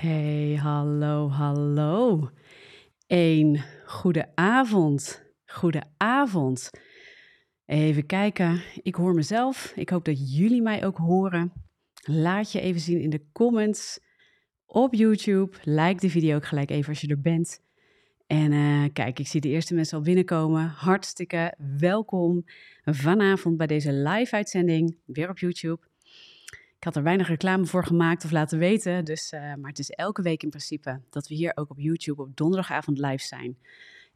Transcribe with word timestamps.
Hey, 0.00 0.58
hallo, 0.62 1.28
hallo. 1.28 2.30
Een 3.06 3.60
goede 3.84 4.32
avond. 4.34 5.24
Goede 5.46 5.82
avond. 5.96 6.70
Even 7.66 8.06
kijken. 8.06 8.62
Ik 8.82 8.94
hoor 8.94 9.14
mezelf. 9.14 9.72
Ik 9.76 9.88
hoop 9.88 10.04
dat 10.04 10.36
jullie 10.36 10.62
mij 10.62 10.86
ook 10.86 10.96
horen. 10.96 11.52
Laat 12.02 12.52
je 12.52 12.60
even 12.60 12.80
zien 12.80 13.00
in 13.00 13.10
de 13.10 13.24
comments 13.32 14.00
op 14.66 14.94
YouTube. 14.94 15.56
Like 15.62 16.00
de 16.00 16.10
video 16.10 16.36
ook 16.36 16.46
gelijk 16.46 16.70
even 16.70 16.88
als 16.88 17.00
je 17.00 17.08
er 17.08 17.20
bent. 17.20 17.60
En 18.26 18.52
uh, 18.52 18.84
kijk, 18.92 19.18
ik 19.18 19.26
zie 19.26 19.40
de 19.40 19.48
eerste 19.48 19.74
mensen 19.74 19.98
al 19.98 20.04
binnenkomen. 20.04 20.66
Hartstikke 20.66 21.54
welkom 21.78 22.44
vanavond 22.84 23.56
bij 23.56 23.66
deze 23.66 23.92
live-uitzending, 23.92 24.96
weer 25.06 25.28
op 25.28 25.38
YouTube. 25.38 25.89
Ik 26.80 26.86
had 26.86 26.96
er 26.96 27.02
weinig 27.02 27.28
reclame 27.28 27.66
voor 27.66 27.84
gemaakt 27.84 28.24
of 28.24 28.30
laten 28.30 28.58
weten, 28.58 29.04
dus, 29.04 29.32
uh, 29.32 29.40
maar 29.40 29.70
het 29.70 29.78
is 29.78 29.90
elke 29.90 30.22
week 30.22 30.42
in 30.42 30.48
principe 30.48 31.00
dat 31.10 31.28
we 31.28 31.34
hier 31.34 31.52
ook 31.54 31.70
op 31.70 31.78
YouTube 31.78 32.22
op 32.22 32.36
donderdagavond 32.36 32.98
live 32.98 33.24
zijn. 33.24 33.58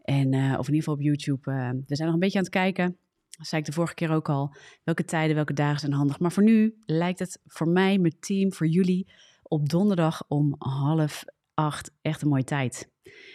En, 0.03 0.33
uh, 0.33 0.59
of 0.59 0.69
in 0.69 0.75
ieder 0.75 0.79
geval 0.79 0.95
op 0.95 1.01
YouTube. 1.01 1.51
we 1.87 1.97
zijn 1.97 2.05
nog 2.05 2.15
een 2.15 2.21
beetje 2.21 2.39
aan 2.39 2.45
het 2.45 2.53
kijken. 2.53 2.97
Dat 3.29 3.47
zei 3.47 3.61
ik 3.61 3.67
de 3.67 3.73
vorige 3.73 3.95
keer 3.95 4.11
ook 4.11 4.29
al. 4.29 4.55
Welke 4.85 5.05
tijden, 5.05 5.35
welke 5.35 5.53
dagen 5.53 5.81
zijn 5.81 5.93
handig. 5.93 6.19
Maar 6.19 6.33
voor 6.33 6.43
nu 6.43 6.75
lijkt 6.87 7.19
het 7.19 7.41
voor 7.47 7.69
mij, 7.69 7.99
mijn 7.99 8.19
team, 8.21 8.53
voor 8.53 8.67
jullie 8.67 9.09
op 9.43 9.69
donderdag 9.69 10.25
om 10.29 10.55
half 10.59 11.25
acht 11.55 11.91
echt 12.03 12.23
een 12.23 12.29
mooie 12.29 12.45
tijd. 12.45 12.91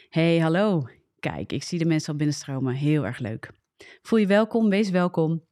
Hey, 0.09 0.39
hallo. 0.39 0.87
Kijk, 1.19 1.51
ik 1.51 1.63
zie 1.63 1.79
de 1.79 1.85
mensen 1.85 2.11
al 2.11 2.17
binnenstromen. 2.17 2.73
Heel 2.73 3.05
erg 3.05 3.19
leuk. 3.19 3.51
Voel 4.01 4.19
je 4.19 4.27
welkom, 4.27 4.69
wees 4.69 4.89
welkom. 4.89 5.47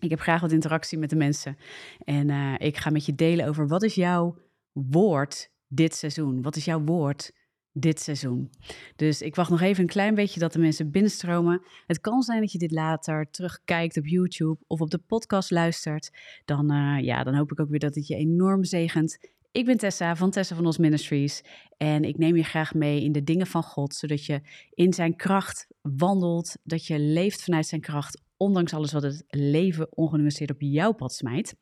Ik 0.00 0.10
heb 0.10 0.20
graag 0.20 0.40
wat 0.40 0.52
interactie 0.52 0.98
met 0.98 1.10
de 1.10 1.16
mensen. 1.16 1.56
En 2.04 2.28
uh, 2.28 2.54
ik 2.58 2.76
ga 2.76 2.90
met 2.90 3.06
je 3.06 3.14
delen 3.14 3.46
over 3.48 3.68
wat 3.68 3.82
is 3.82 3.94
jouw 3.94 4.38
woord 4.72 5.50
dit 5.68 5.94
seizoen? 5.94 6.42
Wat 6.42 6.56
is 6.56 6.64
jouw 6.64 6.80
woord 6.80 7.32
dit 7.72 8.00
seizoen? 8.00 8.50
Dus 8.96 9.22
ik 9.22 9.34
wacht 9.34 9.50
nog 9.50 9.60
even 9.60 9.82
een 9.82 9.88
klein 9.88 10.14
beetje 10.14 10.40
dat 10.40 10.52
de 10.52 10.58
mensen 10.58 10.90
binnenstromen. 10.90 11.62
Het 11.86 12.00
kan 12.00 12.22
zijn 12.22 12.40
dat 12.40 12.52
je 12.52 12.58
dit 12.58 12.70
later 12.70 13.30
terugkijkt 13.30 13.96
op 13.96 14.06
YouTube 14.06 14.58
of 14.66 14.80
op 14.80 14.90
de 14.90 14.98
podcast 14.98 15.50
luistert. 15.50 16.10
Dan, 16.44 16.72
uh, 16.72 17.04
ja, 17.04 17.24
dan 17.24 17.34
hoop 17.34 17.52
ik 17.52 17.60
ook 17.60 17.70
weer 17.70 17.78
dat 17.78 17.94
het 17.94 18.06
je 18.06 18.16
enorm 18.16 18.64
zegent. 18.64 19.18
Ik 19.56 19.64
ben 19.64 19.76
Tessa 19.76 20.16
van 20.16 20.30
Tessa 20.30 20.54
van 20.54 20.66
Os 20.66 20.78
Ministries 20.78 21.42
en 21.76 22.04
ik 22.04 22.18
neem 22.18 22.36
je 22.36 22.42
graag 22.42 22.74
mee 22.74 23.02
in 23.02 23.12
de 23.12 23.24
dingen 23.24 23.46
van 23.46 23.62
God, 23.62 23.94
zodat 23.94 24.24
je 24.24 24.40
in 24.70 24.92
zijn 24.92 25.16
kracht 25.16 25.66
wandelt, 25.80 26.56
dat 26.62 26.86
je 26.86 26.98
leeft 26.98 27.42
vanuit 27.42 27.66
zijn 27.66 27.80
kracht, 27.80 28.20
ondanks 28.36 28.74
alles 28.74 28.92
wat 28.92 29.02
het 29.02 29.24
leven 29.28 29.96
ongenuanceerd 29.96 30.50
op 30.50 30.60
jouw 30.60 30.92
pad 30.92 31.12
smijt. 31.12 31.56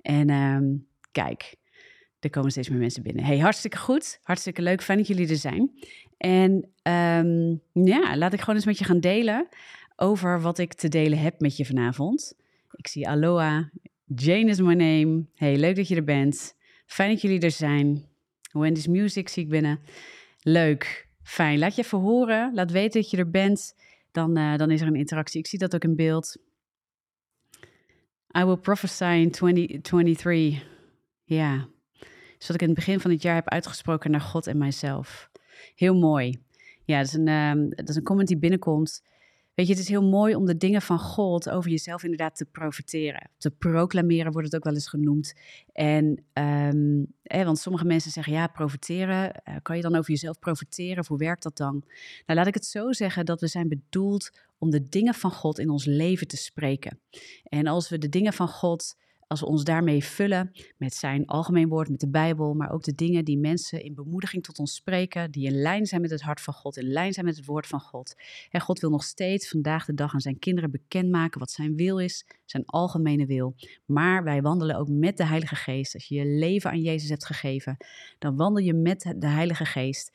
En 0.00 0.30
um, 0.30 0.86
kijk, 1.12 1.56
er 2.20 2.30
komen 2.30 2.50
steeds 2.50 2.68
meer 2.68 2.78
mensen 2.78 3.02
binnen. 3.02 3.24
Hey, 3.24 3.38
hartstikke 3.38 3.76
goed, 3.76 4.18
hartstikke 4.22 4.62
leuk, 4.62 4.82
fijn 4.82 4.98
dat 4.98 5.06
jullie 5.06 5.28
er 5.28 5.36
zijn. 5.36 5.70
En 6.16 6.52
um, 6.92 7.62
ja, 7.72 8.16
laat 8.16 8.32
ik 8.32 8.40
gewoon 8.40 8.54
eens 8.54 8.64
met 8.64 8.78
je 8.78 8.84
gaan 8.84 9.00
delen 9.00 9.48
over 9.96 10.40
wat 10.40 10.58
ik 10.58 10.74
te 10.74 10.88
delen 10.88 11.18
heb 11.18 11.40
met 11.40 11.56
je 11.56 11.66
vanavond. 11.66 12.34
Ik 12.72 12.88
zie 12.88 13.08
Aloha, 13.08 13.70
Jane 14.06 14.50
is 14.50 14.60
my 14.60 14.74
name. 14.74 15.24
Hey, 15.34 15.56
leuk 15.56 15.76
dat 15.76 15.88
je 15.88 15.96
er 15.96 16.04
bent. 16.04 16.54
Fijn 16.86 17.10
dat 17.10 17.20
jullie 17.20 17.40
er 17.40 17.50
zijn. 17.50 18.04
Wendy's 18.52 18.86
Music 18.86 19.28
zie 19.28 19.42
ik 19.42 19.48
binnen. 19.48 19.80
Leuk, 20.40 21.08
fijn. 21.22 21.58
Laat 21.58 21.76
je 21.76 21.82
even 21.82 21.98
horen. 21.98 22.54
Laat 22.54 22.70
weten 22.70 23.00
dat 23.00 23.10
je 23.10 23.16
er 23.16 23.30
bent. 23.30 23.74
Dan, 24.12 24.38
uh, 24.38 24.56
dan 24.56 24.70
is 24.70 24.80
er 24.80 24.86
een 24.86 24.94
interactie. 24.94 25.40
Ik 25.40 25.46
zie 25.46 25.58
dat 25.58 25.74
ook 25.74 25.84
in 25.84 25.96
beeld. 25.96 26.36
I 28.38 28.44
will 28.44 28.56
prophesy 28.56 29.04
in 29.04 29.30
2023. 29.30 30.66
Ja. 31.24 31.68
Dus 32.38 32.46
wat 32.46 32.56
ik 32.56 32.62
in 32.62 32.66
het 32.66 32.76
begin 32.76 33.00
van 33.00 33.10
het 33.10 33.22
jaar 33.22 33.34
heb 33.34 33.48
uitgesproken 33.48 34.10
naar 34.10 34.20
God 34.20 34.46
en 34.46 34.58
mijzelf. 34.58 35.30
Heel 35.74 35.94
mooi. 35.94 36.42
Ja, 36.84 37.04
een, 37.12 37.28
um, 37.28 37.70
dat 37.70 37.88
is 37.88 37.96
een 37.96 38.02
comment 38.02 38.28
die 38.28 38.38
binnenkomt. 38.38 39.02
Weet 39.54 39.66
je, 39.66 39.72
het 39.72 39.82
is 39.82 39.88
heel 39.88 40.08
mooi 40.08 40.34
om 40.34 40.46
de 40.46 40.56
dingen 40.56 40.82
van 40.82 40.98
God 40.98 41.50
over 41.50 41.70
jezelf 41.70 42.02
inderdaad 42.02 42.36
te 42.36 42.44
profiteren. 42.44 43.30
Te 43.38 43.50
proclameren 43.50 44.32
wordt 44.32 44.46
het 44.46 44.56
ook 44.56 44.64
wel 44.64 44.74
eens 44.74 44.88
genoemd. 44.88 45.34
En, 45.72 46.24
hè, 47.22 47.44
want 47.44 47.58
sommige 47.58 47.84
mensen 47.84 48.10
zeggen, 48.10 48.32
ja, 48.32 48.46
profiteren. 48.46 49.42
Uh, 49.48 49.56
kan 49.62 49.76
je 49.76 49.82
dan 49.82 49.94
over 49.94 50.10
jezelf 50.10 50.38
profiteren? 50.38 51.04
Hoe 51.08 51.18
werkt 51.18 51.42
dat 51.42 51.56
dan? 51.56 51.84
Nou, 52.26 52.38
laat 52.38 52.46
ik 52.46 52.54
het 52.54 52.66
zo 52.66 52.92
zeggen 52.92 53.24
dat 53.24 53.40
we 53.40 53.46
zijn 53.46 53.68
bedoeld 53.68 54.30
om 54.58 54.70
de 54.70 54.88
dingen 54.88 55.14
van 55.14 55.30
God 55.30 55.58
in 55.58 55.70
ons 55.70 55.84
leven 55.84 56.28
te 56.28 56.36
spreken. 56.36 57.00
En 57.44 57.66
als 57.66 57.88
we 57.88 57.98
de 57.98 58.08
dingen 58.08 58.32
van 58.32 58.48
God 58.48 58.96
als 59.32 59.40
we 59.40 59.46
ons 59.46 59.64
daarmee 59.64 60.04
vullen 60.04 60.50
met 60.76 60.94
zijn 60.94 61.26
algemeen 61.26 61.68
woord, 61.68 61.88
met 61.88 62.00
de 62.00 62.10
Bijbel, 62.10 62.54
maar 62.54 62.72
ook 62.72 62.82
de 62.82 62.94
dingen 62.94 63.24
die 63.24 63.38
mensen 63.38 63.82
in 63.82 63.94
bemoediging 63.94 64.42
tot 64.42 64.58
ons 64.58 64.74
spreken, 64.74 65.30
die 65.30 65.46
in 65.46 65.60
lijn 65.60 65.86
zijn 65.86 66.00
met 66.00 66.10
het 66.10 66.22
hart 66.22 66.40
van 66.40 66.54
God, 66.54 66.76
in 66.76 66.88
lijn 66.88 67.12
zijn 67.12 67.26
met 67.26 67.36
het 67.36 67.44
woord 67.44 67.66
van 67.66 67.80
God. 67.80 68.14
En 68.50 68.60
God 68.60 68.80
wil 68.80 68.90
nog 68.90 69.04
steeds 69.04 69.48
vandaag 69.48 69.84
de 69.84 69.94
dag 69.94 70.14
aan 70.14 70.20
zijn 70.20 70.38
kinderen 70.38 70.70
bekendmaken 70.70 71.40
wat 71.40 71.50
zijn 71.50 71.76
wil 71.76 71.98
is, 71.98 72.26
zijn 72.44 72.66
algemene 72.66 73.26
wil. 73.26 73.54
Maar 73.84 74.24
wij 74.24 74.42
wandelen 74.42 74.76
ook 74.76 74.88
met 74.88 75.16
de 75.16 75.26
Heilige 75.26 75.54
Geest. 75.56 75.94
Als 75.94 76.08
je 76.08 76.14
je 76.14 76.26
leven 76.26 76.70
aan 76.70 76.82
Jezus 76.82 77.08
hebt 77.08 77.26
gegeven, 77.26 77.76
dan 78.18 78.36
wandel 78.36 78.64
je 78.64 78.74
met 78.74 79.14
de 79.16 79.28
Heilige 79.28 79.64
Geest. 79.64 80.12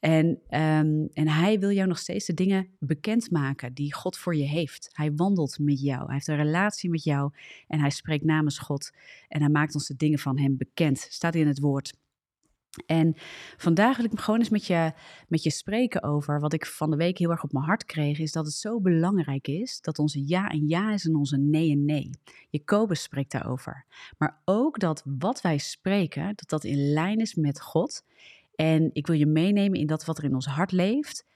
En, 0.00 0.26
um, 0.26 1.08
en 1.12 1.28
hij 1.28 1.58
wil 1.58 1.70
jou 1.70 1.88
nog 1.88 1.98
steeds 1.98 2.26
de 2.26 2.34
dingen 2.34 2.68
bekendmaken 2.78 3.74
die 3.74 3.94
God 3.94 4.16
voor 4.18 4.36
je 4.36 4.44
heeft. 4.44 4.88
Hij 4.92 5.14
wandelt 5.14 5.58
met 5.58 5.80
jou, 5.80 6.04
hij 6.04 6.14
heeft 6.14 6.28
een 6.28 6.36
relatie 6.36 6.90
met 6.90 7.04
jou 7.04 7.32
en 7.66 7.80
hij 7.80 7.90
spreekt 7.90 8.24
namens 8.24 8.58
God. 8.58 8.90
En 9.28 9.40
hij 9.40 9.50
maakt 9.50 9.74
ons 9.74 9.86
de 9.86 9.96
dingen 9.96 10.18
van 10.18 10.38
hem 10.38 10.56
bekend, 10.56 10.98
staat 10.98 11.34
in 11.34 11.46
het 11.46 11.60
woord. 11.60 11.92
En 12.86 13.14
vandaag 13.56 13.96
wil 13.96 14.04
ik 14.04 14.20
gewoon 14.20 14.40
eens 14.40 14.48
met 14.48 14.66
je, 14.66 14.92
met 15.28 15.42
je 15.42 15.50
spreken 15.50 16.02
over 16.02 16.40
wat 16.40 16.52
ik 16.52 16.66
van 16.66 16.90
de 16.90 16.96
week 16.96 17.18
heel 17.18 17.30
erg 17.30 17.42
op 17.42 17.52
mijn 17.52 17.64
hart 17.64 17.84
kreeg, 17.84 18.18
is 18.18 18.32
dat 18.32 18.44
het 18.44 18.54
zo 18.54 18.80
belangrijk 18.80 19.48
is 19.48 19.80
dat 19.80 19.98
onze 19.98 20.28
ja 20.28 20.48
en 20.48 20.68
ja 20.68 20.92
is 20.92 21.04
en 21.04 21.16
onze 21.16 21.36
nee 21.36 21.70
en 21.70 21.84
nee. 21.84 22.10
Jacobus 22.50 23.02
spreekt 23.02 23.32
daarover. 23.32 23.84
Maar 24.18 24.40
ook 24.44 24.78
dat 24.78 25.02
wat 25.04 25.40
wij 25.40 25.58
spreken, 25.58 26.26
dat 26.26 26.48
dat 26.48 26.64
in 26.64 26.92
lijn 26.92 27.18
is 27.18 27.34
met 27.34 27.60
God 27.60 28.04
en 28.56 28.90
ik 28.92 29.06
wil 29.06 29.16
je 29.16 29.26
meenemen 29.26 29.80
in 29.80 29.86
dat 29.86 30.04
wat 30.04 30.18
er 30.18 30.24
in 30.24 30.34
ons 30.34 30.46
hart 30.46 30.72
leeft. 30.72 31.26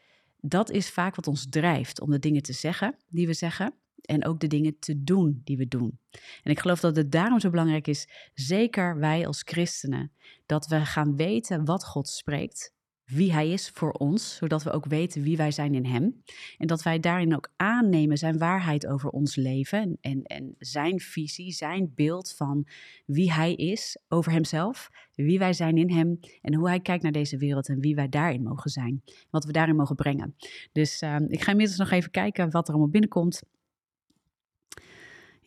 Dat 0.41 0.71
is 0.71 0.91
vaak 0.91 1.15
wat 1.15 1.27
ons 1.27 1.47
drijft 1.49 2.01
om 2.01 2.11
de 2.11 2.19
dingen 2.19 2.43
te 2.43 2.53
zeggen 2.53 2.97
die 3.09 3.27
we 3.27 3.35
zeggen. 3.35 3.75
En 4.01 4.27
ook 4.27 4.41
de 4.41 4.47
dingen 4.47 4.79
te 4.79 5.03
doen 5.03 5.41
die 5.45 5.57
we 5.57 5.69
doen. 5.69 5.99
En 6.43 6.51
ik 6.51 6.61
geloof 6.61 6.81
dat 6.81 6.97
het 6.97 7.13
daarom 7.13 7.41
zo 7.41 7.51
belangrijk 7.51 7.87
is, 7.87 8.09
zeker 8.35 8.99
wij 8.99 9.27
als 9.27 9.43
christenen, 9.45 10.13
dat 10.47 10.67
we 10.67 10.85
gaan 10.85 11.17
weten 11.17 11.65
wat 11.65 11.85
God 11.85 12.09
spreekt 12.09 12.73
wie 13.11 13.33
Hij 13.33 13.51
is 13.51 13.69
voor 13.69 13.93
ons, 13.93 14.37
zodat 14.37 14.63
we 14.63 14.71
ook 14.71 14.87
weten 14.87 15.23
wie 15.23 15.37
wij 15.37 15.51
zijn 15.51 15.75
in 15.75 15.87
Hem. 15.87 16.23
En 16.59 16.67
dat 16.67 16.83
wij 16.83 17.01
daarin 17.01 17.37
ook 17.37 17.53
aannemen 17.57 18.19
zijn 18.19 18.39
waarheid 18.39 18.87
over 18.87 19.11
ons 19.11 19.37
leven 19.37 19.99
en, 20.01 20.23
en 20.23 20.55
Zijn 20.59 21.01
visie, 21.01 21.53
Zijn 21.53 21.93
beeld 21.95 22.35
van 22.37 22.67
wie 23.07 23.33
Hij 23.33 23.55
is 23.55 23.99
over 24.09 24.33
Hemzelf, 24.33 24.91
wie 25.15 25.39
wij 25.39 25.53
zijn 25.53 25.77
in 25.77 25.91
Hem 25.91 26.19
en 26.43 26.55
hoe 26.55 26.69
Hij 26.69 26.81
kijkt 26.81 27.03
naar 27.03 27.13
deze 27.13 27.37
wereld 27.37 27.69
en 27.69 27.81
wie 27.81 27.95
wij 27.95 28.09
daarin 28.09 28.43
mogen 28.43 28.71
zijn, 28.71 29.03
wat 29.31 29.45
we 29.45 29.53
daarin 29.53 29.77
mogen 29.77 29.97
brengen. 29.97 30.37
Dus 30.73 31.03
uh, 31.03 31.17
ik 31.29 31.43
ga 31.43 31.51
inmiddels 31.51 31.79
nog 31.79 31.91
even 31.91 32.11
kijken 32.11 32.51
wat 32.51 32.67
er 32.67 32.73
allemaal 32.73 32.91
binnenkomt. 32.91 33.43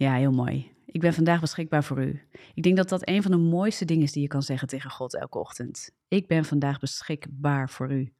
Ja, 0.04 0.16
heel 0.16 0.32
mooi. 0.32 0.72
Ik 0.86 1.02
ben 1.02 1.14
vandaag 1.14 1.42
beschikbaar 1.42 1.84
voor 1.84 2.04
u. 2.04 2.22
Ik 2.54 2.64
denk 2.64 2.78
dat 2.78 2.90
dat 2.90 3.08
een 3.08 3.22
van 3.22 3.32
de 3.32 3.38
mooiste 3.38 3.86
dingen 3.86 4.04
is 4.04 4.12
die 4.12 4.22
je 4.22 4.28
kan 4.28 4.42
zeggen 4.42 4.68
tegen 4.68 4.90
God 4.90 5.16
elke 5.16 5.40
ochtend. 5.40 5.92
Ik 6.08 6.28
ben 6.28 6.46
vandaag 6.46 6.80
beschikbaar 6.80 7.70
voor 7.70 7.92
u. 7.92 8.14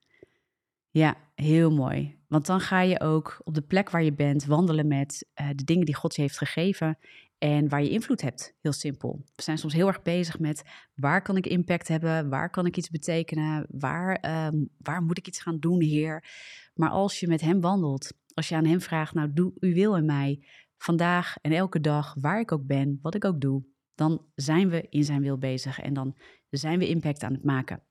Ja, 0.90 1.18
heel 1.36 1.72
mooi. 1.72 2.18
Want 2.28 2.46
dan 2.46 2.60
ga 2.60 2.82
je 2.82 3.00
ook 3.00 3.42
op 3.44 3.54
de 3.54 3.62
plek 3.62 3.90
waar 3.90 4.04
je 4.04 4.14
bent 4.14 4.46
wandelen 4.46 4.88
met 4.88 5.26
uh, 5.42 5.50
de 5.56 5.64
dingen 5.64 5.86
die 5.86 5.96
God 5.96 6.16
je 6.16 6.22
heeft 6.22 6.38
gegeven 6.38 6.98
en 7.38 7.70
waar 7.70 7.84
je 7.84 7.90
invloed 7.90 8.22
hebt. 8.22 8.56
Heel 8.62 8.74
simpel. 8.74 9.22
We 9.36 9.42
zijn 9.42 9.58
soms 9.58 9.74
heel 9.74 9.88
erg 9.88 10.02
bezig 10.02 10.40
met 10.40 10.64
waar 10.96 11.22
kan 11.22 11.38
ik 11.38 11.48
impact 11.48 11.88
hebben, 11.88 12.30
waar 12.30 12.50
kan 12.50 12.66
ik 12.66 12.78
iets 12.78 12.90
betekenen, 12.90 13.66
waar, 13.70 14.26
uh, 14.26 14.62
waar 14.78 15.02
moet 15.02 15.18
ik 15.18 15.28
iets 15.28 15.42
gaan 15.42 15.60
doen, 15.60 15.82
Heer. 15.82 16.26
Maar 16.74 16.90
als 16.90 17.20
je 17.20 17.28
met 17.28 17.42
Hem 17.42 17.62
wandelt, 17.62 18.14
als 18.34 18.50
je 18.50 18.56
aan 18.56 18.66
Hem 18.66 18.82
vraagt, 18.82 19.14
nou 19.14 19.34
doe 19.34 19.54
uw 19.60 19.74
wil 19.74 19.96
in 19.96 20.06
mij, 20.06 20.46
vandaag 20.84 21.36
en 21.42 21.52
elke 21.52 21.80
dag, 21.80 22.16
waar 22.20 22.40
ik 22.40 22.52
ook 22.52 22.66
ben, 22.66 23.00
wat 23.02 23.16
ik 23.16 23.26
ook 23.26 23.42
doe, 23.42 23.64
dan 23.96 24.26
zijn 24.36 24.70
we 24.70 24.88
in 24.90 25.04
zijn 25.04 25.22
wil 25.22 25.38
bezig 25.38 25.80
en 25.80 25.94
dan 25.94 26.18
zijn 26.50 26.80
we 26.80 26.88
impact 26.88 27.24
aan 27.24 27.34
het 27.34 27.44
maken. 27.44 27.84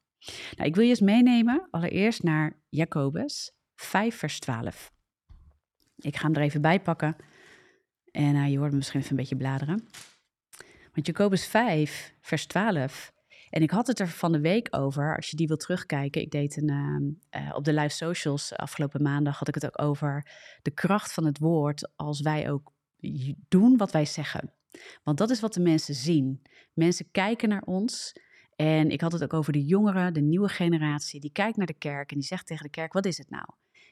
Nou, 0.56 0.68
ik 0.68 0.74
wil 0.74 0.84
je 0.84 0.90
eens 0.90 1.00
meenemen 1.00 1.68
allereerst 1.70 2.22
naar 2.22 2.62
Jacobus 2.68 3.52
5, 3.74 4.16
vers 4.16 4.40
12. 4.40 4.92
Ik 5.96 6.16
ga 6.16 6.26
hem 6.26 6.34
er 6.34 6.42
even 6.42 6.60
bij 6.60 6.80
pakken. 6.80 7.16
En 8.10 8.34
uh, 8.34 8.50
je 8.50 8.58
hoort 8.58 8.70
me 8.70 8.76
misschien 8.76 9.00
even 9.00 9.10
een 9.10 9.16
beetje 9.16 9.36
bladeren. 9.36 9.88
Want 10.92 11.06
Jacobus 11.06 11.46
5, 11.46 12.14
vers 12.20 12.46
12. 12.46 13.12
En 13.50 13.62
ik 13.62 13.70
had 13.70 13.86
het 13.86 14.00
er 14.00 14.08
van 14.08 14.32
de 14.32 14.40
week 14.40 14.68
over, 14.70 15.16
als 15.16 15.30
je 15.30 15.36
die 15.36 15.46
wil 15.46 15.56
terugkijken. 15.56 16.22
Ik 16.22 16.30
deed 16.30 16.56
een, 16.56 16.70
uh, 16.70 17.42
uh, 17.42 17.54
op 17.54 17.64
de 17.64 17.72
live 17.72 17.94
socials 17.94 18.56
afgelopen 18.56 19.02
maandag 19.02 19.38
had 19.38 19.48
ik 19.48 19.54
het 19.54 19.66
ook 19.66 19.82
over 19.82 20.26
de 20.62 20.70
kracht 20.70 21.12
van 21.12 21.24
het 21.24 21.38
woord 21.38 21.90
als 21.96 22.20
wij 22.20 22.50
ook 22.50 22.72
doen 23.48 23.76
wat 23.76 23.92
wij 23.92 24.04
zeggen. 24.04 24.52
Want 25.02 25.18
dat 25.18 25.30
is 25.30 25.40
wat 25.40 25.54
de 25.54 25.60
mensen 25.60 25.94
zien. 25.94 26.42
Mensen 26.72 27.10
kijken 27.10 27.48
naar 27.48 27.62
ons 27.62 28.12
En 28.56 28.90
ik 28.90 29.00
had 29.00 29.12
het 29.12 29.22
ook 29.22 29.32
over 29.32 29.52
de 29.52 29.64
jongeren, 29.64 30.14
de 30.14 30.20
nieuwe 30.20 30.48
generatie, 30.48 31.20
die 31.20 31.32
kijkt 31.32 31.56
naar 31.56 31.66
de 31.66 31.78
kerk 31.78 32.10
en 32.10 32.18
die 32.18 32.26
zegt 32.26 32.46
tegen 32.46 32.64
de 32.64 32.70
kerk: 32.70 32.92
wat 32.92 33.06
is 33.06 33.18
het 33.18 33.30
nou? 33.30 33.44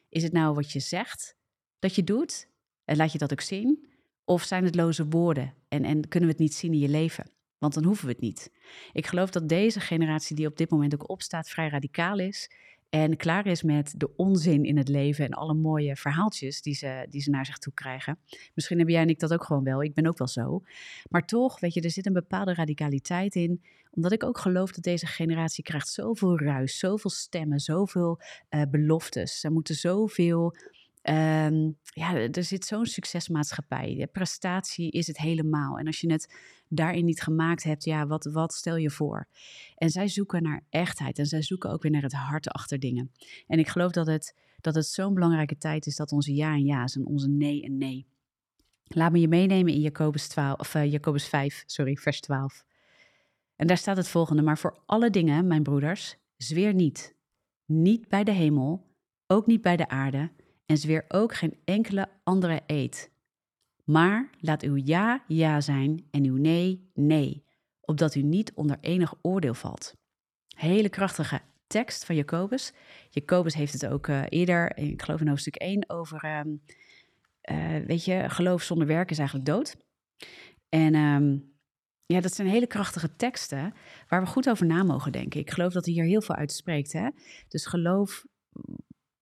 Is 0.09 0.23
het 0.23 0.33
nou 0.33 0.55
wat 0.55 0.73
je 0.73 0.81
zegt 0.81 1.37
dat 1.79 1.95
je 1.95 2.05
doet? 2.05 2.49
En 2.85 2.97
laat 2.97 3.13
je 3.13 3.19
dat 3.19 3.33
ook 3.33 3.41
zien? 3.41 3.89
Of 4.25 4.43
zijn 4.43 4.65
het 4.65 4.75
loze 4.75 5.09
woorden 5.09 5.55
en, 5.69 5.85
en 5.85 6.09
kunnen 6.09 6.29
we 6.29 6.35
het 6.35 6.43
niet 6.43 6.55
zien 6.55 6.73
in 6.73 6.79
je 6.79 6.89
leven? 6.89 7.31
Want 7.59 7.75
dan 7.75 7.85
hoeven 7.85 8.07
we 8.07 8.13
het 8.13 8.21
niet. 8.21 8.53
Ik 8.93 9.07
geloof 9.07 9.31
dat 9.31 9.49
deze 9.49 9.81
generatie 9.81 10.37
die 10.37 10.47
op 10.47 10.57
dit 10.57 10.71
moment 10.71 10.95
ook 10.95 11.09
opstaat 11.09 11.49
vrij 11.49 11.69
radicaal 11.69 12.19
is. 12.19 12.51
En 12.91 13.17
klaar 13.17 13.47
is 13.47 13.63
met 13.63 13.95
de 13.97 14.17
onzin 14.17 14.65
in 14.65 14.77
het 14.77 14.89
leven 14.89 15.25
en 15.25 15.31
alle 15.31 15.55
mooie 15.55 15.97
verhaaltjes 15.97 16.63
die 16.63 16.75
ze, 16.75 17.07
die 17.09 17.21
ze 17.21 17.31
naar 17.31 17.47
zich 17.47 17.59
toe 17.59 17.73
krijgen. 17.75 18.19
Misschien 18.55 18.77
hebben 18.77 18.95
jij 18.95 19.05
en 19.05 19.11
ik 19.11 19.19
dat 19.19 19.33
ook 19.33 19.45
gewoon 19.45 19.65
wel. 19.65 19.83
Ik 19.83 19.95
ben 19.95 20.07
ook 20.07 20.19
wel 20.19 20.29
zo. 20.29 20.63
Maar 21.09 21.27
toch, 21.27 21.61
weet 21.61 21.75
je, 21.75 21.81
er 21.81 21.91
zit 21.91 22.07
een 22.07 22.13
bepaalde 22.13 22.55
radicaliteit 22.55 23.35
in. 23.35 23.63
Omdat 23.91 24.13
ik 24.13 24.25
ook 24.25 24.39
geloof 24.39 24.73
dat 24.73 24.85
deze 24.85 25.07
generatie 25.07 25.65
krijgt 25.65 25.89
zoveel 25.89 26.39
ruis, 26.39 26.79
zoveel 26.79 27.11
stemmen, 27.11 27.61
zoveel 27.61 28.21
uh, 28.51 28.63
beloftes. 28.71 29.41
Ze 29.41 29.51
moeten 29.51 29.75
zoveel 29.75 30.55
Um, 31.03 31.79
ja, 31.83 32.15
er 32.15 32.45
zit 32.45 32.65
zo'n 32.65 32.87
succesmaatschappij. 32.87 33.95
De 33.95 34.07
prestatie 34.07 34.91
is 34.91 35.07
het 35.07 35.19
helemaal. 35.19 35.79
En 35.79 35.87
als 35.87 36.01
je 36.01 36.13
het 36.13 36.35
daarin 36.69 37.05
niet 37.05 37.23
gemaakt 37.23 37.63
hebt, 37.63 37.85
ja, 37.85 38.07
wat, 38.07 38.25
wat 38.25 38.53
stel 38.53 38.77
je 38.77 38.91
voor? 38.91 39.29
En 39.75 39.91
zij 39.91 40.09
zoeken 40.09 40.43
naar 40.43 40.65
echtheid 40.71 41.19
en 41.19 41.27
zij 41.27 41.43
zoeken 41.43 41.71
ook 41.71 41.83
weer 41.83 41.93
naar 41.93 42.03
het 42.03 42.13
hart 42.13 42.49
achter 42.49 42.79
dingen. 42.79 43.13
En 43.47 43.59
ik 43.59 43.69
geloof 43.69 43.93
dat 43.93 44.07
het, 44.07 44.37
dat 44.61 44.75
het 44.75 44.87
zo'n 44.87 45.15
belangrijke 45.15 45.59
tijd 45.59 45.87
is 45.87 45.97
dat 45.97 46.13
onze 46.13 46.35
ja 46.35 46.53
en 46.53 46.65
ja 46.65 46.85
en 46.95 47.07
onze 47.07 47.29
nee 47.29 47.63
en 47.63 47.79
nee. 47.79 48.07
Laat 48.85 49.13
me 49.13 49.21
je 49.21 49.29
meenemen 49.29 49.73
in 49.73 49.81
Jacobus, 49.81 50.29
12, 50.29 50.59
of, 50.59 50.75
uh, 50.75 50.93
Jacobus 50.93 51.29
5, 51.29 51.63
sorry, 51.67 51.97
vers 51.97 52.21
12. 52.21 52.65
En 53.57 53.67
daar 53.67 53.77
staat 53.77 53.97
het 53.97 54.09
volgende: 54.09 54.43
Maar 54.43 54.59
voor 54.59 54.83
alle 54.87 55.11
dingen, 55.11 55.47
mijn 55.47 55.63
broeders, 55.63 56.17
zweer 56.37 56.75
niet. 56.75 57.15
Niet 57.65 58.09
bij 58.09 58.25
de 58.25 58.33
hemel, 58.33 58.87
ook 59.27 59.47
niet 59.47 59.61
bij 59.61 59.77
de 59.77 59.89
aarde 59.89 60.31
en 60.71 60.77
zweer 60.77 61.05
ook 61.09 61.35
geen 61.35 61.57
enkele 61.65 62.09
andere 62.25 62.61
eed. 62.67 63.11
Maar 63.85 64.31
laat 64.41 64.63
uw 64.63 64.81
ja 64.85 65.25
ja 65.27 65.61
zijn 65.61 66.07
en 66.11 66.25
uw 66.25 66.37
nee 66.37 66.91
nee, 66.95 67.45
opdat 67.81 68.15
u 68.15 68.23
niet 68.23 68.53
onder 68.55 68.77
enig 68.81 69.15
oordeel 69.23 69.55
valt. 69.55 69.95
Hele 70.57 70.89
krachtige 70.89 71.41
tekst 71.67 72.05
van 72.05 72.15
Jacobus. 72.15 72.73
Jacobus 73.09 73.55
heeft 73.55 73.73
het 73.73 73.87
ook 73.87 74.07
uh, 74.07 74.23
eerder, 74.29 74.77
ik 74.77 75.03
geloof 75.03 75.21
in 75.21 75.29
hoofdstuk 75.29 75.57
1, 75.57 75.91
over, 75.91 76.39
um, 76.39 76.63
uh, 77.51 77.87
weet 77.87 78.05
je, 78.05 78.25
geloof 78.29 78.63
zonder 78.63 78.87
werk 78.87 79.11
is 79.11 79.19
eigenlijk 79.19 79.49
dood. 79.49 79.77
En 80.69 80.95
um, 80.95 81.53
ja, 82.07 82.21
dat 82.21 82.35
zijn 82.35 82.49
hele 82.49 82.67
krachtige 82.67 83.17
teksten 83.17 83.75
waar 84.09 84.21
we 84.21 84.27
goed 84.27 84.51
over 84.51 84.67
na 84.67 84.83
mogen 84.83 85.13
denken. 85.13 85.41
Ik 85.41 85.51
geloof 85.51 85.73
dat 85.73 85.85
hij 85.85 85.95
hier 85.95 86.05
heel 86.05 86.23
veel 86.23 86.35
uitspreekt. 86.35 86.93
Hè? 86.93 87.09
Dus 87.49 87.67
geloof 87.67 88.25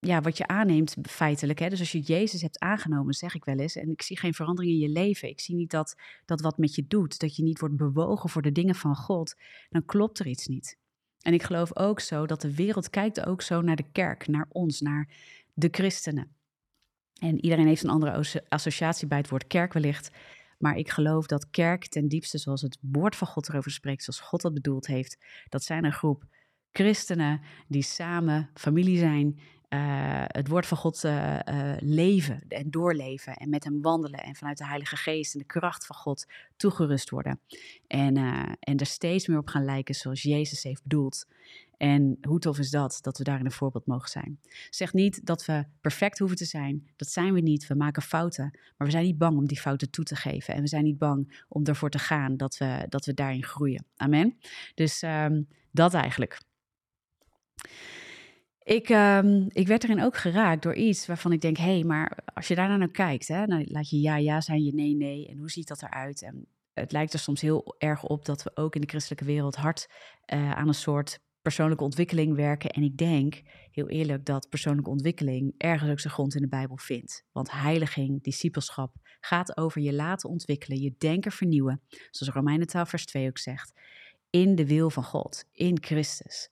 ja, 0.08 0.20
wat 0.20 0.36
je 0.36 0.46
aanneemt 0.46 0.96
feitelijk. 1.02 1.58
Hè? 1.58 1.68
Dus 1.68 1.78
als 1.80 1.92
je 1.92 2.00
Jezus 2.00 2.42
hebt 2.42 2.58
aangenomen, 2.58 3.14
zeg 3.14 3.34
ik 3.34 3.44
wel 3.44 3.58
eens, 3.58 3.76
en 3.76 3.90
ik 3.90 4.02
zie 4.02 4.18
geen 4.18 4.34
verandering 4.34 4.72
in 4.74 4.80
je 4.80 4.88
leven. 4.88 5.28
Ik 5.28 5.40
zie 5.40 5.54
niet 5.54 5.70
dat 5.70 5.96
dat 6.24 6.40
wat 6.40 6.58
met 6.58 6.74
je 6.74 6.86
doet, 6.86 7.18
dat 7.18 7.36
je 7.36 7.42
niet 7.42 7.58
wordt 7.58 7.76
bewogen 7.76 8.30
voor 8.30 8.42
de 8.42 8.52
dingen 8.52 8.74
van 8.74 8.96
God, 8.96 9.34
dan 9.68 9.84
klopt 9.84 10.18
er 10.18 10.26
iets 10.26 10.46
niet. 10.46 10.78
En 11.22 11.32
ik 11.32 11.42
geloof 11.42 11.76
ook 11.76 12.00
zo 12.00 12.26
dat 12.26 12.40
de 12.40 12.54
wereld 12.54 12.90
kijkt 12.90 13.26
ook 13.26 13.42
zo 13.42 13.60
naar 13.60 13.76
de 13.76 13.90
kerk, 13.92 14.28
naar 14.28 14.46
ons, 14.48 14.80
naar 14.80 15.08
de 15.54 15.68
christenen. 15.70 16.36
En 17.20 17.44
iedereen 17.44 17.66
heeft 17.66 17.82
een 17.82 17.90
andere 17.90 18.42
associatie 18.48 19.06
bij 19.06 19.18
het 19.18 19.28
woord 19.28 19.46
kerk 19.46 19.72
wellicht. 19.72 20.10
Maar 20.58 20.76
ik 20.76 20.90
geloof 20.90 21.26
dat 21.26 21.50
kerk 21.50 21.86
ten 21.86 22.08
diepste, 22.08 22.38
zoals 22.38 22.62
het 22.62 22.78
woord 22.80 23.16
van 23.16 23.26
God 23.26 23.48
erover 23.48 23.70
spreekt, 23.70 24.04
zoals 24.04 24.20
God 24.20 24.40
dat 24.40 24.54
bedoeld 24.54 24.86
heeft, 24.86 25.18
dat 25.48 25.64
zijn 25.64 25.84
een 25.84 25.92
groep 25.92 26.24
christenen 26.72 27.40
die 27.68 27.82
samen 27.82 28.50
familie 28.54 28.98
zijn, 28.98 29.38
uh, 29.68 30.24
het 30.26 30.48
woord 30.48 30.66
van 30.66 30.78
God 30.78 31.04
uh, 31.04 31.38
uh, 31.48 31.72
leven 31.80 32.42
en 32.48 32.70
doorleven 32.70 33.36
en 33.36 33.48
met 33.48 33.64
hem 33.64 33.82
wandelen 33.82 34.20
en 34.20 34.34
vanuit 34.34 34.58
de 34.58 34.66
Heilige 34.66 34.96
Geest 34.96 35.32
en 35.32 35.40
de 35.40 35.46
kracht 35.46 35.86
van 35.86 35.96
God 35.96 36.26
toegerust 36.56 37.10
worden. 37.10 37.40
En, 37.86 38.16
en 38.60 38.76
er 38.76 38.86
steeds 38.86 39.26
meer 39.26 39.38
op 39.38 39.48
gaan 39.48 39.64
lijken 39.64 39.94
zoals 39.94 40.22
Jezus 40.22 40.62
heeft 40.62 40.82
bedoeld. 40.82 41.26
En 41.78 42.18
hoe 42.20 42.38
tof 42.38 42.58
is 42.58 42.70
dat, 42.70 42.98
dat 43.00 43.18
we 43.18 43.24
daarin 43.24 43.44
een 43.44 43.52
voorbeeld 43.52 43.86
mogen 43.86 44.08
zijn. 44.08 44.40
Zeg 44.70 44.92
niet 44.92 45.26
dat 45.26 45.44
we 45.44 45.64
perfect 45.80 46.18
hoeven 46.18 46.36
te 46.36 46.44
zijn. 46.44 46.88
Dat 46.96 47.08
zijn 47.08 47.32
we 47.32 47.40
niet. 47.40 47.66
We 47.66 47.74
maken 47.74 48.02
fouten. 48.02 48.50
Maar 48.76 48.86
we 48.86 48.92
zijn 48.92 49.04
niet 49.04 49.18
bang 49.18 49.36
om 49.36 49.46
die 49.46 49.60
fouten 49.60 49.90
toe 49.90 50.04
te 50.04 50.16
geven. 50.16 50.54
En 50.54 50.60
we 50.60 50.68
zijn 50.68 50.84
niet 50.84 50.98
bang 50.98 51.44
om 51.48 51.64
ervoor 51.64 51.90
te 51.90 51.98
gaan 51.98 52.36
dat 52.36 52.56
we, 52.56 52.86
dat 52.88 53.04
we 53.04 53.14
daarin 53.14 53.44
groeien. 53.44 53.84
Amen. 53.96 54.38
Dus 54.74 55.02
um, 55.02 55.48
dat 55.70 55.94
eigenlijk. 55.94 56.40
Ik, 58.68 58.88
um, 58.88 59.46
ik 59.48 59.66
werd 59.66 59.84
erin 59.84 60.02
ook 60.02 60.16
geraakt 60.16 60.62
door 60.62 60.74
iets 60.74 61.06
waarvan 61.06 61.32
ik 61.32 61.40
denk: 61.40 61.56
hé, 61.56 61.64
hey, 61.64 61.84
maar 61.84 62.18
als 62.34 62.48
je 62.48 62.54
daarna 62.54 62.76
naar 62.76 62.90
kijkt, 62.90 63.28
hè, 63.28 63.44
laat 63.46 63.90
je 63.90 64.00
ja, 64.00 64.16
ja 64.16 64.40
zijn, 64.40 64.62
je 64.62 64.74
nee, 64.74 64.94
nee. 64.94 65.28
En 65.28 65.38
hoe 65.38 65.50
ziet 65.50 65.68
dat 65.68 65.82
eruit? 65.82 66.22
En 66.22 66.46
het 66.72 66.92
lijkt 66.92 67.12
er 67.12 67.18
soms 67.18 67.40
heel 67.40 67.74
erg 67.78 68.02
op 68.02 68.24
dat 68.24 68.42
we 68.42 68.50
ook 68.54 68.74
in 68.74 68.80
de 68.80 68.86
christelijke 68.86 69.24
wereld 69.24 69.56
hard 69.56 69.86
uh, 70.34 70.50
aan 70.52 70.68
een 70.68 70.74
soort 70.74 71.20
persoonlijke 71.42 71.84
ontwikkeling 71.84 72.36
werken. 72.36 72.70
En 72.70 72.82
ik 72.82 72.96
denk, 72.96 73.42
heel 73.70 73.88
eerlijk, 73.88 74.24
dat 74.24 74.48
persoonlijke 74.48 74.90
ontwikkeling 74.90 75.54
ergens 75.58 75.90
ook 75.90 76.00
zijn 76.00 76.14
grond 76.14 76.34
in 76.34 76.42
de 76.42 76.48
Bijbel 76.48 76.76
vindt. 76.76 77.24
Want 77.32 77.50
heiliging, 77.50 78.22
discipelschap, 78.22 78.96
gaat 79.20 79.56
over 79.56 79.80
je 79.80 79.92
laten 79.92 80.30
ontwikkelen, 80.30 80.80
je 80.80 80.94
denken 80.98 81.32
vernieuwen. 81.32 81.80
Zoals 82.10 82.34
Romeinen 82.34 82.66
12, 82.66 82.88
vers 82.88 83.06
2 83.06 83.28
ook 83.28 83.38
zegt. 83.38 83.72
In 84.30 84.54
de 84.54 84.66
wil 84.66 84.90
van 84.90 85.04
God, 85.04 85.44
in 85.52 85.78
Christus. 85.80 86.50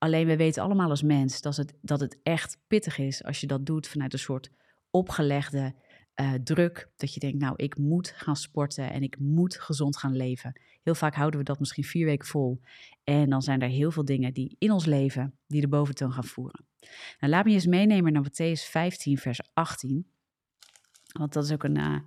Alleen 0.00 0.26
we 0.26 0.36
weten 0.36 0.62
allemaal 0.62 0.90
als 0.90 1.02
mens 1.02 1.40
dat 1.40 1.56
het, 1.56 1.74
dat 1.82 2.00
het 2.00 2.18
echt 2.22 2.58
pittig 2.66 2.98
is 2.98 3.24
als 3.24 3.40
je 3.40 3.46
dat 3.46 3.66
doet 3.66 3.88
vanuit 3.88 4.12
een 4.12 4.18
soort 4.18 4.50
opgelegde 4.90 5.74
uh, 6.20 6.32
druk. 6.34 6.90
Dat 6.96 7.14
je 7.14 7.20
denkt, 7.20 7.38
nou, 7.38 7.54
ik 7.56 7.78
moet 7.78 8.12
gaan 8.16 8.36
sporten 8.36 8.92
en 8.92 9.02
ik 9.02 9.18
moet 9.18 9.60
gezond 9.60 9.96
gaan 9.96 10.16
leven. 10.16 10.60
Heel 10.82 10.94
vaak 10.94 11.14
houden 11.14 11.40
we 11.40 11.46
dat 11.46 11.58
misschien 11.58 11.84
vier 11.84 12.06
weken 12.06 12.26
vol. 12.26 12.60
En 13.04 13.30
dan 13.30 13.42
zijn 13.42 13.60
er 13.60 13.68
heel 13.68 13.90
veel 13.90 14.04
dingen 14.04 14.34
die 14.34 14.56
in 14.58 14.70
ons 14.70 14.84
leven 14.84 15.38
die 15.46 15.60
de 15.60 15.68
boventoon 15.68 16.12
gaan 16.12 16.24
voeren. 16.24 16.66
Nou, 17.18 17.32
laat 17.32 17.44
me 17.44 17.52
eens 17.52 17.66
meenemen 17.66 18.12
naar 18.12 18.24
Matthäus 18.24 18.70
15, 18.70 19.18
vers 19.18 19.40
18. 19.52 20.06
Want 21.12 21.32
dat 21.32 21.44
is 21.44 21.52
ook 21.52 21.64
een, 21.64 21.78
uh, 21.78 21.98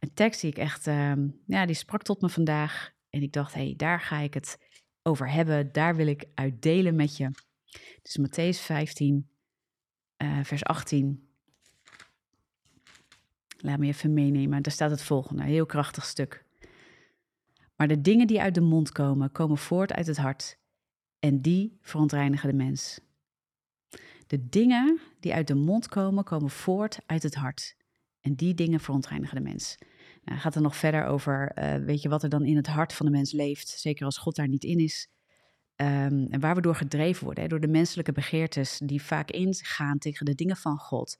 een 0.00 0.14
tekst 0.14 0.40
die 0.40 0.50
ik 0.50 0.58
echt, 0.58 0.86
uh, 0.86 1.12
ja, 1.46 1.66
die 1.66 1.74
sprak 1.74 2.02
tot 2.02 2.20
me 2.20 2.28
vandaag. 2.28 2.92
En 3.10 3.22
ik 3.22 3.32
dacht, 3.32 3.54
hé, 3.54 3.64
hey, 3.64 3.74
daar 3.76 4.00
ga 4.00 4.18
ik 4.18 4.34
het 4.34 4.58
over 5.06 5.30
hebben, 5.30 5.72
daar 5.72 5.96
wil 5.96 6.06
ik 6.06 6.24
uit 6.34 6.62
delen 6.62 6.94
met 6.94 7.16
je. 7.16 7.30
Dus 8.02 8.18
Matthäus 8.18 8.60
15, 8.60 9.28
uh, 10.18 10.38
vers 10.42 10.64
18. 10.64 11.28
Laat 13.58 13.78
me 13.78 13.86
even 13.86 14.12
meenemen. 14.12 14.62
Daar 14.62 14.72
staat 14.72 14.90
het 14.90 15.02
volgende, 15.02 15.42
heel 15.42 15.66
krachtig 15.66 16.04
stuk. 16.04 16.44
Maar 17.76 17.88
de 17.88 18.00
dingen 18.00 18.26
die 18.26 18.40
uit 18.40 18.54
de 18.54 18.60
mond 18.60 18.92
komen, 18.92 19.32
komen 19.32 19.58
voort 19.58 19.92
uit 19.92 20.06
het 20.06 20.16
hart. 20.16 20.58
En 21.18 21.40
die 21.40 21.78
verontreinigen 21.82 22.48
de 22.48 22.56
mens. 22.56 23.00
De 24.26 24.48
dingen 24.48 25.00
die 25.20 25.34
uit 25.34 25.46
de 25.46 25.54
mond 25.54 25.88
komen, 25.88 26.24
komen 26.24 26.50
voort 26.50 26.98
uit 27.06 27.22
het 27.22 27.34
hart. 27.34 27.76
En 28.20 28.34
die 28.34 28.54
dingen 28.54 28.80
verontreinigen 28.80 29.36
de 29.36 29.42
mens. 29.42 29.78
Gaat 30.24 30.54
er 30.54 30.62
nog 30.62 30.76
verder 30.76 31.06
over, 31.06 31.52
uh, 31.58 31.74
weet 31.74 32.02
je, 32.02 32.08
wat 32.08 32.22
er 32.22 32.28
dan 32.28 32.44
in 32.44 32.56
het 32.56 32.66
hart 32.66 32.92
van 32.92 33.06
de 33.06 33.12
mens 33.12 33.32
leeft, 33.32 33.68
zeker 33.68 34.04
als 34.04 34.18
God 34.18 34.36
daar 34.36 34.48
niet 34.48 34.64
in 34.64 34.78
is. 34.78 35.08
Um, 35.76 36.26
en 36.30 36.40
waar 36.40 36.54
we 36.54 36.60
door 36.60 36.74
gedreven 36.74 37.24
worden, 37.24 37.48
door 37.48 37.60
de 37.60 37.68
menselijke 37.68 38.12
begeertes 38.12 38.80
die 38.84 39.02
vaak 39.02 39.30
ingaan 39.30 39.98
tegen 39.98 40.26
de 40.26 40.34
dingen 40.34 40.56
van 40.56 40.76
God. 40.76 41.18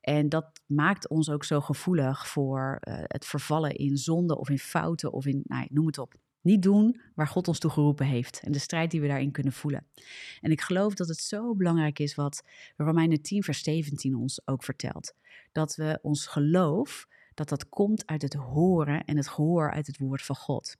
En 0.00 0.28
dat 0.28 0.60
maakt 0.66 1.08
ons 1.08 1.30
ook 1.30 1.44
zo 1.44 1.60
gevoelig 1.60 2.28
voor 2.28 2.80
uh, 2.80 2.94
het 3.02 3.24
vervallen 3.24 3.74
in 3.74 3.96
zonde 3.96 4.38
of 4.38 4.50
in 4.50 4.58
fouten 4.58 5.12
of 5.12 5.26
in, 5.26 5.42
nou, 5.44 5.66
noem 5.70 5.86
het 5.86 5.98
op. 5.98 6.14
Niet 6.40 6.62
doen 6.62 7.00
waar 7.14 7.28
God 7.28 7.48
ons 7.48 7.58
toe 7.58 7.70
geroepen 7.70 8.06
heeft 8.06 8.40
en 8.44 8.52
de 8.52 8.58
strijd 8.58 8.90
die 8.90 9.00
we 9.00 9.06
daarin 9.06 9.30
kunnen 9.30 9.52
voelen. 9.52 9.86
En 10.40 10.50
ik 10.50 10.60
geloof 10.60 10.94
dat 10.94 11.08
het 11.08 11.18
zo 11.18 11.54
belangrijk 11.54 11.98
is 11.98 12.14
wat 12.14 12.42
Romeinen 12.76 13.22
10, 13.22 13.42
vers 13.42 13.62
17 13.62 14.14
ons 14.14 14.46
ook 14.46 14.64
vertelt. 14.64 15.14
Dat 15.52 15.74
we 15.74 15.98
ons 16.02 16.26
geloof 16.26 17.06
dat 17.34 17.48
dat 17.48 17.68
komt 17.68 18.06
uit 18.06 18.22
het 18.22 18.34
horen 18.34 19.04
en 19.04 19.16
het 19.16 19.28
gehoor 19.28 19.72
uit 19.72 19.86
het 19.86 19.98
woord 19.98 20.22
van 20.22 20.36
God. 20.36 20.76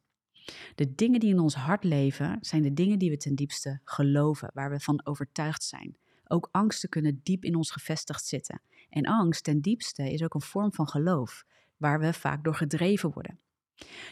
De 0.74 0.94
dingen 0.94 1.20
die 1.20 1.30
in 1.30 1.38
ons 1.38 1.54
hart 1.54 1.84
leven, 1.84 2.38
zijn 2.40 2.62
de 2.62 2.72
dingen 2.72 2.98
die 2.98 3.10
we 3.10 3.16
ten 3.16 3.34
diepste 3.34 3.80
geloven, 3.84 4.50
waar 4.54 4.70
we 4.70 4.80
van 4.80 5.06
overtuigd 5.06 5.62
zijn. 5.62 5.96
Ook 6.26 6.48
angsten 6.52 6.88
kunnen 6.88 7.20
diep 7.22 7.44
in 7.44 7.54
ons 7.54 7.70
gevestigd 7.70 8.26
zitten. 8.26 8.60
En 8.90 9.06
angst 9.06 9.44
ten 9.44 9.60
diepste 9.60 10.12
is 10.12 10.22
ook 10.22 10.34
een 10.34 10.40
vorm 10.40 10.72
van 10.72 10.88
geloof, 10.88 11.44
waar 11.76 12.00
we 12.00 12.12
vaak 12.12 12.44
door 12.44 12.54
gedreven 12.54 13.10
worden. 13.12 13.38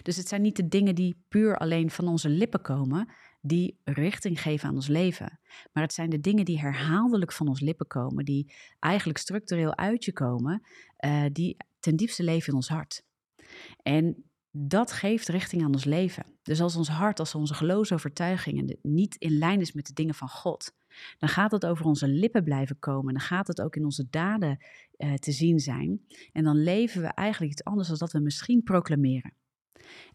Dus 0.02 0.16
het 0.16 0.28
zijn 0.28 0.42
niet 0.42 0.56
de 0.56 0.68
dingen 0.68 0.94
die 0.94 1.16
puur 1.28 1.56
alleen 1.58 1.90
van 1.90 2.08
onze 2.08 2.28
lippen 2.28 2.60
komen, 2.60 3.08
die 3.40 3.78
richting 3.84 4.40
geven 4.40 4.68
aan 4.68 4.74
ons 4.74 4.86
leven. 4.86 5.38
Maar 5.72 5.82
het 5.82 5.92
zijn 5.92 6.10
de 6.10 6.20
dingen 6.20 6.44
die 6.44 6.60
herhaaldelijk 6.60 7.32
van 7.32 7.48
ons 7.48 7.60
lippen 7.60 7.86
komen, 7.86 8.24
die 8.24 8.52
eigenlijk 8.78 9.18
structureel 9.18 9.76
uit 9.76 10.04
je 10.04 10.12
komen, 10.12 10.62
uh, 11.04 11.24
die 11.32 11.56
ten 11.82 11.96
diepste 11.96 12.22
leven 12.22 12.48
in 12.48 12.54
ons 12.54 12.68
hart. 12.68 13.04
En 13.82 14.24
dat 14.50 14.92
geeft 14.92 15.28
richting 15.28 15.62
aan 15.62 15.72
ons 15.72 15.84
leven. 15.84 16.24
Dus 16.42 16.60
als 16.60 16.76
ons 16.76 16.88
hart, 16.88 17.18
als 17.18 17.34
onze 17.34 17.54
geloofsovertuigingen 17.54 18.78
niet 18.82 19.14
in 19.14 19.38
lijn 19.38 19.60
is 19.60 19.72
met 19.72 19.86
de 19.86 19.92
dingen 19.92 20.14
van 20.14 20.28
God, 20.28 20.74
dan 21.18 21.28
gaat 21.28 21.50
het 21.50 21.66
over 21.66 21.84
onze 21.84 22.08
lippen 22.08 22.44
blijven 22.44 22.78
komen. 22.78 23.14
Dan 23.14 23.22
gaat 23.22 23.46
het 23.46 23.60
ook 23.60 23.76
in 23.76 23.84
onze 23.84 24.06
daden 24.10 24.58
uh, 24.96 25.14
te 25.14 25.32
zien 25.32 25.58
zijn. 25.58 26.06
En 26.32 26.44
dan 26.44 26.62
leven 26.62 27.02
we 27.02 27.08
eigenlijk 27.08 27.52
iets 27.52 27.64
anders 27.64 27.88
dan 27.88 27.96
dat 27.96 28.12
we 28.12 28.20
misschien 28.20 28.62
proclameren. 28.62 29.34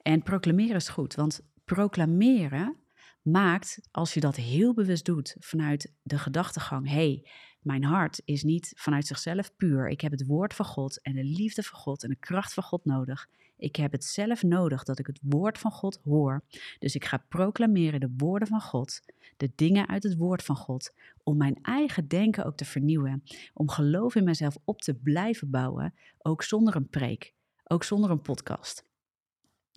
En 0.01 0.23
proclameren 0.23 0.75
is 0.75 0.89
goed, 0.89 1.15
want 1.15 1.41
proclameren 1.65 2.77
maakt, 3.21 3.87
als 3.91 4.13
je 4.13 4.19
dat 4.19 4.35
heel 4.35 4.73
bewust 4.73 5.05
doet 5.05 5.35
vanuit 5.39 5.93
de 6.01 6.17
gedachtegang, 6.17 6.89
hey, 6.89 7.27
mijn 7.67 7.83
hart 7.83 8.21
is 8.25 8.43
niet 8.43 8.73
vanuit 8.75 9.07
zichzelf 9.07 9.55
puur. 9.55 9.89
Ik 9.89 10.01
heb 10.01 10.11
het 10.11 10.25
woord 10.25 10.53
van 10.53 10.65
God 10.65 11.01
en 11.01 11.13
de 11.13 11.23
liefde 11.23 11.63
van 11.63 11.79
God 11.79 12.03
en 12.03 12.09
de 12.09 12.15
kracht 12.15 12.53
van 12.53 12.63
God 12.63 12.85
nodig. 12.85 13.27
Ik 13.57 13.75
heb 13.75 13.91
het 13.91 14.03
zelf 14.03 14.43
nodig 14.43 14.83
dat 14.83 14.99
ik 14.99 15.07
het 15.07 15.19
woord 15.21 15.57
van 15.57 15.71
God 15.71 15.99
hoor. 16.03 16.43
Dus 16.79 16.95
ik 16.95 17.05
ga 17.05 17.25
proclameren 17.29 17.99
de 17.99 18.13
woorden 18.17 18.47
van 18.47 18.61
God, 18.61 19.01
de 19.37 19.51
dingen 19.55 19.87
uit 19.87 20.03
het 20.03 20.17
woord 20.17 20.43
van 20.43 20.55
God, 20.55 20.93
om 21.23 21.37
mijn 21.37 21.59
eigen 21.61 22.07
denken 22.07 22.45
ook 22.45 22.57
te 22.57 22.65
vernieuwen, 22.65 23.23
om 23.53 23.69
geloof 23.69 24.15
in 24.15 24.23
mezelf 24.23 24.57
op 24.63 24.81
te 24.81 24.93
blijven 24.93 25.49
bouwen, 25.49 25.93
ook 26.17 26.43
zonder 26.43 26.75
een 26.75 26.89
preek, 26.89 27.33
ook 27.63 27.83
zonder 27.83 28.09
een 28.09 28.21
podcast. 28.21 28.85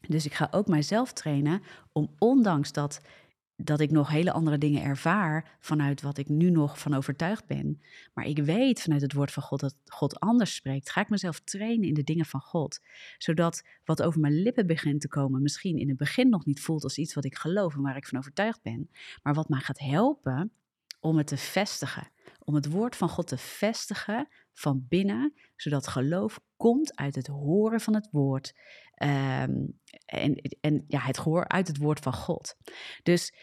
Dus 0.08 0.26
ik 0.26 0.34
ga 0.34 0.48
ook 0.50 0.68
mijzelf 0.68 1.12
trainen 1.12 1.62
om 1.92 2.14
ondanks 2.18 2.72
dat 2.72 3.00
dat 3.64 3.80
ik 3.80 3.90
nog 3.90 4.08
hele 4.08 4.32
andere 4.32 4.58
dingen 4.58 4.82
ervaar 4.82 5.56
vanuit 5.60 6.02
wat 6.02 6.18
ik 6.18 6.28
nu 6.28 6.50
nog 6.50 6.78
van 6.78 6.94
overtuigd 6.94 7.46
ben. 7.46 7.82
Maar 8.14 8.24
ik 8.24 8.38
weet 8.38 8.82
vanuit 8.82 9.02
het 9.02 9.12
woord 9.12 9.32
van 9.32 9.42
God 9.42 9.60
dat 9.60 9.76
God 9.86 10.20
anders 10.20 10.54
spreekt. 10.54 10.90
Ga 10.90 11.00
ik 11.00 11.08
mezelf 11.08 11.40
trainen 11.40 11.88
in 11.88 11.94
de 11.94 12.04
dingen 12.04 12.26
van 12.26 12.40
God. 12.40 12.80
Zodat 13.18 13.62
wat 13.84 14.02
over 14.02 14.20
mijn 14.20 14.42
lippen 14.42 14.66
begint 14.66 15.00
te 15.00 15.08
komen, 15.08 15.42
misschien 15.42 15.78
in 15.78 15.88
het 15.88 15.96
begin 15.96 16.28
nog 16.28 16.44
niet 16.44 16.60
voelt 16.60 16.84
als 16.84 16.98
iets 16.98 17.14
wat 17.14 17.24
ik 17.24 17.36
geloof 17.36 17.74
en 17.74 17.82
waar 17.82 17.96
ik 17.96 18.06
van 18.06 18.18
overtuigd 18.18 18.62
ben. 18.62 18.90
Maar 19.22 19.34
wat 19.34 19.48
mij 19.48 19.60
gaat 19.60 19.78
helpen 19.78 20.52
om 21.00 21.16
het 21.16 21.26
te 21.26 21.36
vestigen. 21.36 22.10
Om 22.44 22.54
het 22.54 22.70
woord 22.70 22.96
van 22.96 23.08
God 23.08 23.26
te 23.26 23.38
vestigen 23.38 24.28
van 24.52 24.86
binnen, 24.88 25.34
zodat 25.56 25.86
geloof 25.86 26.40
komt 26.56 26.96
uit 26.96 27.14
het 27.14 27.26
horen 27.26 27.80
van 27.80 27.94
het 27.94 28.08
woord. 28.10 28.52
Ehm, 28.94 29.66
en, 30.06 30.34
en 30.60 30.84
ja, 30.86 31.00
het 31.00 31.18
gehoor 31.18 31.48
uit 31.48 31.66
het 31.66 31.76
woord 31.76 32.00
van 32.00 32.12
God. 32.12 32.56
Dus 33.02 33.34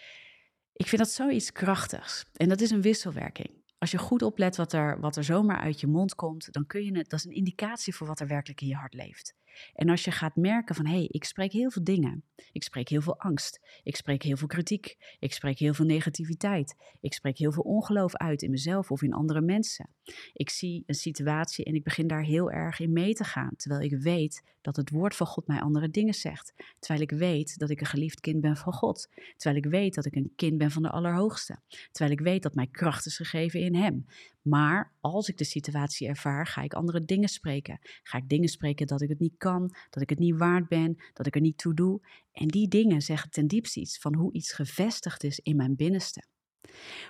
ik 0.73 0.87
vind 0.87 1.01
dat 1.01 1.11
zoiets 1.11 1.51
krachtigs. 1.51 2.25
En 2.33 2.49
dat 2.49 2.61
is 2.61 2.71
een 2.71 2.81
wisselwerking. 2.81 3.65
Als 3.77 3.91
je 3.91 3.97
goed 3.97 4.21
oplet 4.21 4.55
wat 4.55 4.73
er, 4.73 4.99
wat 4.99 5.15
er 5.15 5.23
zomaar 5.23 5.59
uit 5.59 5.79
je 5.79 5.87
mond 5.87 6.15
komt, 6.15 6.51
dan 6.51 6.65
kun 6.65 6.83
je 6.83 6.97
het, 6.97 7.09
dat 7.09 7.19
is 7.19 7.25
een 7.25 7.35
indicatie 7.35 7.95
voor 7.95 8.07
wat 8.07 8.19
er 8.19 8.27
werkelijk 8.27 8.61
in 8.61 8.67
je 8.67 8.75
hart 8.75 8.93
leeft. 8.93 9.35
En 9.73 9.89
als 9.89 10.03
je 10.03 10.11
gaat 10.11 10.35
merken 10.35 10.75
van 10.75 10.85
hé, 10.85 10.95
hey, 10.95 11.07
ik 11.09 11.23
spreek 11.23 11.51
heel 11.51 11.71
veel 11.71 11.83
dingen. 11.83 12.23
Ik 12.51 12.63
spreek 12.63 12.89
heel 12.89 13.01
veel 13.01 13.19
angst. 13.19 13.59
Ik 13.83 13.95
spreek 13.95 14.23
heel 14.23 14.37
veel 14.37 14.47
kritiek. 14.47 14.97
Ik 15.19 15.33
spreek 15.33 15.59
heel 15.59 15.73
veel 15.73 15.85
negativiteit. 15.85 16.75
Ik 17.01 17.13
spreek 17.13 17.37
heel 17.37 17.51
veel 17.51 17.63
ongeloof 17.63 18.15
uit 18.15 18.41
in 18.41 18.51
mezelf 18.51 18.91
of 18.91 19.01
in 19.01 19.13
andere 19.13 19.41
mensen. 19.41 19.89
Ik 20.33 20.49
zie 20.49 20.83
een 20.85 20.95
situatie 20.95 21.65
en 21.65 21.73
ik 21.73 21.83
begin 21.83 22.07
daar 22.07 22.23
heel 22.23 22.51
erg 22.51 22.79
in 22.79 22.93
mee 22.93 23.13
te 23.13 23.23
gaan, 23.23 23.55
terwijl 23.55 23.81
ik 23.81 23.97
weet 23.97 24.43
dat 24.61 24.75
het 24.75 24.89
woord 24.89 25.15
van 25.15 25.27
God 25.27 25.47
mij 25.47 25.59
andere 25.59 25.89
dingen 25.89 26.13
zegt. 26.13 26.53
Terwijl 26.79 27.01
ik 27.01 27.11
weet 27.11 27.57
dat 27.57 27.69
ik 27.69 27.79
een 27.79 27.87
geliefd 27.87 28.19
kind 28.19 28.41
ben 28.41 28.57
van 28.57 28.73
God. 28.73 29.09
Terwijl 29.35 29.63
ik 29.63 29.71
weet 29.71 29.93
dat 29.93 30.05
ik 30.05 30.15
een 30.15 30.31
kind 30.35 30.57
ben 30.57 30.71
van 30.71 30.81
de 30.81 30.89
Allerhoogste. 30.89 31.59
Terwijl 31.91 32.17
ik 32.17 32.25
weet 32.25 32.43
dat 32.43 32.55
mij 32.55 32.67
kracht 32.67 33.05
is 33.05 33.15
gegeven 33.17 33.59
in 33.59 33.75
Hem. 33.75 34.05
Maar 34.47 34.93
als 34.99 35.29
ik 35.29 35.37
de 35.37 35.43
situatie 35.43 36.07
ervaar, 36.07 36.47
ga 36.47 36.61
ik 36.61 36.73
andere 36.73 37.05
dingen 37.05 37.29
spreken. 37.29 37.79
Ga 38.03 38.17
ik 38.17 38.29
dingen 38.29 38.49
spreken 38.49 38.87
dat 38.87 39.01
ik 39.01 39.09
het 39.09 39.19
niet 39.19 39.37
kan, 39.37 39.75
dat 39.89 40.03
ik 40.03 40.09
het 40.09 40.19
niet 40.19 40.37
waard 40.37 40.67
ben, 40.67 40.97
dat 41.13 41.25
ik 41.25 41.35
er 41.35 41.41
niet 41.41 41.57
toe 41.57 41.73
doe. 41.73 42.01
En 42.31 42.47
die 42.47 42.67
dingen 42.67 43.01
zeggen 43.01 43.29
ten 43.29 43.47
diepste 43.47 43.79
iets 43.79 43.97
van 43.99 44.15
hoe 44.15 44.33
iets 44.33 44.51
gevestigd 44.51 45.23
is 45.23 45.39
in 45.39 45.55
mijn 45.55 45.75
binnenste. 45.75 46.23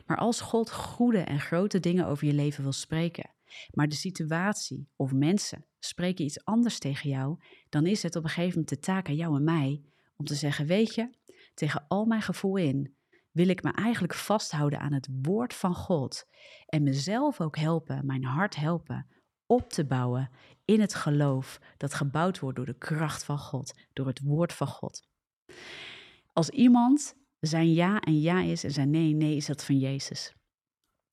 Maar 0.05 0.17
als 0.17 0.41
God 0.41 0.71
goede 0.71 1.19
en 1.19 1.39
grote 1.39 1.79
dingen 1.79 2.07
over 2.07 2.27
je 2.27 2.33
leven 2.33 2.63
wil 2.63 2.71
spreken, 2.71 3.31
maar 3.71 3.87
de 3.87 3.95
situatie 3.95 4.87
of 4.95 5.13
mensen 5.13 5.65
spreken 5.79 6.25
iets 6.25 6.45
anders 6.45 6.79
tegen 6.79 7.09
jou, 7.09 7.39
dan 7.69 7.85
is 7.85 8.03
het 8.03 8.15
op 8.15 8.23
een 8.23 8.29
gegeven 8.29 8.49
moment 8.49 8.69
de 8.69 8.79
taak 8.79 9.07
aan 9.07 9.15
jou 9.15 9.35
en 9.35 9.43
mij 9.43 9.81
om 10.15 10.25
te 10.25 10.35
zeggen: 10.35 10.65
Weet 10.65 10.95
je, 10.95 11.09
tegen 11.53 11.85
al 11.87 12.05
mijn 12.05 12.21
gevoel 12.21 12.57
in, 12.57 12.96
wil 13.37 13.47
ik 13.47 13.63
me 13.63 13.71
eigenlijk 13.71 14.13
vasthouden 14.13 14.79
aan 14.79 14.93
het 14.93 15.07
woord 15.21 15.53
van 15.53 15.75
God 15.75 16.25
en 16.65 16.83
mezelf 16.83 17.41
ook 17.41 17.57
helpen, 17.57 18.05
mijn 18.05 18.23
hart 18.23 18.55
helpen 18.55 19.07
op 19.45 19.69
te 19.69 19.85
bouwen 19.85 20.29
in 20.65 20.81
het 20.81 20.93
geloof 20.93 21.59
dat 21.77 21.93
gebouwd 21.93 22.39
wordt 22.39 22.57
door 22.57 22.65
de 22.65 22.77
kracht 22.77 23.23
van 23.23 23.39
God, 23.39 23.79
door 23.93 24.07
het 24.07 24.21
woord 24.23 24.53
van 24.53 24.67
God. 24.67 25.07
Als 26.33 26.49
iemand 26.49 27.15
zijn 27.39 27.73
ja 27.73 27.99
en 27.99 28.19
ja 28.19 28.41
is 28.41 28.63
en 28.63 28.71
zijn 28.71 28.89
nee 28.89 29.13
nee 29.13 29.35
is 29.35 29.45
dat 29.45 29.63
van 29.63 29.79
Jezus. 29.79 30.35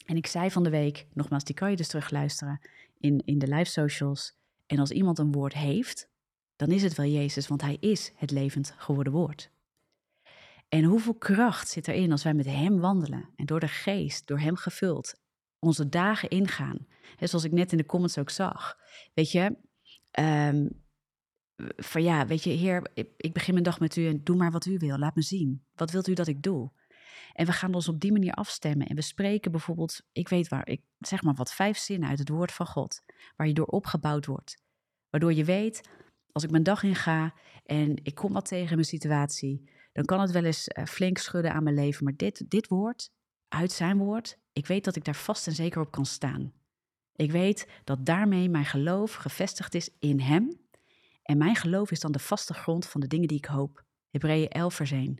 En 0.06 0.16
ik 0.16 0.26
zei 0.26 0.50
van 0.50 0.62
de 0.62 0.70
week, 0.70 1.06
nogmaals, 1.12 1.44
die 1.44 1.54
kan 1.54 1.70
je 1.70 1.76
dus 1.76 1.88
terugluisteren 1.88 2.60
in, 2.98 3.22
in 3.24 3.38
de 3.38 3.48
live 3.48 3.70
socials. 3.70 4.38
En 4.66 4.78
als 4.78 4.90
iemand 4.90 5.18
een 5.18 5.32
woord 5.32 5.54
heeft, 5.54 6.08
dan 6.56 6.70
is 6.70 6.82
het 6.82 6.94
wel 6.94 7.06
Jezus, 7.06 7.48
want 7.48 7.60
hij 7.60 7.76
is 7.80 8.12
het 8.16 8.30
levend 8.30 8.74
geworden 8.76 9.12
woord. 9.12 9.52
En 10.74 10.84
hoeveel 10.84 11.14
kracht 11.14 11.68
zit 11.68 11.88
erin 11.88 12.12
als 12.12 12.22
wij 12.22 12.34
met 12.34 12.46
Hem 12.46 12.80
wandelen 12.80 13.28
en 13.36 13.46
door 13.46 13.60
de 13.60 13.68
geest, 13.68 14.26
door 14.26 14.38
Hem 14.38 14.56
gevuld, 14.56 15.14
onze 15.58 15.88
dagen 15.88 16.28
ingaan. 16.28 16.86
He, 17.16 17.26
zoals 17.26 17.44
ik 17.44 17.52
net 17.52 17.72
in 17.72 17.78
de 17.78 17.86
comments 17.86 18.18
ook 18.18 18.30
zag. 18.30 18.78
Weet 19.12 19.30
je, 19.30 19.56
um, 20.20 20.82
van 21.76 22.02
ja, 22.02 22.26
weet 22.26 22.42
je, 22.42 22.50
Heer, 22.50 22.90
ik 23.16 23.32
begin 23.32 23.52
mijn 23.52 23.64
dag 23.64 23.80
met 23.80 23.96
U 23.96 24.06
en 24.06 24.24
doe 24.24 24.36
maar 24.36 24.50
wat 24.50 24.66
U 24.66 24.78
wil. 24.78 24.98
Laat 24.98 25.14
me 25.14 25.22
zien. 25.22 25.64
Wat 25.74 25.90
wilt 25.90 26.08
U 26.08 26.14
dat 26.14 26.26
ik 26.26 26.42
doe? 26.42 26.72
En 27.32 27.46
we 27.46 27.52
gaan 27.52 27.74
ons 27.74 27.88
op 27.88 28.00
die 28.00 28.12
manier 28.12 28.32
afstemmen. 28.32 28.86
En 28.86 28.96
we 28.96 29.02
spreken 29.02 29.50
bijvoorbeeld, 29.50 30.06
ik 30.12 30.28
weet 30.28 30.48
waar, 30.48 30.68
ik 30.68 30.82
zeg 30.98 31.22
maar 31.22 31.34
wat, 31.34 31.52
vijf 31.52 31.76
zinnen 31.76 32.08
uit 32.08 32.18
het 32.18 32.28
woord 32.28 32.52
van 32.52 32.66
God. 32.66 33.02
Waar 33.36 33.46
je 33.46 33.54
door 33.54 33.66
opgebouwd 33.66 34.26
wordt. 34.26 34.62
Waardoor 35.10 35.32
je 35.32 35.44
weet, 35.44 35.88
als 36.32 36.44
ik 36.44 36.50
mijn 36.50 36.62
dag 36.62 36.82
inga 36.82 37.34
en 37.64 37.96
ik 38.02 38.14
kom 38.14 38.32
wat 38.32 38.48
tegen 38.48 38.74
mijn 38.74 38.86
situatie, 38.86 39.72
dan 39.94 40.04
kan 40.04 40.20
het 40.20 40.30
wel 40.30 40.44
eens 40.44 40.68
uh, 40.68 40.84
flink 40.84 41.18
schudden 41.18 41.52
aan 41.52 41.62
mijn 41.62 41.74
leven. 41.74 42.04
Maar 42.04 42.16
dit, 42.16 42.50
dit 42.50 42.68
woord, 42.68 43.10
uit 43.48 43.72
zijn 43.72 43.98
woord, 43.98 44.38
ik 44.52 44.66
weet 44.66 44.84
dat 44.84 44.96
ik 44.96 45.04
daar 45.04 45.16
vast 45.16 45.46
en 45.46 45.52
zeker 45.52 45.80
op 45.80 45.90
kan 45.90 46.06
staan. 46.06 46.52
Ik 47.12 47.30
weet 47.30 47.68
dat 47.84 48.06
daarmee 48.06 48.48
mijn 48.48 48.64
geloof 48.64 49.14
gevestigd 49.14 49.74
is 49.74 49.90
in 49.98 50.20
Hem. 50.20 50.60
En 51.22 51.38
mijn 51.38 51.56
geloof 51.56 51.90
is 51.90 52.00
dan 52.00 52.12
de 52.12 52.18
vaste 52.18 52.54
grond 52.54 52.86
van 52.86 53.00
de 53.00 53.06
dingen 53.06 53.28
die 53.28 53.36
ik 53.36 53.44
hoop. 53.44 53.84
Hebreeën 54.10 54.48
11 54.48 54.74
vers 54.74 54.90
1. 54.90 55.18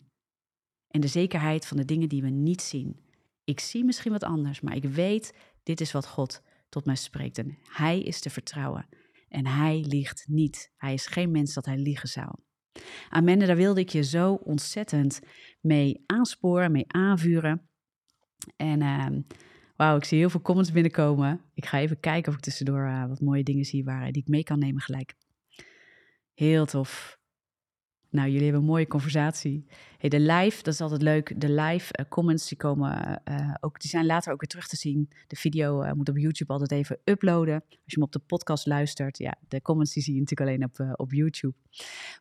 En 0.89 1.01
de 1.01 1.07
zekerheid 1.07 1.67
van 1.67 1.77
de 1.77 1.85
dingen 1.85 2.09
die 2.09 2.23
we 2.23 2.31
niet 2.31 2.63
zien. 2.63 3.01
Ik 3.45 3.61
zie 3.61 3.85
misschien 3.85 4.13
wat 4.13 4.23
anders, 4.23 4.61
maar 4.61 4.77
ik 4.77 4.85
weet, 4.85 5.35
dit 5.63 5.81
is 5.81 5.93
wat 5.93 6.07
God 6.07 6.43
tot 6.69 6.85
mij 6.85 6.97
spreekt. 6.97 7.39
En 7.39 7.59
Hij 7.63 8.01
is 8.01 8.21
te 8.21 8.31
vertrouwen. 8.31 8.89
En 9.29 9.47
Hij 9.47 9.81
liegt 9.81 10.25
niet. 10.29 10.73
Hij 10.77 10.95
is 10.95 11.07
geen 11.07 11.31
mens 11.31 11.55
dat 11.55 11.65
Hij 11.65 11.79
liegen 11.79 12.09
zou. 12.09 12.35
Amen, 13.09 13.39
daar 13.39 13.57
wilde 13.57 13.81
ik 13.81 13.89
je 13.89 14.03
zo 14.03 14.35
ontzettend 14.35 15.21
mee 15.61 16.03
aansporen, 16.07 16.73
mee 16.73 16.85
aanvuren. 16.87 17.69
En 18.57 18.81
uh, 18.81 19.07
wauw, 19.77 19.97
ik 19.97 20.05
zie 20.05 20.19
heel 20.19 20.31
veel 20.31 20.43
comments 20.43 20.73
binnenkomen. 20.73 21.41
Ik 21.55 21.67
ga 21.67 21.79
even 21.79 22.01
kijken 22.01 22.31
of 22.33 22.39
ik 22.39 22.45
tussendoor 22.45 22.87
uh, 22.87 23.07
wat 23.07 23.21
mooie 23.21 23.43
dingen 23.43 23.65
zie 23.65 23.85
waar, 23.85 24.13
die 24.13 24.23
ik 24.23 24.29
mee 24.29 24.43
kan 24.43 24.59
nemen 24.59 24.83
gelijk. 24.83 25.15
Heel 26.35 26.67
tof. 26.67 27.19
Nou, 28.15 28.29
jullie 28.29 28.43
hebben 28.43 28.61
een 28.61 28.69
mooie 28.69 28.87
conversatie. 28.87 29.65
Hey, 29.99 30.09
de 30.09 30.21
live, 30.21 30.63
dat 30.63 30.75
is 30.75 30.81
altijd 30.81 31.03
leuk. 31.03 31.41
De 31.41 31.51
live 31.51 31.95
uh, 32.01 32.07
comments, 32.09 32.49
die 32.49 32.59
komen 32.59 33.23
uh, 33.29 33.55
ook, 33.61 33.81
die 33.81 33.91
zijn 33.91 34.07
later 34.07 34.33
ook 34.33 34.41
weer 34.41 34.49
terug 34.49 34.69
te 34.69 34.77
zien. 34.77 35.09
De 35.27 35.37
video 35.37 35.83
uh, 35.83 35.93
moet 35.93 36.09
op 36.09 36.19
YouTube 36.19 36.53
altijd 36.53 36.73
even 36.73 36.99
uploaden. 37.05 37.55
Als 37.55 37.71
je 37.85 37.95
hem 37.95 38.03
op 38.03 38.13
de 38.13 38.19
podcast 38.19 38.67
luistert, 38.67 39.19
ja, 39.19 39.35
de 39.49 39.63
comments 39.63 39.93
die 39.93 40.03
zie 40.03 40.15
je 40.15 40.21
natuurlijk 40.21 40.51
alleen 40.51 40.65
op, 40.65 40.99
op 41.01 41.13
YouTube. 41.13 41.55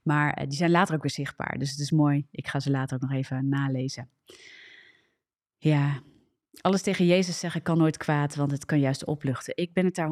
Maar 0.03 0.47
die 0.47 0.57
zijn 0.57 0.71
later 0.71 0.95
ook 0.95 1.01
weer 1.01 1.11
zichtbaar. 1.11 1.57
Dus 1.57 1.71
het 1.71 1.79
is 1.79 1.91
mooi. 1.91 2.27
Ik 2.31 2.47
ga 2.47 2.59
ze 2.59 2.71
later 2.71 2.95
ook 2.95 3.01
nog 3.01 3.11
even 3.11 3.49
nalezen. 3.49 4.09
Ja, 5.57 6.01
alles 6.61 6.81
tegen 6.81 7.05
Jezus 7.05 7.39
zeggen 7.39 7.61
kan 7.61 7.77
nooit 7.77 7.97
kwaad, 7.97 8.35
want 8.35 8.51
het 8.51 8.65
kan 8.65 8.79
juist 8.79 9.05
opluchten. 9.05 9.57
Ik 9.57 9.73
ben 9.73 9.85
het 9.85 9.95
daar 9.95 10.09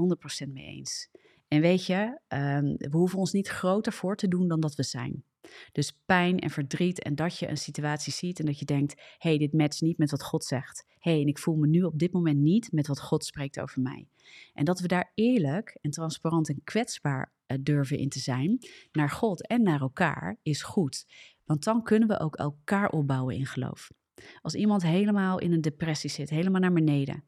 100% 0.47 0.51
mee 0.51 0.65
eens. 0.65 1.09
En 1.47 1.61
weet 1.61 1.85
je, 1.85 2.19
um, 2.27 2.75
we 2.77 2.97
hoeven 2.97 3.19
ons 3.19 3.31
niet 3.31 3.47
groter 3.47 3.93
voor 3.93 4.15
te 4.15 4.27
doen 4.27 4.47
dan 4.47 4.59
dat 4.59 4.75
we 4.75 4.83
zijn. 4.83 5.23
Dus 5.71 6.00
pijn 6.05 6.39
en 6.39 6.50
verdriet 6.50 7.01
en 7.01 7.15
dat 7.15 7.38
je 7.38 7.50
een 7.50 7.57
situatie 7.57 8.13
ziet 8.13 8.39
en 8.39 8.45
dat 8.45 8.60
je 8.60 8.65
denkt: 8.65 8.93
hé, 9.17 9.29
hey, 9.29 9.38
dit 9.38 9.53
matcht 9.53 9.81
niet 9.81 9.98
met 9.98 10.12
wat 10.12 10.24
God 10.24 10.43
zegt. 10.43 10.86
Hé, 11.00 11.12
hey, 11.12 11.21
en 11.21 11.27
ik 11.27 11.39
voel 11.39 11.55
me 11.55 11.67
nu 11.67 11.83
op 11.83 12.00
dit 12.00 12.13
moment 12.13 12.39
niet 12.39 12.71
met 12.71 12.88
wat 12.88 13.01
God 13.01 13.25
spreekt 13.25 13.60
over 13.60 13.81
mij. 13.81 14.07
En 14.53 14.65
dat 14.65 14.79
we 14.79 14.88
daar 14.88 15.12
eerlijk 15.15 15.77
en 15.81 15.91
transparant 15.91 16.50
en 16.50 16.62
kwetsbaar 16.63 17.33
uh, 17.48 17.57
durven 17.62 17.98
in 17.98 18.10
te 18.10 18.19
zijn 18.19 18.57
naar 18.91 19.10
God 19.10 19.48
en 19.48 19.62
naar 19.62 19.81
elkaar 19.81 20.39
is 20.41 20.63
goed. 20.63 21.05
Want 21.45 21.63
dan 21.63 21.83
kunnen 21.83 22.07
we 22.07 22.19
ook 22.19 22.36
elkaar 22.36 22.89
opbouwen 22.89 23.36
in 23.36 23.45
geloof. 23.45 23.91
Als 24.41 24.53
iemand 24.53 24.81
helemaal 24.83 25.39
in 25.39 25.51
een 25.51 25.62
depressie 25.62 26.10
zit, 26.10 26.29
helemaal 26.29 26.62
naar 26.62 26.74
beneden. 26.74 27.24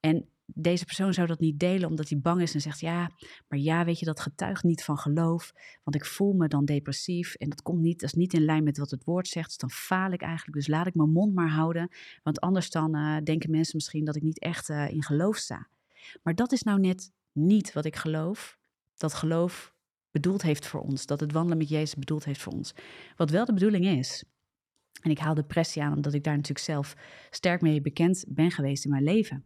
En 0.00 0.28
deze 0.54 0.84
persoon 0.84 1.14
zou 1.14 1.26
dat 1.26 1.40
niet 1.40 1.60
delen 1.60 1.88
omdat 1.88 2.08
hij 2.08 2.18
bang 2.18 2.42
is 2.42 2.54
en 2.54 2.60
zegt: 2.60 2.80
Ja, 2.80 3.10
maar 3.48 3.58
ja, 3.58 3.84
weet 3.84 3.98
je, 3.98 4.04
dat 4.04 4.20
getuigt 4.20 4.62
niet 4.62 4.84
van 4.84 4.98
geloof. 4.98 5.52
Want 5.84 5.96
ik 5.96 6.04
voel 6.04 6.32
me 6.32 6.48
dan 6.48 6.64
depressief 6.64 7.34
en 7.34 7.48
dat 7.48 7.62
komt 7.62 7.80
niet, 7.80 8.00
dat 8.00 8.08
is 8.08 8.14
niet 8.14 8.32
in 8.32 8.44
lijn 8.44 8.64
met 8.64 8.78
wat 8.78 8.90
het 8.90 9.04
woord 9.04 9.28
zegt. 9.28 9.46
Dus 9.46 9.56
dan 9.56 9.70
faal 9.70 10.12
ik 10.12 10.22
eigenlijk. 10.22 10.56
Dus 10.56 10.66
laat 10.66 10.86
ik 10.86 10.94
mijn 10.94 11.12
mond 11.12 11.34
maar 11.34 11.50
houden. 11.50 11.88
Want 12.22 12.40
anders 12.40 12.70
dan 12.70 12.96
uh, 12.96 13.16
denken 13.24 13.50
mensen 13.50 13.76
misschien 13.76 14.04
dat 14.04 14.16
ik 14.16 14.22
niet 14.22 14.38
echt 14.38 14.68
uh, 14.68 14.90
in 14.90 15.02
geloof 15.02 15.36
sta. 15.36 15.68
Maar 16.22 16.34
dat 16.34 16.52
is 16.52 16.62
nou 16.62 16.80
net 16.80 17.12
niet 17.32 17.72
wat 17.72 17.84
ik 17.84 17.96
geloof. 17.96 18.58
Dat 18.96 19.14
geloof 19.14 19.74
bedoeld 20.10 20.42
heeft 20.42 20.66
voor 20.66 20.80
ons. 20.80 21.06
Dat 21.06 21.20
het 21.20 21.32
wandelen 21.32 21.58
met 21.58 21.68
Jezus 21.68 21.94
bedoeld 21.94 22.24
heeft 22.24 22.42
voor 22.42 22.52
ons. 22.52 22.74
Wat 23.16 23.30
wel 23.30 23.44
de 23.44 23.52
bedoeling 23.52 23.86
is. 23.86 24.24
En 25.02 25.10
ik 25.10 25.18
haal 25.18 25.34
depressie 25.34 25.82
aan 25.82 25.94
omdat 25.94 26.14
ik 26.14 26.24
daar 26.24 26.34
natuurlijk 26.34 26.64
zelf 26.64 26.94
sterk 27.30 27.60
mee 27.60 27.80
bekend 27.80 28.24
ben 28.28 28.50
geweest 28.50 28.84
in 28.84 28.90
mijn 28.90 29.02
leven. 29.02 29.44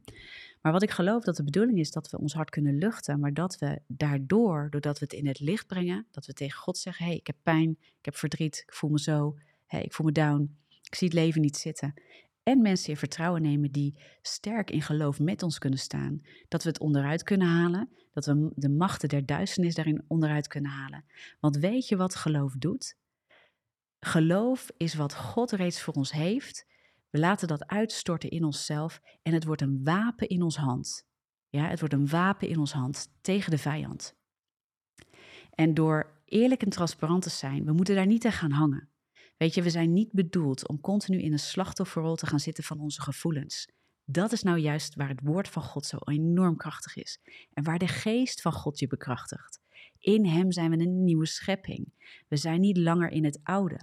Maar 0.62 0.72
wat 0.72 0.82
ik 0.82 0.90
geloof 0.90 1.24
dat 1.24 1.36
de 1.36 1.44
bedoeling 1.44 1.78
is 1.78 1.90
dat 1.90 2.10
we 2.10 2.18
ons 2.18 2.34
hart 2.34 2.50
kunnen 2.50 2.78
luchten, 2.78 3.20
maar 3.20 3.34
dat 3.34 3.58
we 3.58 3.80
daardoor, 3.86 4.66
doordat 4.70 4.98
we 4.98 5.04
het 5.04 5.14
in 5.14 5.26
het 5.26 5.40
licht 5.40 5.66
brengen, 5.66 6.06
dat 6.10 6.26
we 6.26 6.32
tegen 6.32 6.58
God 6.58 6.78
zeggen: 6.78 7.06
hey, 7.06 7.14
ik 7.14 7.26
heb 7.26 7.36
pijn, 7.42 7.70
ik 7.78 8.04
heb 8.04 8.16
verdriet, 8.16 8.62
ik 8.66 8.72
voel 8.72 8.90
me 8.90 9.00
zo, 9.00 9.38
hey, 9.66 9.82
ik 9.82 9.92
voel 9.92 10.06
me 10.06 10.12
down, 10.12 10.56
ik 10.68 10.94
zie 10.94 11.08
het 11.08 11.16
leven 11.16 11.40
niet 11.40 11.56
zitten. 11.56 11.94
En 12.42 12.62
mensen 12.62 12.90
in 12.90 12.96
vertrouwen 12.96 13.42
nemen 13.42 13.70
die 13.70 13.98
sterk 14.22 14.70
in 14.70 14.82
geloof 14.82 15.18
met 15.20 15.42
ons 15.42 15.58
kunnen 15.58 15.78
staan. 15.78 16.22
Dat 16.48 16.62
we 16.62 16.68
het 16.68 16.80
onderuit 16.80 17.22
kunnen 17.22 17.46
halen, 17.46 17.88
dat 18.12 18.26
we 18.26 18.52
de 18.54 18.68
machten 18.68 19.08
der 19.08 19.26
duisternis 19.26 19.74
daarin 19.74 20.04
onderuit 20.06 20.46
kunnen 20.46 20.70
halen. 20.70 21.04
Want 21.40 21.56
weet 21.56 21.88
je 21.88 21.96
wat 21.96 22.14
geloof 22.14 22.54
doet? 22.58 22.96
Geloof 24.00 24.70
is 24.76 24.94
wat 24.94 25.14
God 25.14 25.50
reeds 25.50 25.82
voor 25.82 25.94
ons 25.94 26.12
heeft 26.12 26.66
we 27.12 27.18
laten 27.18 27.48
dat 27.48 27.66
uitstorten 27.66 28.30
in 28.30 28.44
onszelf 28.44 29.00
en 29.22 29.32
het 29.32 29.44
wordt 29.44 29.62
een 29.62 29.84
wapen 29.84 30.28
in 30.28 30.42
ons 30.42 30.56
hand. 30.56 31.06
Ja, 31.48 31.68
het 31.68 31.78
wordt 31.78 31.94
een 31.94 32.08
wapen 32.08 32.48
in 32.48 32.58
ons 32.58 32.72
hand 32.72 33.08
tegen 33.20 33.50
de 33.50 33.58
vijand. 33.58 34.14
En 35.50 35.74
door 35.74 36.22
eerlijk 36.24 36.62
en 36.62 36.68
transparant 36.68 37.22
te 37.22 37.30
zijn, 37.30 37.64
we 37.64 37.72
moeten 37.72 37.94
daar 37.94 38.06
niet 38.06 38.24
aan 38.24 38.32
gaan 38.32 38.50
hangen. 38.50 38.88
Weet 39.36 39.54
je, 39.54 39.62
we 39.62 39.70
zijn 39.70 39.92
niet 39.92 40.12
bedoeld 40.12 40.68
om 40.68 40.80
continu 40.80 41.18
in 41.18 41.32
een 41.32 41.38
slachtofferrol 41.38 42.16
te 42.16 42.26
gaan 42.26 42.40
zitten 42.40 42.64
van 42.64 42.80
onze 42.80 43.02
gevoelens. 43.02 43.68
Dat 44.04 44.32
is 44.32 44.42
nou 44.42 44.58
juist 44.58 44.94
waar 44.94 45.08
het 45.08 45.20
woord 45.22 45.48
van 45.48 45.62
God 45.62 45.86
zo 45.86 45.96
enorm 46.04 46.56
krachtig 46.56 46.96
is 46.96 47.20
en 47.52 47.64
waar 47.64 47.78
de 47.78 47.88
geest 47.88 48.40
van 48.40 48.52
God 48.52 48.78
je 48.78 48.86
bekrachtigt. 48.86 49.60
In 49.98 50.26
Hem 50.26 50.52
zijn 50.52 50.70
we 50.70 50.78
een 50.78 51.04
nieuwe 51.04 51.26
schepping. 51.26 51.92
We 52.28 52.36
zijn 52.36 52.60
niet 52.60 52.76
langer 52.76 53.10
in 53.10 53.24
het 53.24 53.40
oude. 53.42 53.80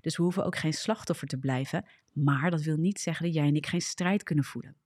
Dus 0.00 0.16
we 0.16 0.22
hoeven 0.22 0.44
ook 0.44 0.56
geen 0.56 0.72
slachtoffer 0.72 1.28
te 1.28 1.38
blijven, 1.38 1.84
maar 2.12 2.50
dat 2.50 2.62
wil 2.62 2.76
niet 2.76 3.00
zeggen 3.00 3.26
dat 3.26 3.34
jij 3.34 3.46
en 3.46 3.56
ik 3.56 3.66
geen 3.66 3.80
strijd 3.80 4.22
kunnen 4.22 4.44
voelen. 4.44 4.76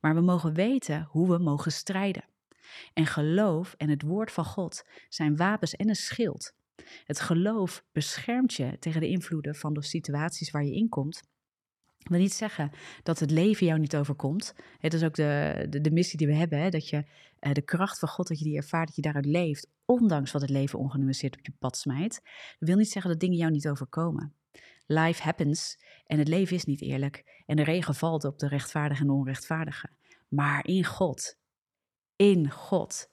Maar 0.00 0.14
we 0.14 0.20
mogen 0.20 0.54
weten 0.54 1.06
hoe 1.10 1.28
we 1.28 1.38
mogen 1.38 1.72
strijden. 1.72 2.24
En 2.92 3.06
geloof 3.06 3.74
en 3.76 3.88
het 3.88 4.02
woord 4.02 4.32
van 4.32 4.44
God 4.44 4.84
zijn 5.08 5.36
wapens 5.36 5.74
en 5.74 5.88
een 5.88 5.96
schild. 5.96 6.52
Het 7.04 7.20
geloof 7.20 7.84
beschermt 7.92 8.54
je 8.54 8.76
tegen 8.78 9.00
de 9.00 9.08
invloeden 9.08 9.54
van 9.54 9.74
de 9.74 9.82
situaties 9.82 10.50
waar 10.50 10.64
je 10.64 10.74
in 10.74 10.88
komt. 10.88 11.22
Ik 11.98 12.08
wil 12.08 12.18
niet 12.18 12.32
zeggen 12.32 12.70
dat 13.02 13.18
het 13.18 13.30
leven 13.30 13.66
jou 13.66 13.78
niet 13.78 13.96
overkomt. 13.96 14.54
Het 14.78 14.94
is 14.94 15.02
ook 15.02 15.14
de, 15.14 15.66
de, 15.68 15.90
missie 15.90 16.18
die 16.18 16.26
we 16.26 16.34
hebben, 16.34 16.58
hè? 16.58 16.70
dat 16.70 16.88
je 16.88 17.04
uh, 17.40 17.52
de 17.52 17.62
kracht 17.62 17.98
van 17.98 18.08
God, 18.08 18.28
dat 18.28 18.38
je 18.38 18.44
die 18.44 18.56
ervaart, 18.56 18.86
dat 18.86 18.96
je 18.96 19.02
daaruit 19.02 19.26
leeft, 19.26 19.68
ondanks 19.84 20.32
wat 20.32 20.40
het 20.40 20.50
leven 20.50 20.78
ongenuanceerd 20.78 21.36
op 21.38 21.46
je 21.46 21.52
pad 21.58 21.76
smijt. 21.76 22.20
Dat 22.58 22.68
wil 22.68 22.76
niet 22.76 22.90
zeggen 22.90 23.10
dat 23.10 23.20
dingen 23.20 23.36
jou 23.36 23.50
niet 23.50 23.68
overkomen. 23.68 24.34
Life 24.90 25.22
happens 25.22 25.78
en 26.06 26.18
het 26.18 26.28
leven 26.28 26.56
is 26.56 26.64
niet 26.64 26.80
eerlijk. 26.80 27.42
En 27.46 27.56
de 27.56 27.64
regen 27.64 27.94
valt 27.94 28.24
op 28.24 28.38
de 28.38 28.48
rechtvaardige 28.48 29.02
en 29.02 29.10
onrechtvaardige. 29.10 29.90
Maar 30.28 30.66
in 30.66 30.84
God, 30.84 31.38
in 32.16 32.50
God, 32.50 33.10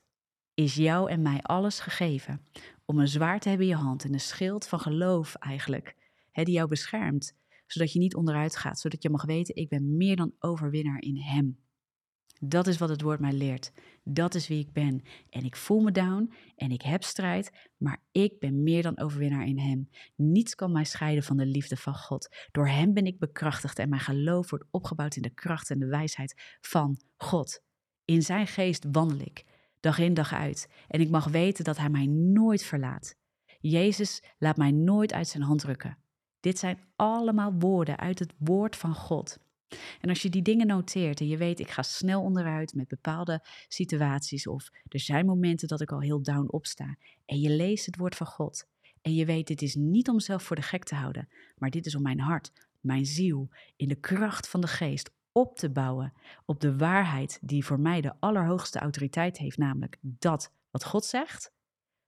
is 0.54 0.76
jou 0.76 1.10
en 1.10 1.22
mij 1.22 1.42
alles 1.42 1.80
gegeven 1.80 2.46
om 2.86 3.00
een 3.00 3.08
zwaard 3.08 3.42
te 3.42 3.50
hebben 3.50 3.68
in 3.68 3.78
je 3.78 3.84
hand 3.84 4.04
en 4.04 4.14
een 4.14 4.20
schild 4.20 4.68
van 4.68 4.80
geloof 4.80 5.36
eigenlijk, 5.36 5.96
die 6.32 6.52
jou 6.52 6.68
beschermt, 6.68 7.38
zodat 7.68 7.92
je 7.92 8.00
niet 8.00 8.16
onderuit 8.16 8.56
gaat, 8.56 8.80
zodat 8.80 9.04
je 9.04 9.10
mag 9.10 9.26
weten, 9.26 9.56
ik 9.56 9.70
ben 9.70 9.98
meer 9.98 10.16
dan 10.16 10.34
overwinnaar 10.40 11.02
in 11.02 11.18
Hem. 11.18 11.65
Dat 12.42 12.68
is 12.68 12.78
wat 12.78 12.90
het 12.90 13.02
woord 13.02 13.20
mij 13.20 13.34
leert. 13.34 13.72
Dat 14.04 14.36
is 14.36 14.48
wie 14.48 14.60
ik 14.60 14.74
ben. 14.74 15.04
En 15.30 15.44
ik 15.44 15.56
voel 15.56 15.82
me 15.82 15.92
down 15.92 16.34
en 16.56 16.72
ik 16.72 16.82
heb 16.82 17.04
strijd, 17.04 17.52
maar 17.78 18.02
ik 18.12 18.40
ben 18.40 18.64
meer 18.64 18.84
dan 18.84 19.00
overwinnaar 19.00 19.46
in 19.46 19.60
Hem. 19.60 19.90
Niets 20.16 20.56
kan 20.56 20.72
mij 20.72 20.84
scheiden 20.84 21.24
van 21.24 21.38
de 21.38 21.46
liefde 21.46 21.78
van 21.78 21.96
God. 21.96 22.36
Door 22.52 22.68
Hem 22.68 22.94
ben 22.94 23.06
ik 23.06 23.20
bekrachtigd 23.20 23.80
en 23.80 23.90
mijn 23.90 24.02
geloof 24.02 24.50
wordt 24.50 24.66
opgebouwd 24.72 25.16
in 25.16 25.22
de 25.22 25.34
kracht 25.34 25.70
en 25.70 25.80
de 25.80 25.88
wijsheid 25.88 26.58
van 26.62 27.00
God. 27.18 27.62
In 28.06 28.22
Zijn 28.22 28.48
geest 28.48 28.86
wandel 28.92 29.20
ik, 29.20 29.46
dag 29.80 29.98
in 29.98 30.14
dag 30.14 30.34
uit. 30.34 30.70
En 30.88 31.02
ik 31.02 31.10
mag 31.10 31.26
weten 31.26 31.64
dat 31.64 31.78
Hij 31.78 31.90
mij 31.90 32.06
nooit 32.08 32.64
verlaat. 32.64 33.16
Jezus 33.60 34.24
laat 34.38 34.58
mij 34.58 34.72
nooit 34.72 35.14
uit 35.14 35.28
Zijn 35.28 35.44
hand 35.44 35.60
drukken. 35.60 35.98
Dit 36.40 36.60
zijn 36.60 36.80
allemaal 36.96 37.54
woorden 37.54 37.98
uit 37.98 38.20
het 38.20 38.34
woord 38.38 38.76
van 38.76 38.96
God. 38.96 39.38
En 40.02 40.10
als 40.10 40.22
je 40.22 40.30
die 40.30 40.42
dingen 40.42 40.68
noteert 40.68 41.20
en 41.20 41.28
je 41.28 41.38
weet, 41.38 41.60
ik 41.60 41.70
ga 41.70 41.82
snel 41.82 42.22
onderuit 42.22 42.74
met 42.74 42.88
bepaalde 42.88 43.46
situaties 43.68 44.48
of 44.48 44.70
er 44.88 45.00
zijn 45.00 45.26
momenten 45.26 45.68
dat 45.68 45.82
ik 45.82 45.92
al 45.92 46.02
heel 46.02 46.24
down 46.24 46.52
opsta 46.52 46.98
en 47.26 47.40
je 47.40 47.50
leest 47.50 47.86
het 47.86 47.98
woord 47.98 48.16
van 48.16 48.28
God 48.28 48.68
en 49.02 49.14
je 49.14 49.26
weet, 49.26 49.48
dit 49.48 49.62
is 49.62 49.76
niet 49.76 50.10
om 50.10 50.20
zelf 50.20 50.44
voor 50.44 50.56
de 50.56 50.62
gek 50.62 50.84
te 50.84 50.96
houden, 50.96 51.30
maar 51.58 51.70
dit 51.70 51.86
is 51.86 51.96
om 51.96 52.02
mijn 52.02 52.20
hart, 52.20 52.52
mijn 52.82 53.06
ziel, 53.06 53.50
in 53.76 53.88
de 53.88 54.00
kracht 54.00 54.50
van 54.50 54.62
de 54.62 54.68
geest 54.68 55.12
op 55.32 55.58
te 55.58 55.70
bouwen 55.70 56.14
op 56.46 56.60
de 56.60 56.78
waarheid 56.78 57.40
die 57.42 57.66
voor 57.66 57.80
mij 57.80 58.02
de 58.02 58.14
allerhoogste 58.20 58.80
autoriteit 58.80 59.38
heeft, 59.38 59.58
namelijk 59.58 59.98
dat 60.02 60.52
wat 60.72 60.86
God 60.86 61.06
zegt, 61.06 61.52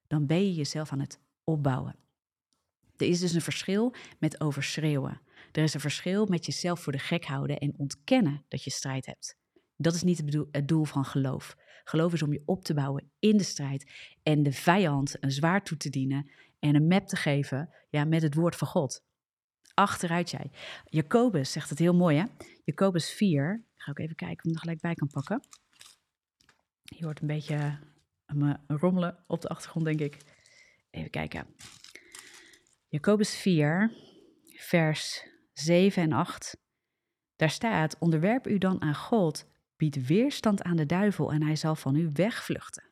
dan 0.07 0.25
ben 0.25 0.45
je 0.45 0.53
jezelf 0.53 0.91
aan 0.91 0.99
het 0.99 1.19
opbouwen. 1.43 1.95
Er 2.97 3.07
is 3.07 3.19
dus 3.19 3.33
een 3.33 3.41
verschil 3.41 3.95
met 4.19 4.41
overschreeuwen. 4.41 5.21
Er 5.51 5.63
is 5.63 5.73
een 5.73 5.79
verschil 5.79 6.25
met 6.25 6.45
jezelf 6.45 6.79
voor 6.79 6.91
de 6.91 6.99
gek 6.99 7.25
houden 7.25 7.57
en 7.57 7.73
ontkennen 7.77 8.45
dat 8.47 8.63
je 8.63 8.71
strijd 8.71 9.05
hebt. 9.05 9.37
Dat 9.75 9.93
is 9.93 10.03
niet 10.03 10.47
het 10.51 10.67
doel 10.67 10.83
van 10.83 11.05
geloof. 11.05 11.55
Geloof 11.83 12.13
is 12.13 12.21
om 12.21 12.33
je 12.33 12.41
op 12.45 12.63
te 12.63 12.73
bouwen 12.73 13.11
in 13.19 13.37
de 13.37 13.43
strijd 13.43 13.91
en 14.23 14.43
de 14.43 14.51
vijand 14.51 15.23
een 15.23 15.31
zwaard 15.31 15.65
toe 15.65 15.77
te 15.77 15.89
dienen 15.89 16.31
en 16.59 16.75
een 16.75 16.87
map 16.87 17.07
te 17.07 17.15
geven 17.15 17.69
ja, 17.89 18.03
met 18.03 18.21
het 18.21 18.33
woord 18.33 18.55
van 18.55 18.67
God. 18.67 19.03
Achteruit 19.73 20.31
jij. 20.31 20.51
Jacobus 20.85 21.51
zegt 21.51 21.69
het 21.69 21.79
heel 21.79 21.95
mooi, 21.95 22.17
hè? 22.17 22.23
Jacobus 22.63 23.11
4. 23.11 23.63
Ik 23.75 23.81
ga 23.81 23.91
ook 23.91 23.99
even 23.99 24.15
kijken 24.15 24.35
of 24.35 24.39
ik 24.39 24.43
hem 24.43 24.53
er 24.53 24.59
gelijk 24.59 24.81
bij 24.81 24.93
kan 24.93 25.07
pakken. 25.07 25.41
Je 26.83 27.03
hoort 27.03 27.21
een 27.21 27.27
beetje 27.27 27.79
me 28.25 28.57
rommelen 28.67 29.23
op 29.27 29.41
de 29.41 29.47
achtergrond, 29.47 29.85
denk 29.85 29.99
ik. 29.99 30.17
Even 30.89 31.09
kijken. 31.09 31.47
Jacobus 32.87 33.35
4, 33.35 33.91
vers 34.53 35.27
7 35.59 36.03
en 36.03 36.11
8. 36.11 36.57
Daar 37.35 37.49
staat: 37.49 37.97
Onderwerp 37.99 38.47
u 38.47 38.57
dan 38.57 38.81
aan 38.81 38.95
God, 38.95 39.45
bied 39.75 40.07
weerstand 40.07 40.61
aan 40.61 40.75
de 40.75 40.85
duivel 40.85 41.31
en 41.31 41.43
hij 41.43 41.55
zal 41.55 41.75
van 41.75 41.95
u 41.95 42.09
wegvluchten. 42.13 42.83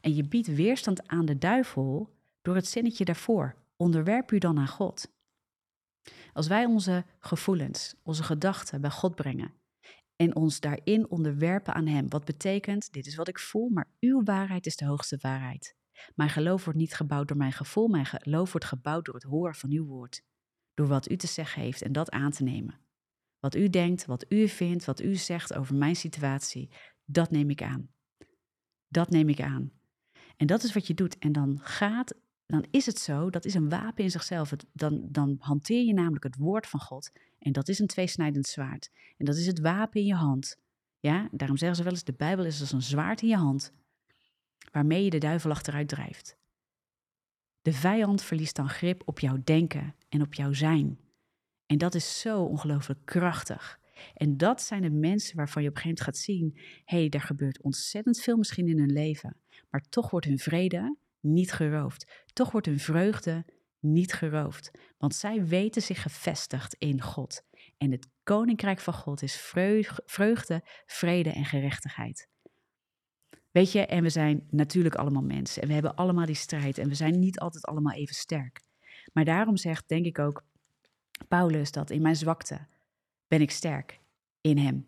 En 0.00 0.14
je 0.14 0.28
biedt 0.28 0.54
weerstand 0.54 1.08
aan 1.08 1.24
de 1.24 1.38
duivel 1.38 2.16
door 2.42 2.54
het 2.54 2.66
zinnetje 2.66 3.04
daarvoor: 3.04 3.56
Onderwerp 3.76 4.32
u 4.32 4.38
dan 4.38 4.58
aan 4.58 4.68
God. 4.68 5.12
Als 6.32 6.46
wij 6.46 6.64
onze 6.64 7.04
gevoelens, 7.18 7.94
onze 8.02 8.22
gedachten 8.22 8.80
bij 8.80 8.90
God 8.90 9.14
brengen 9.14 9.54
en 10.16 10.34
ons 10.34 10.60
daarin 10.60 11.10
onderwerpen 11.10 11.74
aan 11.74 11.86
Hem, 11.86 12.08
wat 12.08 12.24
betekent: 12.24 12.92
dit 12.92 13.06
is 13.06 13.14
wat 13.14 13.28
ik 13.28 13.38
voel, 13.38 13.68
maar 13.68 13.88
uw 14.00 14.22
waarheid 14.22 14.66
is 14.66 14.76
de 14.76 14.84
hoogste 14.86 15.18
waarheid. 15.20 15.76
Mijn 16.14 16.30
geloof 16.30 16.64
wordt 16.64 16.78
niet 16.78 16.94
gebouwd 16.94 17.28
door 17.28 17.36
mijn 17.36 17.52
gevoel, 17.52 17.88
mijn 17.88 18.06
geloof 18.06 18.52
wordt 18.52 18.66
gebouwd 18.66 19.04
door 19.04 19.14
het 19.14 19.24
horen 19.24 19.54
van 19.54 19.70
uw 19.70 19.84
woord 19.84 20.28
door 20.74 20.86
wat 20.86 21.10
u 21.10 21.16
te 21.16 21.26
zeggen 21.26 21.62
heeft 21.62 21.82
en 21.82 21.92
dat 21.92 22.10
aan 22.10 22.30
te 22.30 22.42
nemen. 22.42 22.80
Wat 23.38 23.54
u 23.54 23.68
denkt, 23.68 24.04
wat 24.04 24.24
u 24.28 24.48
vindt, 24.48 24.84
wat 24.84 25.02
u 25.02 25.14
zegt 25.14 25.54
over 25.54 25.74
mijn 25.74 25.96
situatie, 25.96 26.70
dat 27.04 27.30
neem 27.30 27.50
ik 27.50 27.62
aan. 27.62 27.90
Dat 28.88 29.10
neem 29.10 29.28
ik 29.28 29.40
aan. 29.40 29.72
En 30.36 30.46
dat 30.46 30.62
is 30.62 30.72
wat 30.72 30.86
je 30.86 30.94
doet. 30.94 31.18
En 31.18 31.32
dan 31.32 31.58
gaat, 31.62 32.14
dan 32.46 32.66
is 32.70 32.86
het 32.86 32.98
zo, 32.98 33.30
dat 33.30 33.44
is 33.44 33.54
een 33.54 33.68
wapen 33.68 34.04
in 34.04 34.10
zichzelf. 34.10 34.52
Dan, 34.72 35.08
dan 35.10 35.36
hanteer 35.38 35.84
je 35.84 35.92
namelijk 35.92 36.24
het 36.24 36.36
woord 36.36 36.66
van 36.66 36.80
God. 36.80 37.12
En 37.38 37.52
dat 37.52 37.68
is 37.68 37.78
een 37.78 37.86
tweesnijdend 37.86 38.46
zwaard. 38.46 38.90
En 39.16 39.24
dat 39.24 39.36
is 39.36 39.46
het 39.46 39.60
wapen 39.60 40.00
in 40.00 40.06
je 40.06 40.14
hand. 40.14 40.56
Ja, 40.98 41.28
daarom 41.32 41.56
zeggen 41.56 41.76
ze 41.76 41.82
wel 41.82 41.92
eens, 41.92 42.04
de 42.04 42.12
Bijbel 42.12 42.44
is 42.44 42.60
als 42.60 42.72
een 42.72 42.82
zwaard 42.82 43.22
in 43.22 43.28
je 43.28 43.36
hand. 43.36 43.72
Waarmee 44.72 45.04
je 45.04 45.10
de 45.10 45.18
duivel 45.18 45.50
achteruit 45.50 45.88
drijft. 45.88 46.38
De 47.62 47.72
vijand 47.72 48.22
verliest 48.22 48.56
dan 48.56 48.68
grip 48.68 49.02
op 49.04 49.18
jouw 49.18 49.38
denken 49.44 49.94
en 50.08 50.22
op 50.22 50.34
jouw 50.34 50.52
zijn. 50.52 50.98
En 51.66 51.78
dat 51.78 51.94
is 51.94 52.20
zo 52.20 52.42
ongelooflijk 52.42 53.04
krachtig. 53.04 53.78
En 54.14 54.36
dat 54.36 54.62
zijn 54.62 54.82
de 54.82 54.90
mensen 54.90 55.36
waarvan 55.36 55.62
je 55.62 55.68
op 55.68 55.76
een 55.76 55.82
gegeven 55.82 56.04
moment 56.04 56.18
gaat 56.18 56.24
zien: 56.24 56.52
hé, 56.84 56.98
hey, 56.98 57.08
daar 57.08 57.20
gebeurt 57.20 57.62
ontzettend 57.62 58.20
veel 58.20 58.36
misschien 58.36 58.68
in 58.68 58.78
hun 58.78 58.92
leven, 58.92 59.36
maar 59.70 59.80
toch 59.88 60.10
wordt 60.10 60.26
hun 60.26 60.38
vrede 60.38 60.96
niet 61.20 61.52
geroofd. 61.52 62.24
Toch 62.32 62.50
wordt 62.50 62.66
hun 62.66 62.78
vreugde 62.78 63.44
niet 63.80 64.12
geroofd. 64.12 64.70
Want 64.98 65.14
zij 65.14 65.46
weten 65.46 65.82
zich 65.82 66.02
gevestigd 66.02 66.74
in 66.74 67.00
God. 67.00 67.42
En 67.78 67.90
het 67.90 68.08
koninkrijk 68.22 68.80
van 68.80 68.94
God 68.94 69.22
is 69.22 69.36
vreugde, 70.06 70.62
vrede 70.86 71.30
en 71.30 71.44
gerechtigheid. 71.44 72.28
Weet 73.50 73.72
je, 73.72 73.86
en 73.86 74.02
we 74.02 74.08
zijn 74.08 74.46
natuurlijk 74.50 74.94
allemaal 74.94 75.22
mensen 75.22 75.62
en 75.62 75.68
we 75.68 75.74
hebben 75.74 75.94
allemaal 75.94 76.26
die 76.26 76.34
strijd 76.34 76.78
en 76.78 76.88
we 76.88 76.94
zijn 76.94 77.18
niet 77.18 77.38
altijd 77.38 77.66
allemaal 77.66 77.92
even 77.92 78.14
sterk. 78.14 78.60
Maar 79.12 79.24
daarom 79.24 79.56
zegt, 79.56 79.88
denk 79.88 80.06
ik 80.06 80.18
ook, 80.18 80.44
Paulus 81.28 81.70
dat 81.70 81.90
in 81.90 82.02
mijn 82.02 82.16
zwakte 82.16 82.66
ben 83.28 83.40
ik 83.40 83.50
sterk 83.50 84.00
in 84.40 84.58
hem. 84.58 84.86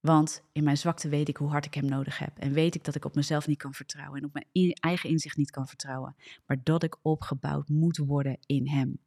Want 0.00 0.42
in 0.52 0.64
mijn 0.64 0.76
zwakte 0.76 1.08
weet 1.08 1.28
ik 1.28 1.36
hoe 1.36 1.48
hard 1.48 1.64
ik 1.64 1.74
hem 1.74 1.84
nodig 1.84 2.18
heb. 2.18 2.38
En 2.38 2.52
weet 2.52 2.74
ik 2.74 2.84
dat 2.84 2.94
ik 2.94 3.04
op 3.04 3.14
mezelf 3.14 3.46
niet 3.46 3.58
kan 3.58 3.74
vertrouwen 3.74 4.18
en 4.18 4.24
op 4.24 4.32
mijn 4.32 4.72
eigen 4.72 5.10
inzicht 5.10 5.36
niet 5.36 5.50
kan 5.50 5.68
vertrouwen. 5.68 6.16
Maar 6.46 6.60
dat 6.62 6.82
ik 6.82 6.96
opgebouwd 7.02 7.68
moet 7.68 7.96
worden 7.96 8.38
in 8.46 8.68
hem. 8.68 8.98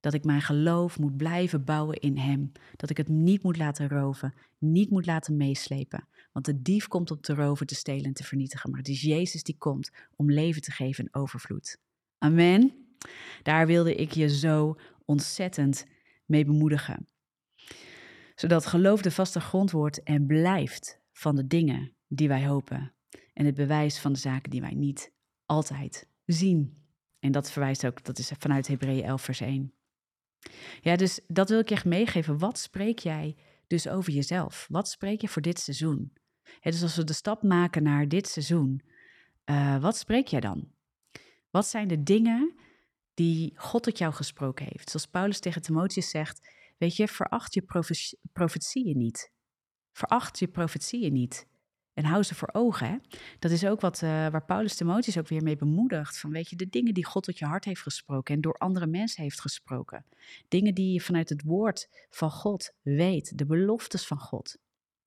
Dat 0.00 0.14
ik 0.14 0.24
mijn 0.24 0.42
geloof 0.42 0.98
moet 0.98 1.16
blijven 1.16 1.64
bouwen 1.64 2.00
in 2.00 2.16
hem. 2.16 2.52
Dat 2.76 2.90
ik 2.90 2.96
het 2.96 3.08
niet 3.08 3.42
moet 3.42 3.56
laten 3.56 3.88
roven, 3.88 4.34
niet 4.58 4.90
moet 4.90 5.06
laten 5.06 5.36
meeslepen. 5.36 6.08
Want 6.32 6.44
de 6.44 6.62
dief 6.62 6.88
komt 6.88 7.10
om 7.10 7.20
te 7.20 7.34
roven, 7.34 7.66
te 7.66 7.74
stelen 7.74 8.04
en 8.04 8.12
te 8.12 8.24
vernietigen. 8.24 8.70
Maar 8.70 8.78
het 8.78 8.88
is 8.88 9.02
Jezus 9.02 9.42
die 9.42 9.56
komt 9.58 9.90
om 10.16 10.30
leven 10.30 10.62
te 10.62 10.70
geven 10.70 11.04
in 11.04 11.14
overvloed. 11.14 11.78
Amen. 12.18 12.72
Daar 13.42 13.66
wilde 13.66 13.94
ik 13.94 14.12
je 14.12 14.28
zo 14.28 14.76
ontzettend 15.04 15.86
mee 16.24 16.44
bemoedigen. 16.44 17.08
Zodat 18.34 18.66
geloof 18.66 19.02
de 19.02 19.10
vaste 19.10 19.40
grond 19.40 19.70
wordt 19.70 20.02
en 20.02 20.26
blijft 20.26 21.00
van 21.12 21.36
de 21.36 21.46
dingen 21.46 21.92
die 22.08 22.28
wij 22.28 22.46
hopen. 22.46 22.94
En 23.32 23.46
het 23.46 23.54
bewijs 23.54 23.98
van 23.98 24.12
de 24.12 24.18
zaken 24.18 24.50
die 24.50 24.60
wij 24.60 24.74
niet 24.74 25.12
altijd 25.46 26.08
zien. 26.24 26.78
En 27.18 27.32
dat 27.32 27.50
verwijst 27.50 27.86
ook, 27.86 28.04
dat 28.04 28.18
is 28.18 28.32
vanuit 28.38 28.66
Hebreeën 28.66 29.04
11 29.04 29.22
vers 29.22 29.40
1. 29.40 29.72
Ja, 30.80 30.96
dus 30.96 31.20
dat 31.26 31.48
wil 31.48 31.58
ik 31.58 31.68
je 31.68 31.74
echt 31.74 31.84
meegeven. 31.84 32.38
Wat 32.38 32.58
spreek 32.58 32.98
jij 32.98 33.36
dus 33.66 33.88
over 33.88 34.12
jezelf? 34.12 34.66
Wat 34.70 34.88
spreek 34.88 35.20
je 35.20 35.28
voor 35.28 35.42
dit 35.42 35.58
seizoen? 35.58 36.12
Dus 36.60 36.82
als 36.82 36.96
we 36.96 37.04
de 37.04 37.12
stap 37.12 37.42
maken 37.42 37.82
naar 37.82 38.08
dit 38.08 38.28
seizoen, 38.28 38.82
uh, 39.44 39.80
wat 39.82 39.96
spreek 39.96 40.26
jij 40.26 40.40
dan? 40.40 40.68
Wat 41.50 41.66
zijn 41.66 41.88
de 41.88 42.02
dingen 42.02 42.54
die 43.14 43.52
God 43.56 43.82
tot 43.82 43.98
jou 43.98 44.12
gesproken 44.12 44.66
heeft? 44.68 44.90
Zoals 44.90 45.06
Paulus 45.06 45.40
tegen 45.40 45.62
Timotheus 45.62 46.10
zegt, 46.10 46.48
weet 46.78 46.96
je, 46.96 47.08
veracht 47.08 47.54
je 47.54 47.64
profetieën 48.32 48.96
niet. 48.98 49.32
Veracht 49.92 50.38
je 50.38 50.48
profetieën 50.48 51.12
niet. 51.12 51.48
En 51.94 52.04
hou 52.04 52.22
ze 52.22 52.34
voor 52.34 52.48
ogen. 52.52 53.02
Dat 53.38 53.50
is 53.50 53.64
ook 53.64 53.80
wat, 53.80 54.02
uh, 54.02 54.10
waar 54.10 54.44
Paulus 54.44 54.74
Timotheus 54.74 55.18
ook 55.18 55.28
weer 55.28 55.42
mee 55.42 55.56
bemoedigt. 55.56 56.18
Van 56.18 56.30
weet 56.30 56.50
je, 56.50 56.56
de 56.56 56.68
dingen 56.68 56.94
die 56.94 57.04
God 57.04 57.22
tot 57.22 57.38
je 57.38 57.44
hart 57.44 57.64
heeft 57.64 57.82
gesproken 57.82 58.34
en 58.34 58.40
door 58.40 58.54
andere 58.54 58.86
mensen 58.86 59.22
heeft 59.22 59.40
gesproken. 59.40 60.04
Dingen 60.48 60.74
die 60.74 60.92
je 60.92 61.00
vanuit 61.00 61.28
het 61.28 61.42
woord 61.42 61.88
van 62.10 62.30
God 62.30 62.72
weet, 62.82 63.38
de 63.38 63.46
beloftes 63.46 64.06
van 64.06 64.18
God. 64.18 64.56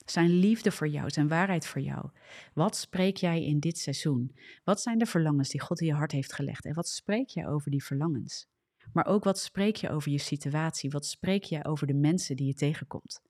Zijn 0.05 0.29
liefde 0.29 0.71
voor 0.71 0.87
jou, 0.87 1.09
zijn 1.09 1.27
waarheid 1.27 1.67
voor 1.67 1.81
jou. 1.81 2.09
Wat 2.53 2.75
spreek 2.75 3.17
jij 3.17 3.43
in 3.43 3.59
dit 3.59 3.77
seizoen? 3.77 4.35
Wat 4.63 4.81
zijn 4.81 4.97
de 4.97 5.05
verlangens 5.05 5.49
die 5.49 5.61
God 5.61 5.81
in 5.81 5.87
je 5.87 5.93
hart 5.93 6.11
heeft 6.11 6.33
gelegd? 6.33 6.65
En 6.65 6.73
wat 6.73 6.87
spreek 6.87 7.29
jij 7.29 7.47
over 7.47 7.71
die 7.71 7.83
verlangens? 7.83 8.47
Maar 8.93 9.05
ook 9.05 9.23
wat 9.23 9.39
spreek 9.39 9.75
je 9.75 9.89
over 9.89 10.11
je 10.11 10.17
situatie? 10.17 10.89
Wat 10.89 11.05
spreek 11.05 11.43
je 11.43 11.65
over 11.65 11.87
de 11.87 11.93
mensen 11.93 12.35
die 12.35 12.47
je 12.47 12.53
tegenkomt? 12.53 13.21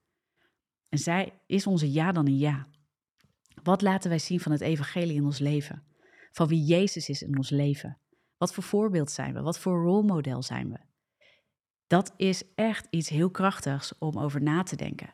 En 0.89 0.97
zij 0.97 1.39
is 1.45 1.67
onze 1.67 1.91
ja 1.91 2.11
dan 2.11 2.27
een 2.27 2.37
ja. 2.37 2.67
Wat 3.63 3.81
laten 3.81 4.09
wij 4.09 4.19
zien 4.19 4.39
van 4.39 4.51
het 4.51 4.61
evangelie 4.61 5.15
in 5.15 5.25
ons 5.25 5.39
leven? 5.39 5.83
Van 6.31 6.47
wie 6.47 6.63
Jezus 6.63 7.09
is 7.09 7.21
in 7.21 7.37
ons 7.37 7.49
leven? 7.49 7.97
Wat 8.37 8.53
voor 8.53 8.63
voorbeeld 8.63 9.11
zijn 9.11 9.33
we? 9.33 9.41
Wat 9.41 9.59
voor 9.59 9.83
rolmodel 9.83 10.43
zijn 10.43 10.69
we? 10.69 10.79
Dat 11.87 12.13
is 12.17 12.43
echt 12.55 12.87
iets 12.89 13.09
heel 13.09 13.29
krachtigs 13.29 13.97
om 13.97 14.17
over 14.17 14.41
na 14.41 14.63
te 14.63 14.75
denken. 14.75 15.13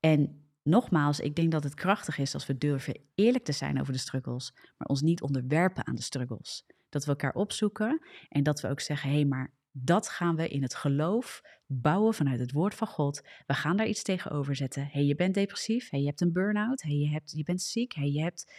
En 0.00 0.45
nogmaals, 0.66 1.20
ik 1.20 1.34
denk 1.34 1.50
dat 1.50 1.64
het 1.64 1.74
krachtig 1.74 2.18
is 2.18 2.34
als 2.34 2.46
we 2.46 2.58
durven 2.58 3.00
eerlijk 3.14 3.44
te 3.44 3.52
zijn 3.52 3.80
over 3.80 3.92
de 3.92 3.98
struggles, 3.98 4.52
maar 4.76 4.88
ons 4.88 5.00
niet 5.00 5.22
onderwerpen 5.22 5.86
aan 5.86 5.94
de 5.94 6.02
struggles. 6.02 6.64
Dat 6.88 7.04
we 7.04 7.10
elkaar 7.10 7.34
opzoeken 7.34 8.06
en 8.28 8.42
dat 8.42 8.60
we 8.60 8.68
ook 8.68 8.80
zeggen: 8.80 9.08
hé, 9.08 9.14
hey, 9.14 9.24
maar 9.24 9.52
dat 9.72 10.08
gaan 10.08 10.36
we 10.36 10.48
in 10.48 10.62
het 10.62 10.74
geloof 10.74 11.42
bouwen 11.66 12.14
vanuit 12.14 12.40
het 12.40 12.52
woord 12.52 12.74
van 12.74 12.86
God. 12.86 13.22
We 13.46 13.54
gaan 13.54 13.76
daar 13.76 13.86
iets 13.86 14.02
tegenover 14.02 14.56
zetten. 14.56 14.82
Hé, 14.82 14.88
hey, 14.92 15.04
je 15.04 15.14
bent 15.14 15.34
depressief. 15.34 15.90
hey, 15.90 16.00
je 16.00 16.06
hebt 16.06 16.20
een 16.20 16.32
burn-out. 16.32 16.82
hey, 16.82 16.94
je, 16.94 17.08
hebt, 17.08 17.30
je 17.30 17.42
bent 17.42 17.62
ziek. 17.62 17.94
hey, 17.94 18.10
je 18.10 18.22
hebt 18.22 18.52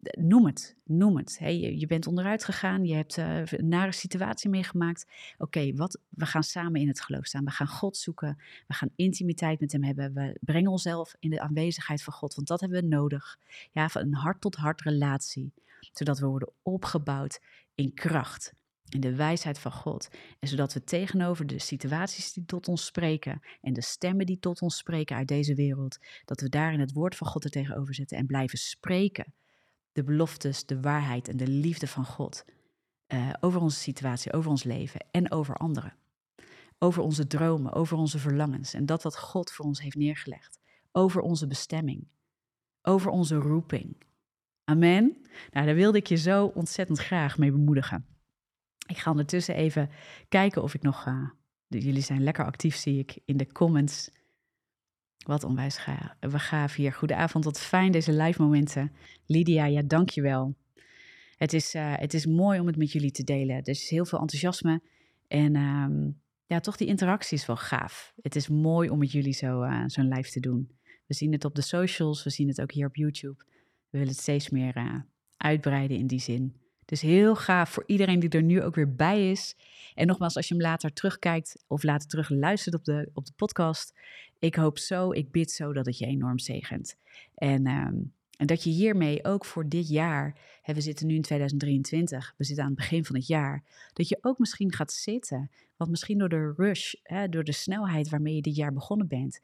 noem 0.00 0.46
het, 0.46 0.76
noem 0.84 1.16
het. 1.16 1.38
Hey, 1.38 1.76
je, 1.76 1.86
bent 1.86 2.06
onderuit 2.06 2.44
gegaan, 2.44 2.84
je 2.84 2.94
hebt 2.94 3.16
uh, 3.16 3.46
een 3.46 3.68
nare 3.68 3.92
situatie 3.92 4.50
meegemaakt. 4.50 5.06
Oké, 5.38 5.74
wat? 5.74 6.00
we 6.08 6.26
gaan 6.26 6.42
samen 6.42 6.80
in 6.80 6.88
het 6.88 7.00
geloof 7.00 7.26
staan. 7.26 7.44
We 7.44 7.50
gaan 7.50 7.66
God 7.66 7.96
zoeken. 7.96 8.42
We 8.66 8.74
gaan 8.74 8.90
intimiteit 8.96 9.60
met 9.60 9.72
Hem 9.72 9.84
hebben. 9.84 10.14
We 10.14 10.38
brengen 10.40 10.70
onszelf 10.70 11.14
in 11.18 11.30
de 11.30 11.40
aanwezigheid 11.40 12.02
van 12.02 12.12
God, 12.12 12.34
want 12.34 12.48
dat 12.48 12.60
hebben 12.60 12.80
we 12.80 12.86
nodig. 12.86 13.38
Ja, 13.72 13.88
van 13.88 14.02
een 14.02 14.14
hart-tot-hart 14.14 14.80
relatie, 14.80 15.52
zodat 15.92 16.18
we 16.18 16.26
worden 16.26 16.52
opgebouwd 16.62 17.40
in 17.74 17.94
kracht, 17.94 18.54
in 18.88 19.00
de 19.00 19.14
wijsheid 19.14 19.58
van 19.58 19.72
God. 19.72 20.08
En 20.38 20.48
zodat 20.48 20.72
we 20.72 20.84
tegenover 20.84 21.46
de 21.46 21.58
situaties 21.58 22.32
die 22.32 22.44
tot 22.44 22.68
ons 22.68 22.84
spreken 22.84 23.40
en 23.60 23.72
de 23.72 23.82
stemmen 23.82 24.26
die 24.26 24.38
tot 24.38 24.62
ons 24.62 24.76
spreken 24.76 25.16
uit 25.16 25.28
deze 25.28 25.54
wereld, 25.54 25.98
dat 26.24 26.40
we 26.40 26.48
daar 26.48 26.72
in 26.72 26.80
het 26.80 26.92
woord 26.92 27.16
van 27.16 27.26
God 27.26 27.44
er 27.44 27.50
tegenover 27.50 27.94
zetten 27.94 28.18
en 28.18 28.26
blijven 28.26 28.58
spreken 28.58 29.32
de 29.98 30.04
beloftes, 30.04 30.66
de 30.66 30.80
waarheid 30.80 31.28
en 31.28 31.36
de 31.36 31.46
liefde 31.46 31.86
van 31.86 32.04
God 32.04 32.44
uh, 33.14 33.32
over 33.40 33.60
onze 33.60 33.78
situatie, 33.78 34.32
over 34.32 34.50
ons 34.50 34.64
leven 34.64 35.06
en 35.10 35.30
over 35.30 35.54
anderen. 35.54 35.94
Over 36.78 37.02
onze 37.02 37.26
dromen, 37.26 37.72
over 37.72 37.96
onze 37.96 38.18
verlangens 38.18 38.74
en 38.74 38.86
dat 38.86 39.02
wat 39.02 39.18
God 39.18 39.52
voor 39.52 39.64
ons 39.64 39.80
heeft 39.80 39.96
neergelegd. 39.96 40.58
Over 40.92 41.20
onze 41.20 41.46
bestemming, 41.46 42.08
over 42.82 43.10
onze 43.10 43.36
roeping. 43.36 44.02
Amen. 44.64 45.16
Nou, 45.50 45.66
daar 45.66 45.74
wilde 45.74 45.98
ik 45.98 46.06
je 46.06 46.16
zo 46.16 46.46
ontzettend 46.46 46.98
graag 46.98 47.38
mee 47.38 47.50
bemoedigen. 47.50 48.06
Ik 48.86 48.98
ga 48.98 49.10
ondertussen 49.10 49.54
even 49.54 49.90
kijken 50.28 50.62
of 50.62 50.74
ik 50.74 50.82
nog. 50.82 51.06
Uh, 51.06 51.30
jullie 51.66 52.02
zijn 52.02 52.22
lekker 52.22 52.44
actief, 52.44 52.76
zie 52.76 52.98
ik 52.98 53.18
in 53.24 53.36
de 53.36 53.52
comments. 53.52 54.10
Wat 55.26 55.44
onwijs 55.44 55.78
gaaf. 56.20 56.74
Hier. 56.74 56.92
Goedenavond, 56.92 57.44
wat 57.44 57.60
fijn 57.60 57.92
deze 57.92 58.12
live 58.12 58.42
momenten. 58.42 58.92
Lydia, 59.26 59.64
ja, 59.64 59.82
dankjewel. 59.82 60.54
Het 61.36 61.52
is, 61.52 61.74
uh, 61.74 61.92
het 61.96 62.14
is 62.14 62.26
mooi 62.26 62.60
om 62.60 62.66
het 62.66 62.76
met 62.76 62.92
jullie 62.92 63.10
te 63.10 63.24
delen. 63.24 63.56
Er 63.56 63.68
is 63.68 63.90
heel 63.90 64.06
veel 64.06 64.18
enthousiasme. 64.18 64.82
En 65.28 65.56
um, 65.56 66.20
ja, 66.46 66.60
toch 66.60 66.76
die 66.76 66.88
interactie 66.88 67.38
is 67.38 67.46
wel 67.46 67.56
gaaf. 67.56 68.12
Het 68.22 68.36
is 68.36 68.48
mooi 68.48 68.90
om 68.90 68.98
met 68.98 69.12
jullie 69.12 69.32
zo, 69.32 69.62
uh, 69.62 69.82
zo'n 69.86 70.08
live 70.08 70.30
te 70.30 70.40
doen. 70.40 70.70
We 71.06 71.14
zien 71.14 71.32
het 71.32 71.44
op 71.44 71.54
de 71.54 71.62
socials, 71.62 72.24
we 72.24 72.30
zien 72.30 72.48
het 72.48 72.60
ook 72.60 72.72
hier 72.72 72.86
op 72.86 72.96
YouTube. 72.96 73.44
We 73.90 73.98
willen 73.98 74.08
het 74.08 74.18
steeds 74.18 74.50
meer 74.50 74.76
uh, 74.76 74.94
uitbreiden 75.36 75.96
in 75.96 76.06
die 76.06 76.20
zin. 76.20 76.56
Dus 76.84 77.00
heel 77.00 77.36
gaaf 77.36 77.70
voor 77.70 77.84
iedereen 77.86 78.18
die 78.18 78.28
er 78.28 78.42
nu 78.42 78.62
ook 78.62 78.74
weer 78.74 78.94
bij 78.94 79.30
is. 79.30 79.56
En 79.94 80.06
nogmaals, 80.06 80.36
als 80.36 80.48
je 80.48 80.54
hem 80.54 80.62
later 80.62 80.92
terugkijkt 80.92 81.64
of 81.66 81.82
later 81.82 82.08
terug 82.08 82.30
luistert 82.30 82.74
op 82.74 82.84
de, 82.84 83.10
op 83.12 83.26
de 83.26 83.32
podcast. 83.36 83.92
Ik 84.38 84.54
hoop 84.54 84.78
zo, 84.78 85.12
ik 85.12 85.30
bid 85.30 85.50
zo 85.50 85.72
dat 85.72 85.86
het 85.86 85.98
je 85.98 86.06
enorm 86.06 86.38
zegent. 86.38 86.96
En, 87.34 87.66
ehm, 87.66 87.96
en 88.36 88.46
dat 88.46 88.62
je 88.62 88.70
hiermee 88.70 89.24
ook 89.24 89.44
voor 89.44 89.68
dit 89.68 89.88
jaar, 89.88 90.36
we 90.64 90.80
zitten 90.80 91.06
nu 91.06 91.14
in 91.14 91.22
2023, 91.22 92.34
we 92.36 92.44
zitten 92.44 92.64
aan 92.64 92.70
het 92.70 92.78
begin 92.78 93.04
van 93.04 93.16
het 93.16 93.26
jaar, 93.26 93.64
dat 93.92 94.08
je 94.08 94.18
ook 94.20 94.38
misschien 94.38 94.72
gaat 94.72 94.92
zitten. 94.92 95.50
Want 95.76 95.90
misschien 95.90 96.18
door 96.18 96.28
de 96.28 96.52
rush, 96.56 96.94
hè, 97.02 97.28
door 97.28 97.44
de 97.44 97.52
snelheid 97.52 98.08
waarmee 98.08 98.34
je 98.34 98.42
dit 98.42 98.56
jaar 98.56 98.72
begonnen 98.72 99.08
bent, 99.08 99.40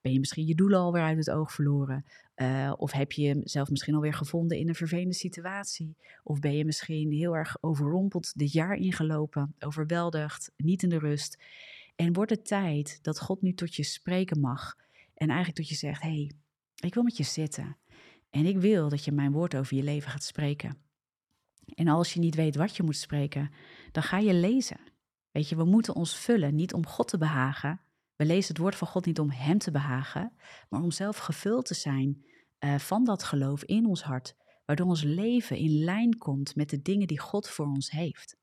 ben 0.00 0.12
je 0.12 0.18
misschien 0.18 0.46
je 0.46 0.54
doelen 0.54 0.78
alweer 0.78 1.02
uit 1.02 1.16
het 1.16 1.30
oog 1.30 1.52
verloren. 1.52 2.04
Uh, 2.36 2.72
of 2.76 2.92
heb 2.92 3.12
je 3.12 3.22
jezelf 3.22 3.70
misschien 3.70 3.94
alweer 3.94 4.14
gevonden 4.14 4.58
in 4.58 4.68
een 4.68 4.74
vervelende 4.74 5.14
situatie? 5.14 5.96
Of 6.22 6.38
ben 6.38 6.56
je 6.56 6.64
misschien 6.64 7.12
heel 7.12 7.36
erg 7.36 7.56
overrompeld 7.60 8.38
dit 8.38 8.52
jaar 8.52 8.74
ingelopen, 8.74 9.54
overweldigd, 9.58 10.52
niet 10.56 10.82
in 10.82 10.88
de 10.88 10.98
rust? 10.98 11.38
En 11.94 12.12
wordt 12.12 12.30
het 12.30 12.46
tijd 12.46 12.98
dat 13.02 13.20
God 13.20 13.42
nu 13.42 13.54
tot 13.54 13.74
je 13.74 13.84
spreken 13.84 14.40
mag 14.40 14.74
en 15.14 15.28
eigenlijk 15.28 15.56
tot 15.56 15.68
je 15.68 15.74
zegt: 15.74 16.02
Hé, 16.02 16.08
hey, 16.08 16.32
ik 16.74 16.94
wil 16.94 17.02
met 17.02 17.16
je 17.16 17.22
zitten 17.22 17.76
en 18.30 18.46
ik 18.46 18.58
wil 18.58 18.88
dat 18.88 19.04
je 19.04 19.12
mijn 19.12 19.32
woord 19.32 19.56
over 19.56 19.76
je 19.76 19.82
leven 19.82 20.10
gaat 20.10 20.22
spreken. 20.22 20.82
En 21.74 21.88
als 21.88 22.12
je 22.12 22.20
niet 22.20 22.34
weet 22.34 22.56
wat 22.56 22.76
je 22.76 22.82
moet 22.82 22.96
spreken, 22.96 23.50
dan 23.92 24.02
ga 24.02 24.18
je 24.18 24.34
lezen. 24.34 24.80
Weet 25.30 25.48
je, 25.48 25.56
we 25.56 25.64
moeten 25.64 25.94
ons 25.94 26.16
vullen, 26.16 26.54
niet 26.54 26.74
om 26.74 26.86
God 26.86 27.08
te 27.08 27.18
behagen. 27.18 27.80
We 28.16 28.24
lezen 28.24 28.48
het 28.48 28.62
woord 28.62 28.74
van 28.74 28.88
God 28.88 29.06
niet 29.06 29.18
om 29.18 29.30
Hem 29.30 29.58
te 29.58 29.70
behagen, 29.70 30.32
maar 30.68 30.82
om 30.82 30.90
zelf 30.90 31.16
gevuld 31.16 31.66
te 31.66 31.74
zijn 31.74 32.24
uh, 32.64 32.78
van 32.78 33.04
dat 33.04 33.22
geloof 33.22 33.64
in 33.64 33.86
ons 33.86 34.02
hart, 34.02 34.34
waardoor 34.64 34.86
ons 34.86 35.02
leven 35.02 35.56
in 35.56 35.84
lijn 35.84 36.18
komt 36.18 36.56
met 36.56 36.70
de 36.70 36.82
dingen 36.82 37.06
die 37.06 37.20
God 37.20 37.48
voor 37.48 37.66
ons 37.66 37.90
heeft. 37.90 38.36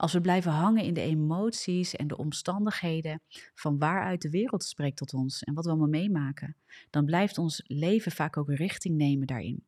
Als 0.00 0.12
we 0.12 0.20
blijven 0.20 0.52
hangen 0.52 0.84
in 0.84 0.94
de 0.94 1.00
emoties 1.00 1.96
en 1.96 2.06
de 2.06 2.16
omstandigheden 2.16 3.22
van 3.54 3.78
waaruit 3.78 4.22
de 4.22 4.30
wereld 4.30 4.64
spreekt 4.64 4.96
tot 4.96 5.14
ons 5.14 5.42
en 5.42 5.54
wat 5.54 5.64
we 5.64 5.70
allemaal 5.70 5.88
meemaken, 5.88 6.56
dan 6.90 7.04
blijft 7.04 7.38
ons 7.38 7.62
leven 7.66 8.12
vaak 8.12 8.36
ook 8.36 8.50
richting 8.50 8.96
nemen 8.96 9.26
daarin. 9.26 9.64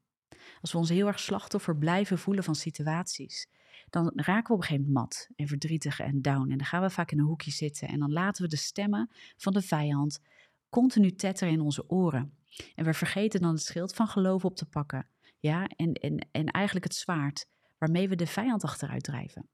Als 0.61 0.73
we 0.73 0.79
ons 0.79 0.89
heel 0.89 1.07
erg 1.07 1.21
slachtoffer 1.21 1.77
blijven 1.77 2.19
voelen 2.19 2.45
van 2.45 2.55
situaties, 2.55 3.47
dan 3.91 4.13
raken 4.15 4.47
we 4.47 4.53
op 4.53 4.59
een 4.59 4.67
gegeven 4.67 4.93
moment 4.93 5.05
mat 5.05 5.29
en 5.37 5.49
verdrietig 5.49 6.01
en 6.01 6.23
down. 6.23 6.51
En 6.51 6.57
dan 6.59 6.67
gaan 6.67 6.83
we 6.83 6.91
vaak 6.91 7.11
in 7.11 7.19
een 7.19 7.25
hoekje 7.25 7.51
zitten 7.51 7.89
en 7.89 7.99
dan 7.99 8.13
laten 8.13 8.43
we 8.43 8.49
de 8.49 8.57
stemmen 8.57 9.11
van 9.37 9.53
de 9.53 9.63
vijand 9.63 10.21
continu 10.69 11.15
tetteren 11.15 11.53
in 11.53 11.61
onze 11.61 11.89
oren. 11.91 12.37
En 12.75 12.85
we 12.85 12.95
vergeten 12.95 13.41
dan 13.41 13.53
het 13.53 13.63
schild 13.63 13.95
van 13.95 14.09
geloof 14.09 14.45
op 14.45 14.57
te 14.57 14.67
pakken. 14.67 15.09
Ja, 15.39 15.67
en, 15.67 15.93
en, 15.93 16.29
en 16.31 16.47
eigenlijk 16.47 16.85
het 16.85 16.95
zwaard 16.95 17.47
waarmee 17.79 18.09
we 18.09 18.17
de 18.17 18.27
vijand 18.27 18.65
achteruit 18.65 19.03
drijven. 19.03 19.49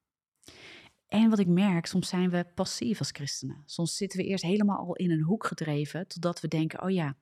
En 1.08 1.30
wat 1.30 1.38
ik 1.38 1.46
merk, 1.46 1.86
soms 1.86 2.08
zijn 2.08 2.30
we 2.30 2.46
passief 2.54 2.98
als 2.98 3.10
christenen. 3.10 3.62
Soms 3.66 3.96
zitten 3.96 4.18
we 4.18 4.26
eerst 4.26 4.44
helemaal 4.44 4.78
al 4.78 4.94
in 4.94 5.10
een 5.10 5.22
hoek 5.22 5.46
gedreven, 5.46 6.08
totdat 6.08 6.40
we 6.40 6.48
denken: 6.48 6.82
oh 6.82 6.90
ja, 6.90 7.16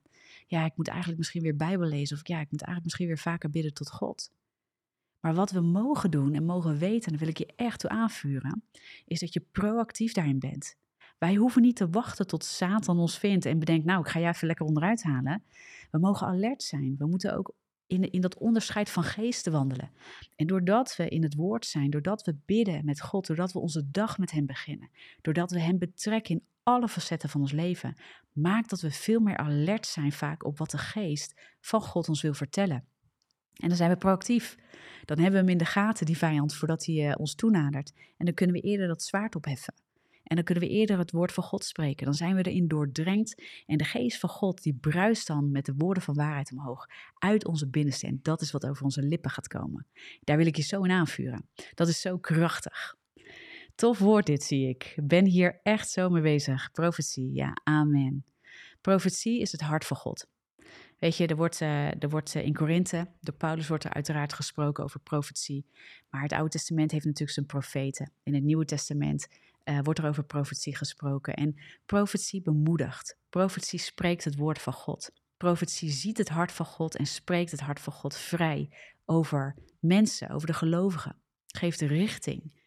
ja, 0.46 0.64
ik 0.64 0.76
moet 0.76 0.88
eigenlijk 0.88 1.18
misschien 1.18 1.42
weer 1.42 1.56
Bijbel 1.56 1.88
lezen. 1.88 2.16
Of 2.16 2.28
ja, 2.28 2.40
ik 2.40 2.50
moet 2.50 2.62
eigenlijk 2.62 2.84
misschien 2.84 3.06
weer 3.06 3.18
vaker 3.18 3.50
bidden 3.50 3.74
tot 3.74 3.90
God. 3.90 4.30
Maar 5.20 5.34
wat 5.34 5.50
we 5.50 5.60
mogen 5.60 6.10
doen 6.10 6.34
en 6.34 6.44
mogen 6.44 6.78
weten, 6.78 7.04
en 7.04 7.10
daar 7.10 7.18
wil 7.18 7.28
ik 7.28 7.38
je 7.38 7.52
echt 7.56 7.80
toe 7.80 7.90
aanvuren, 7.90 8.62
is 9.04 9.20
dat 9.20 9.32
je 9.32 9.40
proactief 9.52 10.12
daarin 10.12 10.38
bent. 10.38 10.76
Wij 11.18 11.34
hoeven 11.34 11.62
niet 11.62 11.76
te 11.76 11.88
wachten 11.88 12.26
tot 12.26 12.44
Satan 12.44 12.98
ons 12.98 13.18
vindt 13.18 13.44
en 13.44 13.58
bedenkt, 13.58 13.84
nou, 13.86 14.00
ik 14.00 14.08
ga 14.08 14.20
jij 14.20 14.28
even 14.28 14.46
lekker 14.46 14.66
onderuit 14.66 15.02
halen. 15.02 15.42
We 15.90 15.98
mogen 15.98 16.26
alert 16.26 16.62
zijn. 16.62 16.94
We 16.98 17.06
moeten 17.06 17.36
ook 17.36 17.54
in, 17.86 18.10
in 18.10 18.20
dat 18.20 18.38
onderscheid 18.38 18.90
van 18.90 19.02
geesten 19.02 19.52
wandelen. 19.52 19.90
En 20.36 20.46
doordat 20.46 20.96
we 20.96 21.08
in 21.08 21.22
het 21.22 21.34
woord 21.34 21.66
zijn, 21.66 21.90
doordat 21.90 22.22
we 22.22 22.36
bidden 22.46 22.84
met 22.84 23.00
God, 23.00 23.26
doordat 23.26 23.52
we 23.52 23.58
onze 23.58 23.90
dag 23.90 24.18
met 24.18 24.30
Hem 24.30 24.46
beginnen, 24.46 24.90
doordat 25.20 25.50
we 25.50 25.60
Hem 25.60 25.78
betrekken 25.78 26.34
in 26.34 26.46
alle 26.62 26.88
facetten 26.88 27.28
van 27.28 27.40
ons 27.40 27.52
leven, 27.52 27.96
maakt 28.32 28.70
dat 28.70 28.80
we 28.80 28.90
veel 28.90 29.20
meer 29.20 29.36
alert 29.36 29.86
zijn 29.86 30.12
vaak 30.12 30.44
op 30.44 30.58
wat 30.58 30.70
de 30.70 30.78
geest 30.78 31.40
van 31.60 31.80
God 31.80 32.08
ons 32.08 32.22
wil 32.22 32.34
vertellen. 32.34 32.84
En 33.56 33.68
dan 33.68 33.76
zijn 33.76 33.90
we 33.90 33.96
proactief. 33.96 34.56
Dan 35.04 35.18
hebben 35.18 35.40
we 35.40 35.46
hem 35.46 35.48
in 35.48 35.58
de 35.58 35.64
gaten, 35.64 36.06
die 36.06 36.16
vijand, 36.16 36.54
voordat 36.54 36.84
hij 36.84 36.94
uh, 36.94 37.14
ons 37.16 37.34
toenadert. 37.34 37.92
En 38.16 38.24
dan 38.24 38.34
kunnen 38.34 38.56
we 38.56 38.62
eerder 38.62 38.86
dat 38.86 39.02
zwaard 39.02 39.36
opheffen. 39.36 39.74
En 40.26 40.36
dan 40.36 40.44
kunnen 40.44 40.64
we 40.64 40.70
eerder 40.70 40.98
het 40.98 41.10
woord 41.10 41.32
van 41.32 41.44
God 41.44 41.64
spreken. 41.64 42.04
Dan 42.04 42.14
zijn 42.14 42.36
we 42.36 42.42
erin 42.42 42.68
doordrenkt. 42.68 43.42
En 43.66 43.76
de 43.76 43.84
geest 43.84 44.18
van 44.18 44.28
God 44.28 44.62
die 44.62 44.74
bruist 44.74 45.26
dan 45.26 45.50
met 45.50 45.64
de 45.64 45.74
woorden 45.76 46.02
van 46.02 46.14
waarheid 46.14 46.52
omhoog. 46.52 46.86
Uit 47.18 47.46
onze 47.46 47.68
binnenste. 47.68 48.06
En 48.06 48.18
dat 48.22 48.40
is 48.40 48.50
wat 48.50 48.66
over 48.66 48.84
onze 48.84 49.02
lippen 49.02 49.30
gaat 49.30 49.48
komen. 49.48 49.86
Daar 50.20 50.36
wil 50.36 50.46
ik 50.46 50.56
je 50.56 50.62
zo 50.62 50.82
in 50.82 50.90
aanvuren. 50.90 51.48
Dat 51.74 51.88
is 51.88 52.00
zo 52.00 52.18
krachtig. 52.18 52.96
Tof 53.74 53.98
woord 53.98 54.26
dit, 54.26 54.42
zie 54.42 54.68
ik. 54.68 54.98
Ben 55.02 55.24
hier 55.24 55.60
echt 55.62 55.90
zo 55.90 56.08
mee 56.08 56.22
bezig. 56.22 56.70
Profetie, 56.72 57.32
ja, 57.32 57.56
amen. 57.64 58.24
Profetie 58.80 59.40
is 59.40 59.52
het 59.52 59.60
hart 59.60 59.84
van 59.84 59.96
God. 59.96 60.26
Weet 60.98 61.16
je, 61.16 61.26
er 61.26 61.36
wordt, 61.36 61.60
uh, 61.60 62.02
er 62.02 62.08
wordt 62.08 62.34
uh, 62.34 62.44
in 62.44 62.54
Korinthe, 62.54 63.08
door 63.20 63.34
Paulus 63.34 63.68
wordt 63.68 63.84
er 63.84 63.92
uiteraard 63.92 64.32
gesproken 64.32 64.84
over 64.84 65.00
profetie. 65.00 65.66
Maar 66.10 66.22
het 66.22 66.32
Oude 66.32 66.50
Testament 66.50 66.90
heeft 66.90 67.04
natuurlijk 67.04 67.32
zijn 67.32 67.46
profeten. 67.46 68.12
In 68.22 68.34
het 68.34 68.42
Nieuwe 68.42 68.64
Testament 68.64 69.28
uh, 69.68 69.78
wordt 69.82 69.98
er 69.98 70.08
over 70.08 70.24
profetie 70.24 70.76
gesproken. 70.76 71.34
En 71.34 71.60
profetie 71.86 72.42
bemoedigt. 72.42 73.16
Profetie 73.28 73.78
spreekt 73.78 74.24
het 74.24 74.36
woord 74.36 74.58
van 74.58 74.72
God. 74.72 75.10
Profetie 75.36 75.90
ziet 75.90 76.18
het 76.18 76.28
hart 76.28 76.52
van 76.52 76.66
God 76.66 76.96
en 76.96 77.06
spreekt 77.06 77.50
het 77.50 77.60
hart 77.60 77.80
van 77.80 77.92
God 77.92 78.16
vrij 78.16 78.70
over 79.04 79.56
mensen, 79.80 80.30
over 80.30 80.46
de 80.46 80.54
gelovigen. 80.54 81.16
Geeft 81.46 81.80
richting. 81.80 82.64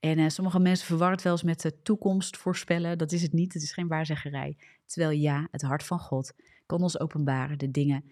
En 0.00 0.18
uh, 0.18 0.28
sommige 0.28 0.58
mensen 0.58 0.86
verwarren 0.86 1.14
het 1.14 1.24
wel 1.24 1.32
eens 1.32 1.42
met 1.42 1.60
de 1.60 1.82
toekomst 1.82 2.36
voorspellen. 2.36 2.98
Dat 2.98 3.12
is 3.12 3.22
het 3.22 3.32
niet, 3.32 3.52
het 3.52 3.62
is 3.62 3.72
geen 3.72 3.88
waarzeggerij. 3.88 4.56
Terwijl 4.86 5.18
ja, 5.18 5.48
het 5.50 5.62
hart 5.62 5.82
van 5.82 5.98
God 5.98 6.32
kan 6.66 6.82
ons 6.82 6.98
openbaren 6.98 7.58
de 7.58 7.70
dingen 7.70 8.04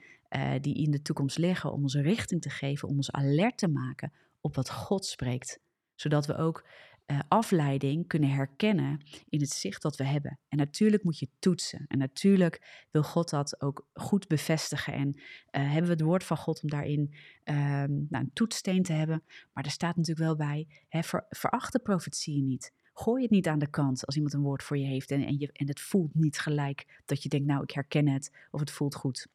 die 0.61 0.75
in 0.75 0.91
de 0.91 1.03
toekomst 1.03 1.39
liggen, 1.39 1.73
om 1.73 1.83
ons 1.83 1.95
richting 1.95 2.43
te 2.43 2.51
geven, 2.51 2.89
om 2.89 2.97
ons 2.97 3.13
alert 3.13 3.59
te 3.59 3.69
maken 3.69 4.13
op 4.41 4.55
wat 4.55 4.71
God 4.71 5.05
spreekt. 5.05 5.61
Zodat 5.95 6.27
we 6.27 6.37
ook 6.37 6.65
uh, 7.11 7.19
afleiding 7.29 8.07
kunnen 8.07 8.31
herkennen 8.31 9.01
in 9.29 9.41
het 9.41 9.51
zicht 9.51 9.83
dat 9.83 9.97
we 9.97 10.05
hebben. 10.05 10.39
En 10.49 10.59
natuurlijk 10.59 11.03
moet 11.03 11.19
je 11.19 11.29
toetsen. 11.39 11.85
En 11.87 11.99
natuurlijk 11.99 12.87
wil 12.91 13.03
God 13.03 13.31
dat 13.31 13.61
ook 13.61 13.89
goed 13.93 14.27
bevestigen. 14.27 14.93
En 14.93 15.09
uh, 15.17 15.23
hebben 15.51 15.83
we 15.83 15.91
het 15.91 16.01
woord 16.01 16.25
van 16.25 16.37
God 16.37 16.63
om 16.63 16.69
daarin 16.69 17.15
uh, 17.45 17.55
nou, 17.85 18.09
een 18.09 18.31
toetssteen 18.33 18.83
te 18.83 18.93
hebben. 18.93 19.23
Maar 19.53 19.65
er 19.65 19.71
staat 19.71 19.97
natuurlijk 19.97 20.27
wel 20.27 20.37
bij, 20.37 20.67
hè, 20.89 21.03
ver, 21.03 21.27
veracht 21.29 21.73
de 21.73 21.79
profetieën 21.79 22.45
niet. 22.45 22.73
Gooi 22.93 23.23
het 23.23 23.31
niet 23.31 23.49
aan 23.49 23.59
de 23.59 23.71
kant 23.71 24.07
als 24.07 24.15
iemand 24.15 24.35
een 24.35 24.43
woord 24.43 24.63
voor 24.63 24.79
je 24.79 24.87
heeft 24.87 25.11
en, 25.11 25.27
en, 25.27 25.39
je, 25.39 25.53
en 25.53 25.69
het 25.69 25.81
voelt 25.81 26.15
niet 26.15 26.39
gelijk 26.39 27.03
dat 27.05 27.23
je 27.23 27.29
denkt, 27.29 27.47
nou 27.47 27.63
ik 27.63 27.71
herken 27.71 28.09
het 28.09 28.33
of 28.51 28.61
het 28.61 28.71
voelt 28.71 28.95
goed. 28.95 29.29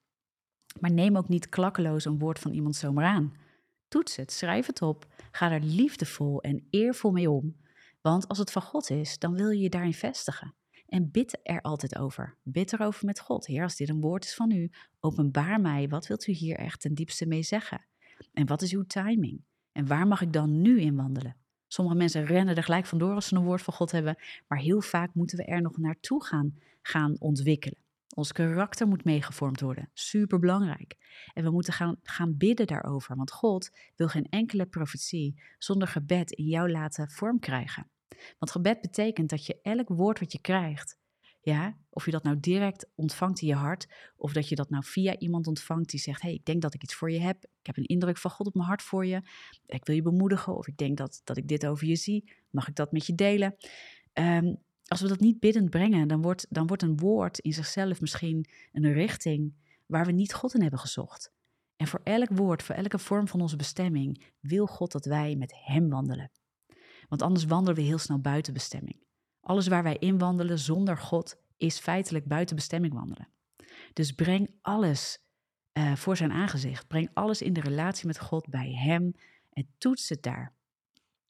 Maar 0.79 0.91
neem 0.91 1.17
ook 1.17 1.27
niet 1.27 1.49
klakkeloos 1.49 2.05
een 2.05 2.19
woord 2.19 2.39
van 2.39 2.51
iemand 2.51 2.75
zomaar 2.75 3.05
aan. 3.05 3.33
Toets 3.87 4.15
het, 4.15 4.31
schrijf 4.31 4.65
het 4.65 4.81
op, 4.81 5.07
ga 5.31 5.51
er 5.51 5.61
liefdevol 5.61 6.41
en 6.41 6.67
eervol 6.69 7.11
mee 7.11 7.29
om. 7.29 7.55
Want 8.03 8.27
als 8.27 8.37
het 8.37 8.51
van 8.51 8.61
God 8.61 8.89
is, 8.89 9.19
dan 9.19 9.33
wil 9.33 9.49
je 9.49 9.61
je 9.61 9.69
daarin 9.69 9.93
vestigen. 9.93 10.55
En 10.87 11.11
bid 11.11 11.39
er 11.43 11.61
altijd 11.61 11.97
over. 11.97 12.37
Bid 12.43 12.73
erover 12.73 13.05
met 13.05 13.19
God. 13.19 13.45
Heer, 13.45 13.63
als 13.63 13.75
dit 13.75 13.89
een 13.89 14.01
woord 14.01 14.25
is 14.25 14.35
van 14.35 14.51
u, 14.51 14.71
openbaar 14.99 15.61
mij. 15.61 15.89
Wat 15.89 16.07
wilt 16.07 16.27
u 16.27 16.31
hier 16.31 16.57
echt 16.57 16.81
ten 16.81 16.93
diepste 16.93 17.25
mee 17.25 17.43
zeggen? 17.43 17.85
En 18.33 18.45
wat 18.45 18.61
is 18.61 18.73
uw 18.73 18.85
timing? 18.85 19.43
En 19.71 19.87
waar 19.87 20.07
mag 20.07 20.21
ik 20.21 20.33
dan 20.33 20.61
nu 20.61 20.81
in 20.81 20.95
wandelen? 20.95 21.35
Sommige 21.67 21.97
mensen 21.97 22.25
rennen 22.25 22.55
er 22.55 22.63
gelijk 22.63 22.85
vandoor 22.85 23.13
als 23.13 23.27
ze 23.27 23.35
een 23.35 23.43
woord 23.43 23.61
van 23.61 23.73
God 23.73 23.91
hebben, 23.91 24.17
maar 24.47 24.59
heel 24.59 24.81
vaak 24.81 25.13
moeten 25.13 25.37
we 25.37 25.43
er 25.43 25.61
nog 25.61 25.77
naartoe 25.77 26.23
gaan, 26.23 26.57
gaan 26.81 27.19
ontwikkelen. 27.19 27.81
Ons 28.15 28.31
karakter 28.31 28.87
moet 28.87 29.03
meegevormd 29.03 29.61
worden. 29.61 29.89
Super 29.93 30.39
belangrijk. 30.39 30.95
En 31.33 31.43
we 31.43 31.51
moeten 31.51 31.73
gaan, 31.73 31.99
gaan 32.03 32.37
bidden 32.37 32.67
daarover. 32.67 33.15
Want 33.15 33.31
God 33.31 33.71
wil 33.95 34.07
geen 34.07 34.27
enkele 34.29 34.65
profetie 34.65 35.41
zonder 35.57 35.87
gebed 35.87 36.31
in 36.31 36.45
jou 36.45 36.71
laten 36.71 37.09
vorm 37.09 37.39
krijgen. 37.39 37.91
Want 38.39 38.51
gebed 38.51 38.81
betekent 38.81 39.29
dat 39.29 39.45
je 39.45 39.59
elk 39.61 39.89
woord 39.89 40.19
wat 40.19 40.31
je 40.31 40.41
krijgt, 40.41 40.97
ja, 41.41 41.77
of 41.89 42.05
je 42.05 42.11
dat 42.11 42.23
nou 42.23 42.39
direct 42.39 42.89
ontvangt 42.95 43.41
in 43.41 43.47
je 43.47 43.55
hart, 43.55 43.87
of 44.15 44.33
dat 44.33 44.49
je 44.49 44.55
dat 44.55 44.69
nou 44.69 44.83
via 44.85 45.17
iemand 45.17 45.47
ontvangt 45.47 45.89
die 45.89 45.99
zegt: 45.99 46.21
hey, 46.21 46.33
ik 46.33 46.45
denk 46.45 46.61
dat 46.61 46.73
ik 46.73 46.83
iets 46.83 46.95
voor 46.95 47.11
je 47.11 47.19
heb. 47.19 47.43
Ik 47.43 47.65
heb 47.65 47.77
een 47.77 47.85
indruk 47.85 48.17
van 48.17 48.31
God 48.31 48.47
op 48.47 48.53
mijn 48.53 48.67
hart 48.67 48.81
voor 48.81 49.05
je. 49.05 49.21
Ik 49.65 49.85
wil 49.85 49.95
je 49.95 50.01
bemoedigen, 50.01 50.55
of 50.55 50.67
ik 50.67 50.77
denk 50.77 50.97
dat, 50.97 51.21
dat 51.23 51.37
ik 51.37 51.47
dit 51.47 51.65
over 51.65 51.87
je 51.87 51.95
zie. 51.95 52.33
Mag 52.49 52.67
ik 52.67 52.75
dat 52.75 52.91
met 52.91 53.05
je 53.05 53.15
delen? 53.15 53.55
Um, 54.13 54.57
als 54.85 55.01
we 55.01 55.07
dat 55.07 55.19
niet 55.19 55.39
biddend 55.39 55.69
brengen, 55.69 56.07
dan 56.07 56.21
wordt, 56.21 56.45
dan 56.49 56.67
wordt 56.67 56.83
een 56.83 56.97
woord 56.97 57.39
in 57.39 57.53
zichzelf 57.53 58.01
misschien 58.01 58.45
een 58.71 58.93
richting 58.93 59.53
waar 59.85 60.05
we 60.05 60.11
niet 60.11 60.33
God 60.33 60.53
in 60.53 60.61
hebben 60.61 60.79
gezocht. 60.79 61.31
En 61.75 61.87
voor 61.87 62.01
elk 62.03 62.29
woord, 62.29 62.63
voor 62.63 62.75
elke 62.75 62.99
vorm 62.99 63.27
van 63.27 63.41
onze 63.41 63.55
bestemming, 63.55 64.23
wil 64.39 64.65
God 64.65 64.91
dat 64.91 65.05
wij 65.05 65.35
met 65.35 65.53
Hem 65.55 65.89
wandelen. 65.89 66.31
Want 67.13 67.25
anders 67.25 67.45
wandelen 67.45 67.75
we 67.75 67.81
heel 67.81 67.97
snel 67.97 68.19
buiten 68.19 68.53
bestemming. 68.53 68.95
Alles 69.41 69.67
waar 69.67 69.83
wij 69.83 69.97
in 69.97 70.17
wandelen 70.17 70.59
zonder 70.59 70.97
God 70.97 71.35
is 71.57 71.79
feitelijk 71.79 72.25
buiten 72.25 72.55
bestemming 72.55 72.93
wandelen. 72.93 73.27
Dus 73.93 74.11
breng 74.11 74.55
alles 74.61 75.19
uh, 75.73 75.95
voor 75.95 76.17
zijn 76.17 76.31
aangezicht. 76.31 76.87
Breng 76.87 77.09
alles 77.13 77.41
in 77.41 77.53
de 77.53 77.61
relatie 77.61 78.07
met 78.07 78.19
God 78.19 78.49
bij 78.49 78.71
Hem 78.71 79.15
en 79.49 79.67
toets 79.77 80.09
het 80.09 80.23
daar. 80.23 80.53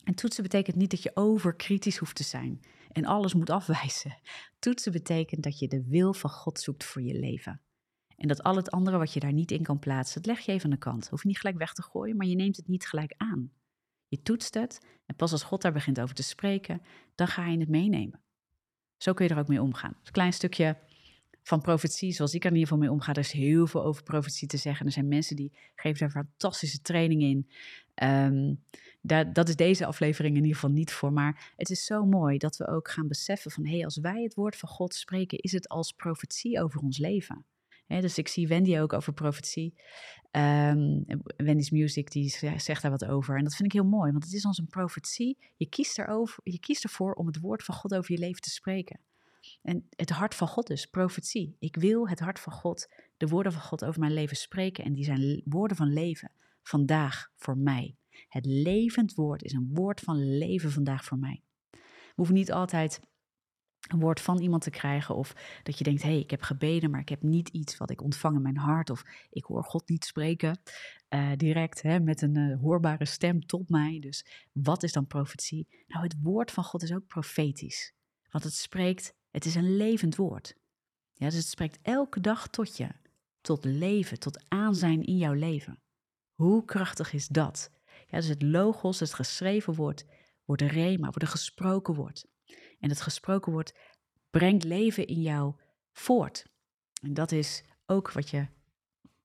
En 0.04 0.16
toetsen 0.16 0.44
betekent 0.44 0.76
niet 0.76 0.92
dat 0.92 1.04
je 1.04 1.12
overkritisch 1.14 1.98
hoeft 1.98 2.16
te 2.16 2.24
zijn 2.24 2.60
en 2.92 3.06
alles 3.06 3.34
moet 3.34 3.50
afwijzen. 3.50 4.18
Toetsen 4.60 4.92
betekent 4.92 5.44
dat 5.44 5.60
je 5.60 5.68
de 5.68 5.84
wil 5.88 6.14
van 6.14 6.30
God 6.30 6.60
zoekt 6.60 6.84
voor 6.84 7.02
je 7.02 7.20
leven. 7.20 7.62
En 8.16 8.28
dat 8.28 8.44
al 8.44 8.56
het 8.56 8.72
andere 8.72 8.98
wat 8.98 9.14
je 9.14 9.20
daar 9.20 9.34
niet 9.34 9.52
in 9.52 9.64
kan 9.64 9.80
plaatsen, 9.80 10.22
dat 10.22 10.36
leg 10.36 10.46
je 10.46 10.52
even 10.52 10.66
aan 10.66 10.72
de 10.72 10.78
kant. 10.78 11.10
Hoef 11.10 11.22
je 11.22 11.28
niet 11.28 11.40
gelijk 11.40 11.58
weg 11.58 11.74
te 11.74 11.82
gooien, 11.84 12.18
maar 12.18 12.28
je 12.28 12.36
neemt 12.36 12.58
het 12.58 12.68
niet 12.68 12.88
gelijk 12.88 13.14
aan. 13.18 13.52
Je 14.14 14.22
toetst 14.22 14.54
het 14.54 14.80
en 15.06 15.16
pas 15.16 15.32
als 15.32 15.44
God 15.44 15.62
daar 15.62 15.72
begint 15.72 16.00
over 16.00 16.16
te 16.16 16.24
spreken, 16.24 16.82
dan 17.16 17.28
ga 17.28 17.48
je 17.48 17.60
het 17.60 17.70
meenemen. 17.70 18.20
Zo 18.98 19.14
kun 19.14 19.26
je 19.26 19.34
er 19.34 19.40
ook 19.40 19.48
mee 19.48 19.62
omgaan. 19.62 19.96
een 20.04 20.12
klein 20.12 20.34
stukje 20.34 20.78
van 21.44 21.62
profetie, 21.62 22.12
zoals 22.12 22.34
ik 22.34 22.44
er 22.44 22.50
in 22.50 22.56
ieder 22.56 22.68
geval 22.68 22.84
mee 22.84 22.92
omga. 22.92 23.12
Er 23.12 23.18
is 23.18 23.32
heel 23.32 23.68
veel 23.68 23.84
over 23.84 24.04
profetie 24.04 24.48
te 24.48 24.58
zeggen. 24.58 24.86
Er 24.86 24.92
zijn 24.92 25.08
mensen 25.08 25.36
die 25.36 25.52
geven 25.76 26.00
daar 26.00 26.10
fantastische 26.10 26.82
training 26.82 27.22
in. 27.22 27.50
Daar, 29.02 29.34
dat 29.34 29.50
is 29.50 29.56
deze 29.56 29.86
aflevering 29.86 30.36
in 30.36 30.42
ieder 30.42 30.56
geval 30.56 30.76
niet 30.76 30.92
voor. 30.92 31.14
Maar 31.14 31.54
het 31.56 31.70
is 31.70 31.86
zo 31.86 32.06
mooi 32.06 32.38
dat 32.38 32.58
we 32.58 32.68
ook 32.68 32.90
gaan 32.90 33.08
beseffen 33.08 33.52
van... 33.52 33.66
hé, 33.66 33.76
hey, 33.76 33.86
als 33.86 33.98
wij 33.98 34.24
het 34.24 34.34
woord 34.34 34.56
van 34.56 34.70
God 34.70 34.94
spreken, 34.94 35.38
is 35.38 35.52
het 35.52 35.70
als 35.70 35.92
profetie 35.92 36.62
over 36.62 36.82
ons 36.82 36.98
leven. 36.98 37.46
Dus 38.02 38.18
ik 38.18 38.28
zie 38.28 38.48
Wendy 38.48 38.80
ook 38.80 38.94
over 38.94 39.14
profetie. 39.14 39.74
Um, 40.32 41.06
Wendy's 41.36 41.70
Music, 41.70 42.12
die 42.12 42.30
zegt 42.58 42.82
daar 42.82 42.92
wat 42.92 43.06
over. 43.06 43.38
En 43.38 43.44
dat 43.44 43.56
vind 43.56 43.74
ik 43.74 43.82
heel 43.82 43.90
mooi, 43.90 44.12
want 44.12 44.24
het 44.24 44.34
is 44.34 44.46
ons 44.46 44.58
een 44.58 44.68
profetie. 44.68 45.38
Je 45.58 45.70
kiest, 45.70 46.00
erover, 46.00 46.40
je 46.44 46.60
kiest 46.60 46.84
ervoor 46.84 47.14
om 47.14 47.28
het 47.28 47.40
woord 47.40 47.64
van 47.64 47.76
God 47.76 47.96
over 47.96 48.12
je 48.12 48.20
leven 48.20 48.42
te 48.42 48.50
spreken. 48.50 49.00
En 49.62 49.88
het 49.90 50.10
hart 50.10 50.36
van 50.36 50.48
God 50.48 50.68
dus, 50.68 50.86
profetie. 50.86 51.56
Ik 51.60 51.76
wil 51.76 52.10
het 52.10 52.20
hart 52.20 52.40
van 52.40 52.54
God, 52.54 52.88
de 53.18 53.28
woorden 53.28 53.52
van 53.52 53.62
God 53.62 53.86
over 53.86 54.00
mijn 54.00 54.14
leven 54.14 54.38
spreken. 54.38 54.84
En 54.84 54.94
die 54.94 55.04
zijn 55.04 55.42
woorden 55.46 55.78
van 55.78 55.94
leven, 55.94 56.32
vandaag 56.64 57.32
voor 57.36 57.58
mij. 57.58 57.96
Het 58.28 58.46
levend 58.46 59.14
woord 59.14 59.44
is 59.44 59.54
een 59.54 59.70
woord 59.74 60.00
van 60.00 60.38
leven 60.38 60.72
vandaag 60.72 61.06
voor 61.06 61.18
mij. 61.18 61.42
We 61.72 61.80
hoeven 62.16 62.36
niet 62.36 62.52
altijd 62.52 63.00
een 63.88 64.00
woord 64.00 64.22
van 64.22 64.40
iemand 64.42 64.62
te 64.64 64.70
krijgen 64.70 65.16
of 65.16 65.34
dat 65.64 65.78
je 65.78 65.84
denkt, 65.84 66.02
hé, 66.02 66.10
hey, 66.10 66.20
ik 66.20 66.32
heb 66.32 66.42
gebeden, 66.42 66.92
maar 66.92 67.00
ik 67.00 67.10
heb 67.10 67.22
niet 67.22 67.50
iets 67.50 67.78
wat 67.78 67.90
ik 67.90 68.02
ontvang 68.02 68.36
in 68.36 68.42
mijn 68.42 68.58
hart 68.58 68.90
of 68.90 69.04
ik 69.30 69.44
hoor 69.44 69.64
God 69.64 69.90
niet 69.90 70.06
spreken. 70.06 70.60
uh, 71.10 71.32
direct 71.38 71.82
hè, 71.82 72.00
met 72.00 72.22
een 72.22 72.38
uh, 72.38 72.60
hoorbare 72.60 73.06
stem 73.06 73.46
tot 73.46 73.70
mij. 73.70 74.00
Dus 74.00 74.48
wat 74.52 74.84
is 74.84 74.92
dan 74.92 75.08
profetie? 75.08 75.68
Nou, 75.88 76.04
het 76.04 76.16
woord 76.22 76.52
van 76.52 76.64
God 76.64 76.84
is 76.84 76.94
ook 76.94 77.08
profetisch. 77.08 77.94
Want 78.30 78.44
het 78.44 78.54
spreekt, 78.54 79.16
het 79.32 79.46
is 79.46 79.56
een 79.56 79.76
levend 79.76 80.16
woord. 80.16 80.56
Ja, 81.14 81.26
dus 81.26 81.36
het 81.36 81.48
spreekt 81.48 81.80
elke 81.82 82.20
dag 82.20 82.48
tot 82.48 82.78
je, 82.78 82.90
tot 83.42 83.66
leven, 83.66 84.20
tot 84.20 84.46
aanzijn 84.48 85.04
in 85.04 85.18
jouw 85.18 85.34
leven. 85.34 85.82
Hoe 86.34 86.66
krachtig 86.66 87.14
is 87.14 87.28
dat? 87.28 87.72
Ja, 88.08 88.18
dus 88.18 88.28
het 88.28 88.42
logos, 88.42 89.00
het 89.00 89.14
geschreven 89.14 89.74
woord, 89.74 90.06
wordt 90.46 90.62
een 90.62 90.68
rema, 90.68 91.04
wordt 91.04 91.22
een 91.22 91.28
gesproken 91.28 91.94
woord. 91.94 92.26
En 92.84 92.90
het 92.90 93.02
gesproken 93.02 93.52
woord 93.52 93.74
brengt 94.30 94.64
leven 94.64 95.08
in 95.08 95.22
jou 95.22 95.54
voort. 95.92 96.46
En 97.02 97.14
dat 97.14 97.32
is 97.32 97.64
ook 97.86 98.12
wat, 98.12 98.30
je, 98.30 98.48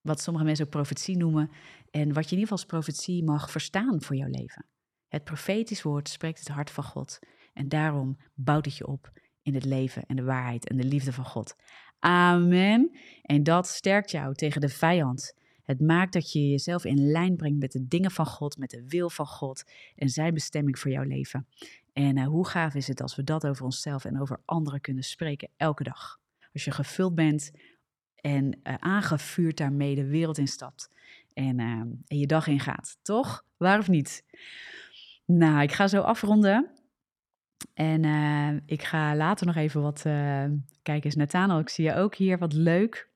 wat 0.00 0.20
sommige 0.20 0.44
mensen 0.44 0.64
ook 0.64 0.70
profetie 0.70 1.16
noemen. 1.16 1.50
En 1.90 2.12
wat 2.12 2.24
je 2.28 2.36
in 2.36 2.40
ieder 2.40 2.56
geval 2.56 2.58
als 2.58 2.66
profetie 2.66 3.24
mag 3.24 3.50
verstaan 3.50 4.02
voor 4.02 4.16
jouw 4.16 4.28
leven. 4.28 4.66
Het 5.08 5.24
profetisch 5.24 5.82
woord 5.82 6.08
spreekt 6.08 6.38
het 6.38 6.48
hart 6.48 6.70
van 6.70 6.84
God. 6.84 7.18
En 7.52 7.68
daarom 7.68 8.16
bouwt 8.34 8.64
het 8.64 8.76
je 8.76 8.86
op 8.86 9.12
in 9.42 9.54
het 9.54 9.64
leven 9.64 10.06
en 10.06 10.16
de 10.16 10.24
waarheid 10.24 10.68
en 10.68 10.76
de 10.76 10.84
liefde 10.84 11.12
van 11.12 11.24
God. 11.24 11.56
Amen. 11.98 12.98
En 13.22 13.42
dat 13.42 13.66
sterkt 13.66 14.10
jou 14.10 14.34
tegen 14.34 14.60
de 14.60 14.68
vijand. 14.68 15.34
Het 15.62 15.80
maakt 15.80 16.12
dat 16.12 16.32
je 16.32 16.48
jezelf 16.48 16.84
in 16.84 17.10
lijn 17.10 17.36
brengt 17.36 17.58
met 17.58 17.72
de 17.72 17.86
dingen 17.88 18.10
van 18.10 18.26
God, 18.26 18.56
met 18.56 18.70
de 18.70 18.84
wil 18.86 19.10
van 19.10 19.26
God 19.26 19.70
en 19.96 20.08
zijn 20.08 20.34
bestemming 20.34 20.78
voor 20.78 20.90
jouw 20.90 21.02
leven. 21.02 21.46
En 21.98 22.16
uh, 22.16 22.26
hoe 22.26 22.46
gaaf 22.46 22.74
is 22.74 22.88
het 22.88 23.00
als 23.00 23.16
we 23.16 23.24
dat 23.24 23.46
over 23.46 23.64
onszelf 23.64 24.04
en 24.04 24.20
over 24.20 24.40
anderen 24.44 24.80
kunnen 24.80 25.02
spreken 25.02 25.48
elke 25.56 25.82
dag? 25.82 26.20
Als 26.52 26.64
je 26.64 26.70
gevuld 26.70 27.14
bent 27.14 27.50
en 28.14 28.44
uh, 28.62 28.74
aangevuurd 28.78 29.56
daarmee 29.56 29.94
de 29.94 30.06
wereld 30.06 30.38
instapt 30.38 30.90
en, 31.32 31.58
uh, 31.58 31.66
en 32.06 32.18
je 32.18 32.26
dag 32.26 32.46
ingaat, 32.46 32.98
toch? 33.02 33.44
Waar 33.56 33.78
of 33.78 33.88
niet? 33.88 34.24
Nou, 35.24 35.62
ik 35.62 35.72
ga 35.72 35.88
zo 35.88 36.00
afronden. 36.00 36.70
En 37.74 38.62
ik 38.66 38.82
ga 38.82 39.16
later 39.16 39.46
nog 39.46 39.56
even 39.56 39.82
wat 39.82 40.02
kijken. 40.82 41.04
Eens 41.04 41.14
Nathanael, 41.14 41.58
ik 41.58 41.68
zie 41.68 41.84
je 41.84 41.94
ook 41.94 42.14
hier. 42.14 42.38
Wat 42.38 42.52
leuk. 42.52 43.10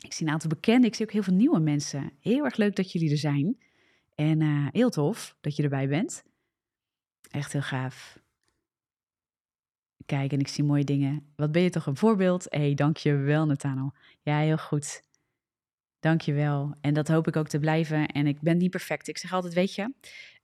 Ik 0.00 0.12
zie 0.12 0.26
een 0.26 0.32
aantal 0.32 0.48
bekenden. 0.48 0.88
Ik 0.88 0.94
zie 0.94 1.06
ook 1.06 1.12
heel 1.12 1.22
veel 1.22 1.34
nieuwe 1.34 1.60
mensen. 1.60 2.12
Heel 2.20 2.44
erg 2.44 2.56
leuk 2.56 2.76
dat 2.76 2.92
jullie 2.92 3.10
er 3.10 3.18
zijn. 3.18 3.58
En 4.14 4.68
heel 4.72 4.90
tof 4.90 5.36
dat 5.40 5.56
je 5.56 5.62
erbij 5.62 5.88
bent. 5.88 6.24
Echt 7.30 7.52
heel 7.52 7.62
gaaf. 7.62 8.18
Kijk, 10.06 10.32
en 10.32 10.40
ik 10.40 10.48
zie 10.48 10.64
mooie 10.64 10.84
dingen. 10.84 11.32
Wat 11.36 11.52
ben 11.52 11.62
je 11.62 11.70
toch 11.70 11.86
een 11.86 11.96
voorbeeld? 11.96 12.46
Hé, 12.48 12.58
hey, 12.58 12.74
dank 12.74 12.96
je 12.96 13.14
wel, 13.14 13.46
Nathanael. 13.46 13.92
Ja, 14.22 14.38
heel 14.38 14.58
goed. 14.58 15.02
Dank 16.00 16.20
je 16.20 16.32
wel. 16.32 16.74
En 16.80 16.94
dat 16.94 17.08
hoop 17.08 17.28
ik 17.28 17.36
ook 17.36 17.48
te 17.48 17.58
blijven. 17.58 18.06
En 18.06 18.26
ik 18.26 18.40
ben 18.40 18.56
niet 18.56 18.70
perfect. 18.70 19.08
Ik 19.08 19.18
zeg 19.18 19.32
altijd, 19.32 19.54
weet 19.54 19.74
je, 19.74 19.92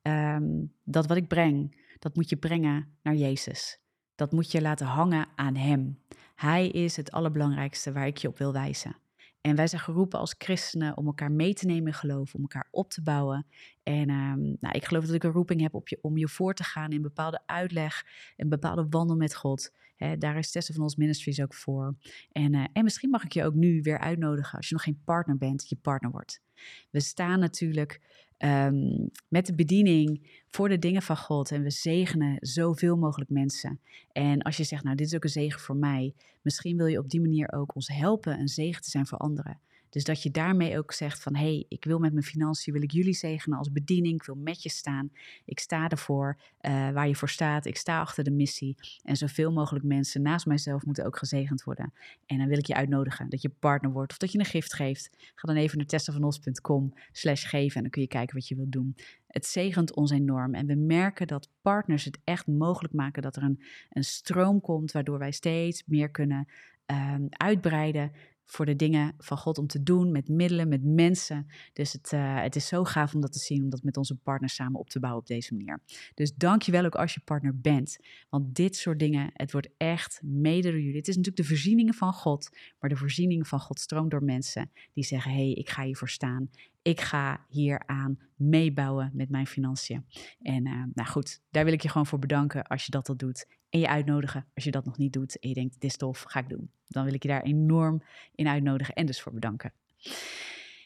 um, 0.03 0.73
dat 0.85 1.07
wat 1.07 1.17
ik 1.17 1.29
breng 1.29 1.81
dat 2.03 2.15
moet 2.15 2.29
je 2.29 2.37
brengen 2.37 2.99
naar 3.03 3.15
Jezus. 3.15 3.81
Dat 4.15 4.33
moet 4.33 4.53
je 4.53 4.61
laten 4.61 4.87
hangen 4.87 5.29
aan 5.35 5.57
Hem. 5.57 5.99
Hij 6.35 6.69
is 6.69 6.97
het 6.97 7.11
allerbelangrijkste 7.11 7.93
waar 7.93 8.07
ik 8.07 8.17
je 8.17 8.29
op 8.29 8.39
wil 8.39 8.53
wijzen. 8.53 8.97
En 9.43 9.57
wij 9.57 9.67
zijn 9.67 9.81
geroepen 9.81 10.19
als 10.19 10.35
christenen 10.39 10.97
om 10.97 11.07
elkaar 11.07 11.33
mee 11.33 11.55
te 11.55 11.67
nemen 11.67 11.87
in 11.87 11.95
geloof, 11.95 12.35
om 12.35 12.41
elkaar 12.41 12.69
op 12.71 12.91
te 12.91 13.03
bouwen. 13.03 13.47
En 13.83 14.11
um, 14.11 14.57
nou, 14.61 14.75
ik 14.75 14.85
geloof 14.85 15.05
dat 15.07 15.15
ik 15.15 15.25
een 15.25 15.31
roeping 15.31 15.61
heb 15.61 15.75
op 15.75 15.89
je, 15.89 15.99
om 16.01 16.17
je 16.17 16.29
voor 16.29 16.55
te 16.55 16.65
gaan 16.65 16.91
in 16.91 17.03
bepaalde 17.03 17.43
uitleg, 17.47 18.07
een 18.37 18.49
bepaalde 18.49 18.87
wandel 18.89 19.17
met 19.17 19.35
God. 19.35 19.71
Daar 20.19 20.39
is 20.39 20.51
Testen 20.51 20.75
van 20.75 20.83
ons 20.83 20.97
Ministries 20.97 21.41
ook 21.41 21.55
voor. 21.55 21.97
En, 22.33 22.55
uh, 22.55 22.65
en 22.73 22.85
misschien 22.85 23.11
mag 23.11 23.25
ik 23.25 23.33
je 23.33 23.45
ook 23.45 23.55
nu 23.55 23.81
weer 23.83 23.99
uitnodigen, 23.99 24.57
als 24.57 24.69
je 24.69 24.75
nog 24.75 24.83
geen 24.83 25.03
partner 25.05 25.37
bent, 25.37 25.69
je 25.69 25.77
partner 25.77 26.11
wordt. 26.11 26.43
We 26.91 27.01
staan 27.01 27.39
natuurlijk 27.39 28.01
um, 28.45 29.11
met 29.29 29.47
de 29.47 29.55
bediening 29.55 30.41
voor 30.47 30.69
de 30.69 30.79
dingen 30.79 31.03
van 31.03 31.17
God. 31.17 31.51
En 31.51 31.63
we 31.63 31.71
zegenen 31.71 32.37
zoveel 32.41 32.97
mogelijk 32.97 33.31
mensen. 33.31 33.81
En 34.13 34.43
als 34.43 34.57
je 34.57 34.65
zegt, 34.65 34.85
nou, 34.85 34.97
dit 34.97 35.07
is 35.07 35.15
ook 35.15 35.25
een 35.25 35.31
zegen 35.31 35.61
voor 35.61 35.77
mij. 35.77 36.15
Misschien 36.43 36.77
wil 36.77 36.87
je 36.87 36.99
op 36.99 37.11
die 37.11 37.21
manier 37.21 37.53
ook 37.53 37.75
ons 37.75 37.89
helpen 37.89 38.39
een 38.39 38.49
zegen 38.49 38.83
te 38.83 38.91
zijn 38.91 39.07
voor 39.07 39.19
anderen. 39.19 39.61
Dus 39.93 40.05
dat 40.05 40.23
je 40.23 40.31
daarmee 40.31 40.79
ook 40.79 40.93
zegt 40.93 41.23
van 41.23 41.35
hé, 41.35 41.43
hey, 41.43 41.65
ik 41.69 41.85
wil 41.85 41.99
met 41.99 42.13
mijn 42.13 42.25
financiën, 42.25 42.73
wil 42.73 42.83
ik 42.83 42.91
jullie 42.91 43.15
zegenen 43.15 43.59
als 43.59 43.73
bediening, 43.73 44.15
ik 44.15 44.27
wil 44.27 44.35
met 44.35 44.63
je 44.63 44.69
staan. 44.69 45.11
Ik 45.45 45.59
sta 45.59 45.89
ervoor 45.89 46.39
uh, 46.61 46.91
waar 46.91 47.09
je 47.09 47.15
voor 47.15 47.29
staat, 47.29 47.67
ik 47.67 47.77
sta 47.77 48.01
achter 48.01 48.25
de 48.25 48.31
missie. 48.31 48.77
En 49.03 49.17
zoveel 49.17 49.53
mogelijk 49.53 49.85
mensen 49.85 50.23
naast 50.23 50.47
mijzelf 50.47 50.85
moeten 50.85 51.05
ook 51.05 51.19
gezegend 51.19 51.65
worden. 51.65 51.93
En 52.27 52.39
dan 52.39 52.49
wil 52.49 52.59
ik 52.59 52.67
je 52.67 52.75
uitnodigen 52.75 53.29
dat 53.29 53.43
je 53.43 53.49
partner 53.49 53.93
wordt 53.93 54.13
of 54.13 54.19
dat 54.19 54.33
je 54.33 54.39
een 54.39 54.45
gift 54.45 54.75
geeft. 54.75 55.11
Ga 55.35 55.49
dan 55.49 55.57
even 55.57 55.79
naar 55.79 55.87
testavanos.com 55.87 56.93
slash 57.13 57.49
geven 57.49 57.77
en 57.77 57.83
dan 57.83 57.91
kun 57.91 58.03
je 58.03 58.09
kijken 58.09 58.35
wat 58.35 58.49
je 58.49 58.57
wilt 58.57 58.73
doen. 58.73 58.97
Het 59.27 59.47
zegent 59.47 59.95
ons 59.95 60.11
enorm 60.11 60.55
en 60.55 60.67
we 60.67 60.75
merken 60.75 61.27
dat 61.27 61.49
partners 61.63 62.05
het 62.05 62.19
echt 62.25 62.47
mogelijk 62.47 62.95
maken 62.95 63.23
dat 63.23 63.37
er 63.37 63.43
een, 63.43 63.63
een 63.91 64.05
stroom 64.05 64.61
komt 64.61 64.93
waardoor 64.93 65.19
wij 65.19 65.33
steeds 65.33 65.83
meer 65.87 66.11
kunnen 66.11 66.49
um, 66.87 67.27
uitbreiden 67.31 68.13
voor 68.53 68.67
de 68.67 68.77
dingen 68.77 69.15
van 69.19 69.39
God 69.39 69.59
om 69.59 69.67
te 69.67 69.83
doen, 69.83 70.13
met 70.13 70.29
middelen, 70.29 70.69
met 70.69 70.85
mensen. 70.85 71.47
Dus 71.73 71.93
het, 71.93 72.13
uh, 72.13 72.43
het 72.43 72.57
is 72.57 72.67
zo 72.67 72.85
gaaf 72.85 73.15
om 73.15 73.21
dat 73.21 73.33
te 73.33 73.39
zien, 73.39 73.63
om 73.63 73.71
dat 73.71 73.83
met 73.83 73.97
onze 73.97 74.17
partners 74.17 74.55
samen 74.55 74.81
op 74.81 74.91
te 74.91 75.01
bouwen 75.01 75.23
op 75.23 75.29
deze 75.29 75.55
manier. 75.55 75.81
Dus 76.15 76.35
dank 76.35 76.63
je 76.63 76.73
wel 76.73 76.85
ook 76.85 76.95
als 76.95 77.15
je 77.15 77.21
partner 77.25 77.61
bent. 77.61 77.97
Want 78.29 78.55
dit 78.55 78.77
soort 78.77 78.99
dingen, 78.99 79.31
het 79.33 79.53
wordt 79.53 79.69
echt 79.77 80.21
mede 80.23 80.71
door 80.71 80.81
jullie. 80.81 80.97
Het 80.97 81.09
is 81.09 81.17
natuurlijk 81.17 81.43
de 81.43 81.55
voorzieningen 81.55 81.95
van 81.95 82.13
God, 82.13 82.49
maar 82.81 82.91
de 82.91 82.97
voorzieningen 82.97 83.47
van 83.47 83.61
God 83.61 83.81
stroomt 83.81 84.11
door 84.11 84.25
mensen 84.25 84.71
die 84.93 85.05
zeggen, 85.05 85.31
hé, 85.31 85.37
hey, 85.37 85.53
ik 85.53 85.69
ga 85.71 85.83
hiervoor 85.83 86.09
staan. 86.09 86.51
Ik 86.83 87.01
ga 87.01 87.41
hieraan 87.49 88.19
meebouwen 88.37 89.11
met 89.15 89.31
mijn 89.31 89.47
financiën. 89.47 90.07
En 90.43 90.67
uh, 90.67 90.85
nou 90.95 91.09
goed, 91.09 91.41
daar 91.51 91.65
wil 91.65 91.73
ik 91.73 91.81
je 91.81 91.89
gewoon 91.89 92.07
voor 92.07 92.19
bedanken 92.19 92.67
als 92.67 92.85
je 92.85 92.91
dat 92.91 93.09
al 93.09 93.17
doet 93.17 93.47
en 93.71 93.81
je 93.81 93.89
uitnodigen 93.89 94.47
als 94.55 94.65
je 94.65 94.71
dat 94.71 94.85
nog 94.85 94.99
niet 94.99 95.13
doet 95.13 95.39
en 95.39 95.49
je 95.49 95.55
denkt, 95.55 95.73
dit 95.73 95.91
is 95.91 95.97
tof, 95.97 96.23
ga 96.23 96.41
ik 96.41 96.49
doen. 96.49 96.71
Dan 96.89 97.05
wil 97.05 97.15
ik 97.15 97.23
je 97.23 97.29
daar 97.29 97.43
enorm 97.43 98.03
in 98.35 98.49
uitnodigen 98.49 98.95
en 98.95 99.07
dus 99.07 99.21
voor 99.21 99.33
bedanken. 99.33 99.73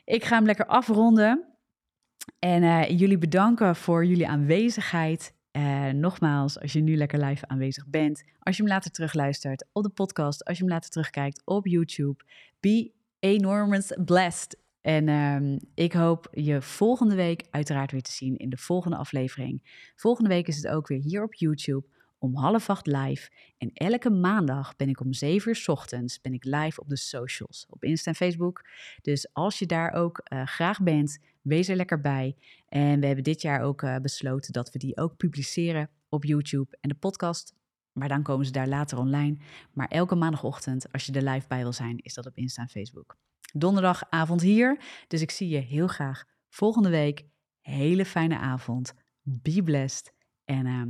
Ik 0.04 0.24
ga 0.24 0.36
hem 0.36 0.46
lekker 0.46 0.66
afronden 0.66 1.44
en 2.38 2.62
uh, 2.62 2.88
jullie 2.98 3.18
bedanken 3.18 3.76
voor 3.76 4.06
jullie 4.06 4.28
aanwezigheid. 4.28 5.34
Uh, 5.52 5.88
nogmaals, 5.88 6.60
als 6.60 6.72
je 6.72 6.80
nu 6.80 6.96
lekker 6.96 7.24
live 7.24 7.48
aanwezig 7.48 7.86
bent, 7.86 8.24
als 8.38 8.56
je 8.56 8.62
hem 8.62 8.72
later 8.72 8.90
terugluistert 8.90 9.66
op 9.72 9.82
de 9.82 9.88
podcast, 9.88 10.44
als 10.44 10.56
je 10.56 10.62
hem 10.62 10.72
later 10.72 10.90
terugkijkt 10.90 11.42
op 11.44 11.66
YouTube, 11.66 12.24
be 12.60 12.92
enormous 13.18 13.92
blessed. 14.04 14.58
En 14.86 15.08
um, 15.08 15.58
ik 15.74 15.92
hoop 15.92 16.28
je 16.32 16.62
volgende 16.62 17.14
week 17.14 17.46
uiteraard 17.50 17.92
weer 17.92 18.02
te 18.02 18.12
zien 18.12 18.36
in 18.36 18.48
de 18.48 18.56
volgende 18.56 18.96
aflevering. 18.96 19.90
Volgende 19.96 20.28
week 20.28 20.48
is 20.48 20.56
het 20.56 20.68
ook 20.68 20.88
weer 20.88 21.00
hier 21.00 21.22
op 21.22 21.34
YouTube 21.34 21.86
om 22.18 22.36
half 22.36 22.70
acht 22.70 22.86
live. 22.86 23.30
En 23.58 23.70
elke 23.72 24.10
maandag 24.10 24.76
ben 24.76 24.88
ik 24.88 25.00
om 25.00 25.12
zeven 25.12 25.50
uur 25.50 25.64
ochtends 25.66 26.20
ben 26.20 26.32
ik 26.32 26.44
live 26.44 26.80
op 26.80 26.88
de 26.88 26.96
socials, 26.96 27.66
op 27.68 27.84
Insta 27.84 28.10
en 28.10 28.16
Facebook. 28.16 28.68
Dus 29.02 29.28
als 29.32 29.58
je 29.58 29.66
daar 29.66 29.92
ook 29.92 30.20
uh, 30.32 30.46
graag 30.46 30.82
bent, 30.82 31.18
wees 31.42 31.68
er 31.68 31.76
lekker 31.76 32.00
bij. 32.00 32.36
En 32.68 33.00
we 33.00 33.06
hebben 33.06 33.24
dit 33.24 33.42
jaar 33.42 33.60
ook 33.60 33.82
uh, 33.82 33.96
besloten 33.96 34.52
dat 34.52 34.72
we 34.72 34.78
die 34.78 34.96
ook 34.96 35.16
publiceren 35.16 35.90
op 36.08 36.24
YouTube 36.24 36.76
en 36.80 36.88
de 36.88 36.94
podcast. 36.94 37.54
Maar 37.92 38.08
dan 38.08 38.22
komen 38.22 38.46
ze 38.46 38.52
daar 38.52 38.68
later 38.68 38.98
online. 38.98 39.36
Maar 39.72 39.88
elke 39.88 40.14
maandagochtend, 40.14 40.92
als 40.92 41.06
je 41.06 41.12
er 41.12 41.22
live 41.22 41.48
bij 41.48 41.62
wil 41.62 41.72
zijn, 41.72 41.98
is 41.98 42.14
dat 42.14 42.26
op 42.26 42.36
Insta 42.36 42.62
en 42.62 42.68
Facebook. 42.68 43.16
Donderdagavond 43.58 44.40
hier. 44.40 44.80
Dus 45.08 45.20
ik 45.20 45.30
zie 45.30 45.48
je 45.48 45.58
heel 45.58 45.86
graag 45.86 46.24
volgende 46.48 46.90
week. 46.90 47.24
Hele 47.60 48.04
fijne 48.04 48.38
avond. 48.38 48.94
Be 49.22 49.62
blessed. 49.62 50.12
En 50.44 50.66
uh, 50.66 50.82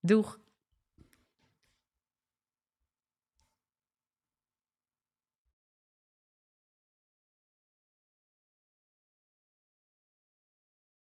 Doeg! 0.00 0.41